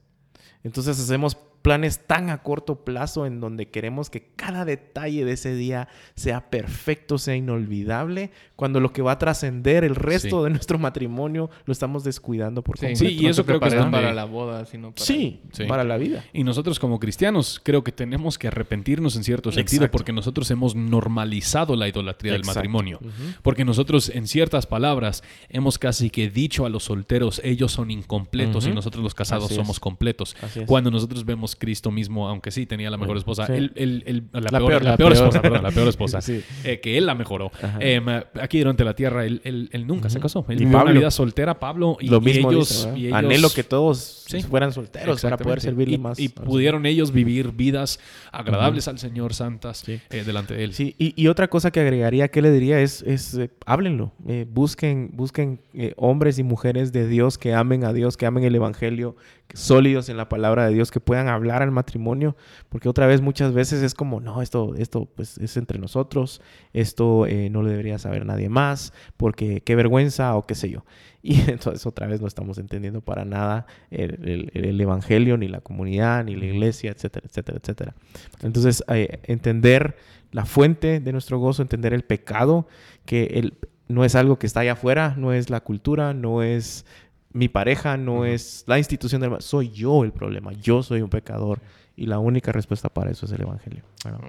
Entonces 0.62 1.00
hacemos 1.00 1.36
planes 1.62 2.06
tan 2.06 2.28
a 2.30 2.42
corto 2.42 2.84
plazo 2.84 3.24
en 3.24 3.40
donde 3.40 3.68
queremos 3.68 4.10
que 4.10 4.28
cada 4.36 4.64
detalle 4.64 5.24
de 5.24 5.32
ese 5.32 5.54
día 5.54 5.88
sea 6.14 6.50
perfecto, 6.50 7.18
sea 7.18 7.36
inolvidable, 7.36 8.30
cuando 8.56 8.80
lo 8.80 8.92
que 8.92 9.02
va 9.02 9.12
a 9.12 9.18
trascender 9.18 9.84
el 9.84 9.94
resto 9.94 10.44
de 10.44 10.50
nuestro 10.50 10.78
matrimonio 10.78 11.50
lo 11.64 11.72
estamos 11.72 12.04
descuidando 12.04 12.62
por 12.62 12.76
completo. 12.76 12.98
Sí, 12.98 13.18
y 13.20 13.26
eso 13.26 13.46
creo 13.46 13.60
que 13.60 13.68
es 13.68 13.74
para 13.74 14.12
la 14.12 14.24
boda, 14.24 14.66
sino 14.66 14.92
para, 14.92 15.04
sí, 15.04 15.40
para 15.68 15.84
la 15.84 15.96
vida. 15.96 16.24
Y 16.32 16.44
nosotros 16.44 16.78
como 16.78 16.98
cristianos 16.98 17.60
creo 17.62 17.84
que 17.84 17.92
tenemos 17.92 18.38
que 18.38 18.48
arrepentirnos 18.48 19.16
en 19.16 19.24
cierto 19.24 19.52
sentido 19.52 19.90
porque 19.90 20.12
nosotros 20.12 20.50
hemos 20.50 20.74
normalizado 20.74 21.76
la 21.76 21.88
idolatría 21.88 22.32
del 22.32 22.44
matrimonio. 22.44 22.98
Porque 23.42 23.64
nosotros 23.64 24.10
en 24.10 24.26
ciertas 24.26 24.66
palabras 24.66 25.22
hemos 25.48 25.78
casi 25.78 26.10
que 26.10 26.28
dicho 26.30 26.66
a 26.66 26.68
los 26.68 26.84
solteros, 26.84 27.40
ellos 27.44 27.72
son 27.72 27.90
incompletos 27.90 28.66
y 28.66 28.72
nosotros 28.72 29.02
los 29.02 29.14
casados 29.14 29.52
somos 29.52 29.80
completos. 29.80 30.36
Cuando 30.66 30.90
nosotros 30.90 31.24
vemos 31.24 31.51
Cristo 31.56 31.90
mismo, 31.90 32.28
aunque 32.28 32.50
sí 32.50 32.66
tenía 32.66 32.90
la 32.90 32.96
mejor 32.96 33.16
esposa, 33.16 33.46
la, 33.48 34.96
peor, 34.96 35.12
esposa, 35.12 35.42
perdón, 35.42 35.62
la 35.62 35.70
peor 35.70 35.88
esposa, 35.88 36.20
eh, 36.64 36.80
que 36.80 36.98
él 36.98 37.06
la 37.06 37.14
mejoró. 37.14 37.50
Em, 37.80 38.06
aquí 38.08 38.58
durante 38.58 38.84
la 38.84 38.94
tierra, 38.94 39.24
él, 39.24 39.84
nunca 39.86 40.10
se 40.10 40.20
casó. 40.20 40.44
Él 40.48 40.58
vivió 40.58 40.82
una 40.82 40.92
vida 40.92 41.10
soltera, 41.10 41.58
Pablo, 41.58 41.96
y, 42.00 42.08
Lo 42.08 42.20
mismo 42.20 42.50
ellos, 42.50 42.88
Anhelo 43.12 43.50
que 43.50 43.64
todos 43.64 44.26
fueran 44.48 44.72
solteros 44.72 45.22
para 45.22 45.36
poder 45.36 45.60
servirle 45.60 45.98
más. 45.98 46.18
Y 46.18 46.28
pudieron 46.28 46.86
ellos 46.86 47.12
vivir 47.12 47.52
vidas 47.52 48.00
agradables 48.30 48.88
al 48.88 48.98
Señor, 48.98 49.34
santas, 49.34 49.88
eh, 49.88 50.00
delante 50.10 50.54
de 50.54 50.64
él. 50.64 50.74
Sí, 50.74 50.94
y, 50.98 51.26
otra 51.28 51.48
cosa 51.48 51.70
que 51.70 51.80
agregaría, 51.80 52.28
que 52.28 52.42
le 52.42 52.50
diría? 52.50 52.80
Es, 52.80 53.02
es 53.02 53.34
eh, 53.34 53.50
háblenlo. 53.66 54.12
busquen 54.48 55.10
busquen 55.12 55.60
hombres 55.96 56.38
y 56.38 56.42
mujeres 56.42 56.92
de 56.92 57.08
Dios 57.08 57.38
que 57.38 57.54
amen 57.54 57.84
a 57.84 57.92
Dios, 57.92 58.16
que 58.16 58.26
amen 58.26 58.44
el 58.44 58.54
Evangelio, 58.54 59.16
sólidos 59.54 60.08
en 60.08 60.16
la 60.16 60.28
palabra 60.28 60.66
de 60.66 60.74
Dios, 60.74 60.90
que 60.90 61.00
puedan 61.00 61.28
hablar 61.28 61.62
al 61.62 61.70
matrimonio, 61.70 62.36
porque 62.68 62.88
otra 62.88 63.06
vez 63.06 63.20
muchas 63.20 63.52
veces 63.52 63.82
es 63.82 63.94
como, 63.94 64.20
no, 64.20 64.42
esto, 64.42 64.74
esto 64.76 65.08
pues 65.14 65.38
es 65.38 65.56
entre 65.56 65.78
nosotros, 65.78 66.40
esto 66.72 67.26
eh, 67.26 67.50
no 67.50 67.62
lo 67.62 67.68
debería 67.68 67.98
saber 67.98 68.26
nadie 68.26 68.48
más, 68.48 68.92
porque 69.16 69.60
qué 69.60 69.76
vergüenza 69.76 70.34
o 70.36 70.46
qué 70.46 70.54
sé 70.54 70.70
yo. 70.70 70.84
Y 71.24 71.40
entonces 71.48 71.86
otra 71.86 72.08
vez 72.08 72.20
no 72.20 72.26
estamos 72.26 72.58
entendiendo 72.58 73.00
para 73.00 73.24
nada 73.24 73.66
el, 73.92 74.80
Evangelio, 74.80 75.36
ni 75.36 75.46
la 75.46 75.60
comunidad, 75.60 76.24
ni 76.24 76.34
la 76.34 76.46
iglesia, 76.46 76.90
etcétera, 76.90 77.24
etcétera, 77.28 77.58
etcétera. 77.62 77.94
Entonces, 78.42 78.82
eh, 78.88 79.20
entender 79.22 79.94
la 80.32 80.46
fuente 80.46 80.98
de 80.98 81.12
nuestro 81.12 81.38
gozo, 81.38 81.62
entender 81.62 81.92
el 81.92 82.02
pecado, 82.02 82.66
que 83.04 83.24
el, 83.34 83.54
no 83.92 84.04
es 84.04 84.14
algo 84.14 84.38
que 84.38 84.46
está 84.46 84.60
allá 84.60 84.72
afuera, 84.72 85.14
no 85.16 85.32
es 85.32 85.50
la 85.50 85.60
cultura, 85.60 86.14
no 86.14 86.42
es 86.42 86.86
mi 87.32 87.48
pareja 87.48 87.96
no 87.96 88.24
es 88.24 88.64
la 88.66 88.78
institución 88.78 89.20
del 89.20 89.40
soy 89.40 89.70
yo 89.70 90.04
el 90.04 90.12
problema, 90.12 90.52
yo 90.52 90.82
soy 90.82 91.02
un 91.02 91.10
pecador 91.10 91.60
y 91.96 92.06
la 92.06 92.18
única 92.18 92.52
respuesta 92.52 92.88
para 92.88 93.10
eso 93.10 93.26
es 93.26 93.32
el 93.32 93.42
Evangelio. 93.42 93.82
Bueno, 94.02 94.20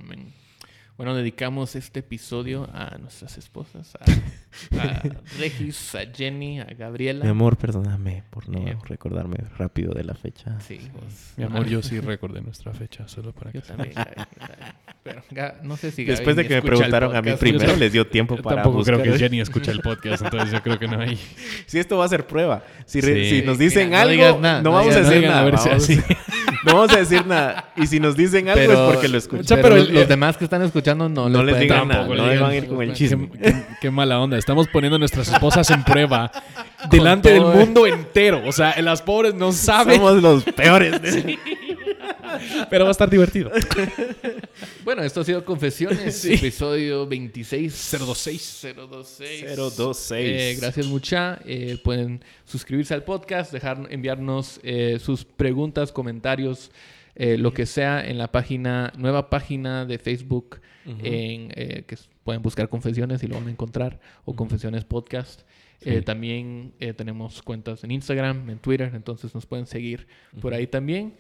dedicamos 0.98 1.76
este 1.76 2.00
episodio 2.00 2.70
a 2.74 2.98
nuestras 2.98 3.38
esposas, 3.38 3.96
a, 4.80 5.02
Regis, 5.39 5.96
a 5.96 6.06
Jenny, 6.06 6.60
a 6.60 6.66
Gabriela. 6.66 7.24
Mi 7.24 7.32
amor, 7.32 7.58
perdóname 7.58 8.24
por 8.30 8.48
no 8.48 8.60
eh, 8.60 8.78
recordarme 8.86 9.38
rápido 9.58 9.94
de 9.94 10.04
la 10.04 10.14
fecha. 10.14 10.60
Sí, 10.60 10.80
pues, 10.94 11.34
Mi 11.36 11.44
amor, 11.44 11.68
yo 11.68 11.82
sí 11.82 12.00
recordé 12.00 12.41
nuestra 12.41 12.74
fecha, 12.74 13.08
solo 13.08 13.34
para 13.34 13.52
yo 13.52 13.62
también. 13.62 13.94
Pero 15.04 15.22
no 15.64 15.76
sé 15.76 15.91
si 15.91 16.06
Después 16.06 16.36
de 16.36 16.48
que 16.48 16.56
me 16.56 16.62
preguntaron 16.62 17.16
a 17.16 17.22
mí 17.22 17.34
primero, 17.34 17.76
les 17.76 17.91
dio 17.91 18.08
tiempo 18.08 18.38
para 18.38 18.62
Tampoco 18.64 18.84
creo 18.84 19.02
que 19.02 19.18
Jenny 19.18 19.41
escucha 19.41 19.72
el 19.72 19.82
podcast, 19.82 20.24
entonces 20.24 20.52
yo 20.52 20.62
creo 20.62 20.80
que 20.80 20.88
no 20.88 21.00
hay... 21.00 21.20
Si 21.66 21.80
esto 21.80 21.98
va 21.98 22.06
a 22.06 22.08
ser 22.08 22.28
prueba. 22.28 22.64
Si, 22.86 23.02
si 23.02 23.41
nos 23.41 23.58
dicen 23.58 23.94
algo, 23.94 24.39
no, 24.39 24.72
vamos 24.72 24.96
a 24.96 25.02
decir 25.02 25.28
nada. 25.28 25.52
No 26.66 26.74
vamos 26.74 26.93
a 26.93 26.97
decir 26.97 27.26
nada. 27.26 27.70
Y 27.76 27.88
si 27.88 27.99
nos 27.99 28.16
dicen 28.16 28.49
algo 28.49 28.74
es 28.74 28.93
porque 28.93 29.07
lo 29.07 29.18
escuchan. 29.18 29.59
Pero, 29.61 29.76
los 29.78 30.07
demás 30.07 30.38
que 30.38 30.45
están 30.45 30.61
escuchando 30.61 31.09
no, 31.09 31.30
no 31.30 31.43
les 31.43 31.59
digan 31.59 31.88
nada. 31.88 32.07
No 32.07 32.24
van 32.24 32.43
a 32.43 32.55
ir 32.55 32.68
con 32.68 32.82
el 32.82 32.93
chisme. 32.93 33.30
Qué, 33.82 33.91
mala 33.91 34.20
onda. 34.20 34.38
Estamos 34.38 34.68
poniendo 34.68 34.95
a 34.95 34.99
nuestras 34.99 35.28
esposas 35.28 35.70
en 35.72 35.84
prueba 35.84 36.32
delante 36.89 37.32
del 37.34 37.41
mundo 37.41 37.86
entero. 37.86 38.41
O 38.45 38.51
sea, 38.51 38.80
las 38.82 39.01
pobres 39.01 39.34
no 39.34 39.51
saben. 39.51 39.97
Somos 39.97 40.22
los 40.22 40.43
peores. 40.43 40.99
Pero 42.70 42.86
va 42.86 42.90
a 42.90 42.92
estar 42.92 43.10
divertido. 43.10 43.52
bueno, 44.84 45.04
esto 45.04 45.22
ha 45.22 45.24
sido 45.24 45.44
Confesiones, 45.46 46.26
episodio 46.26 47.08
26. 47.08 47.98
026. 48.00 48.68
026. 48.76 49.58
026. 49.58 50.12
Eh, 50.12 50.58
gracias 50.60 50.86
mucha. 50.88 51.40
Eh, 51.46 51.78
pueden 51.84 52.24
suscribirse 52.46 52.94
al 52.94 53.04
podcast, 53.04 53.52
dejar 53.52 53.88
enviarnos 53.90 54.60
eh, 54.64 54.98
sus 55.00 55.26
preguntas, 55.26 55.92
comentarios, 55.92 56.72
lo 57.16 57.54
que 57.54 57.68
sea 57.68 58.04
en 58.04 58.18
la 58.18 58.32
página, 58.32 58.92
nueva 58.98 59.30
página 59.30 59.86
de 59.86 60.00
Facebook, 60.00 60.60
en, 60.86 61.50
que 61.50 61.96
pueden 62.24 62.42
buscar 62.42 62.70
Confesiones 62.70 63.22
y 63.22 63.28
lo 63.28 63.36
van 63.36 63.50
a 63.50 63.52
encontrar, 63.52 64.00
o 64.26 64.36
Confesiones 64.36 64.84
Podcast. 64.84 65.44
también 66.06 66.74
tenemos 66.98 67.44
cuentas 67.44 67.84
en 67.84 67.92
Instagram, 67.92 68.50
en 68.50 68.58
Twitter, 68.58 68.92
entonces 68.96 69.36
nos 69.36 69.46
pueden 69.46 69.68
seguir 69.68 70.08
por 70.42 70.56
ahí 70.56 70.66
también. 70.66 71.14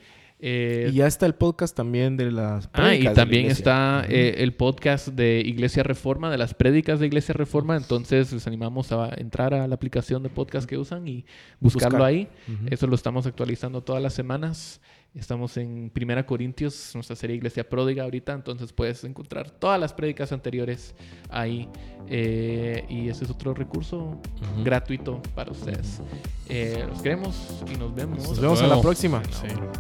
Eh, 0.45 0.89
y 0.91 0.95
ya 0.95 1.07
está 1.07 1.25
el 1.25 1.35
podcast 1.35 1.73
también 1.73 2.17
de 2.17 2.29
las 2.29 2.69
Ah, 2.73 2.93
y 2.93 3.05
también 3.13 3.45
está 3.45 4.05
eh, 4.09 4.35
el 4.39 4.53
podcast 4.53 5.07
de 5.07 5.39
Iglesia 5.39 5.83
Reforma, 5.83 6.29
de 6.29 6.37
las 6.37 6.53
prédicas 6.53 6.99
de 6.99 7.05
Iglesia 7.05 7.33
Reforma. 7.33 7.77
Entonces 7.77 8.33
les 8.33 8.45
animamos 8.45 8.91
a 8.91 9.09
entrar 9.15 9.53
a 9.53 9.65
la 9.69 9.75
aplicación 9.75 10.21
de 10.21 10.27
podcast 10.27 10.67
que 10.67 10.77
usan 10.77 11.07
y 11.07 11.25
buscarlo 11.61 12.03
ahí. 12.03 12.27
Eso 12.69 12.87
lo 12.87 12.95
estamos 12.95 13.25
actualizando 13.25 13.83
todas 13.83 14.03
las 14.03 14.13
semanas. 14.13 14.81
Estamos 15.15 15.57
en 15.57 15.91
Primera 15.91 16.25
Corintios, 16.25 16.91
nuestra 16.95 17.15
serie 17.15 17.35
Iglesia 17.35 17.69
Pródiga 17.69 18.03
ahorita, 18.03 18.33
entonces 18.33 18.73
puedes 18.73 19.03
encontrar 19.03 19.51
todas 19.51 19.79
las 19.79 19.93
prédicas 19.93 20.31
anteriores 20.31 20.95
ahí. 21.29 21.69
Eh, 22.09 22.83
y 22.89 23.09
ese 23.09 23.25
es 23.25 23.29
otro 23.29 23.53
recurso 23.53 24.19
gratuito 24.63 25.21
para 25.35 25.51
ustedes. 25.51 26.01
Eh, 26.49 26.83
los 26.87 27.01
queremos 27.01 27.63
y 27.71 27.77
nos 27.77 27.93
vemos. 27.93 28.27
Nos 28.27 28.39
vemos 28.39 28.61
a 28.61 28.67
la 28.67 28.81
próxima. 28.81 29.21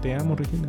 Te 0.01 0.13
amo, 0.13 0.35
Regina. 0.35 0.67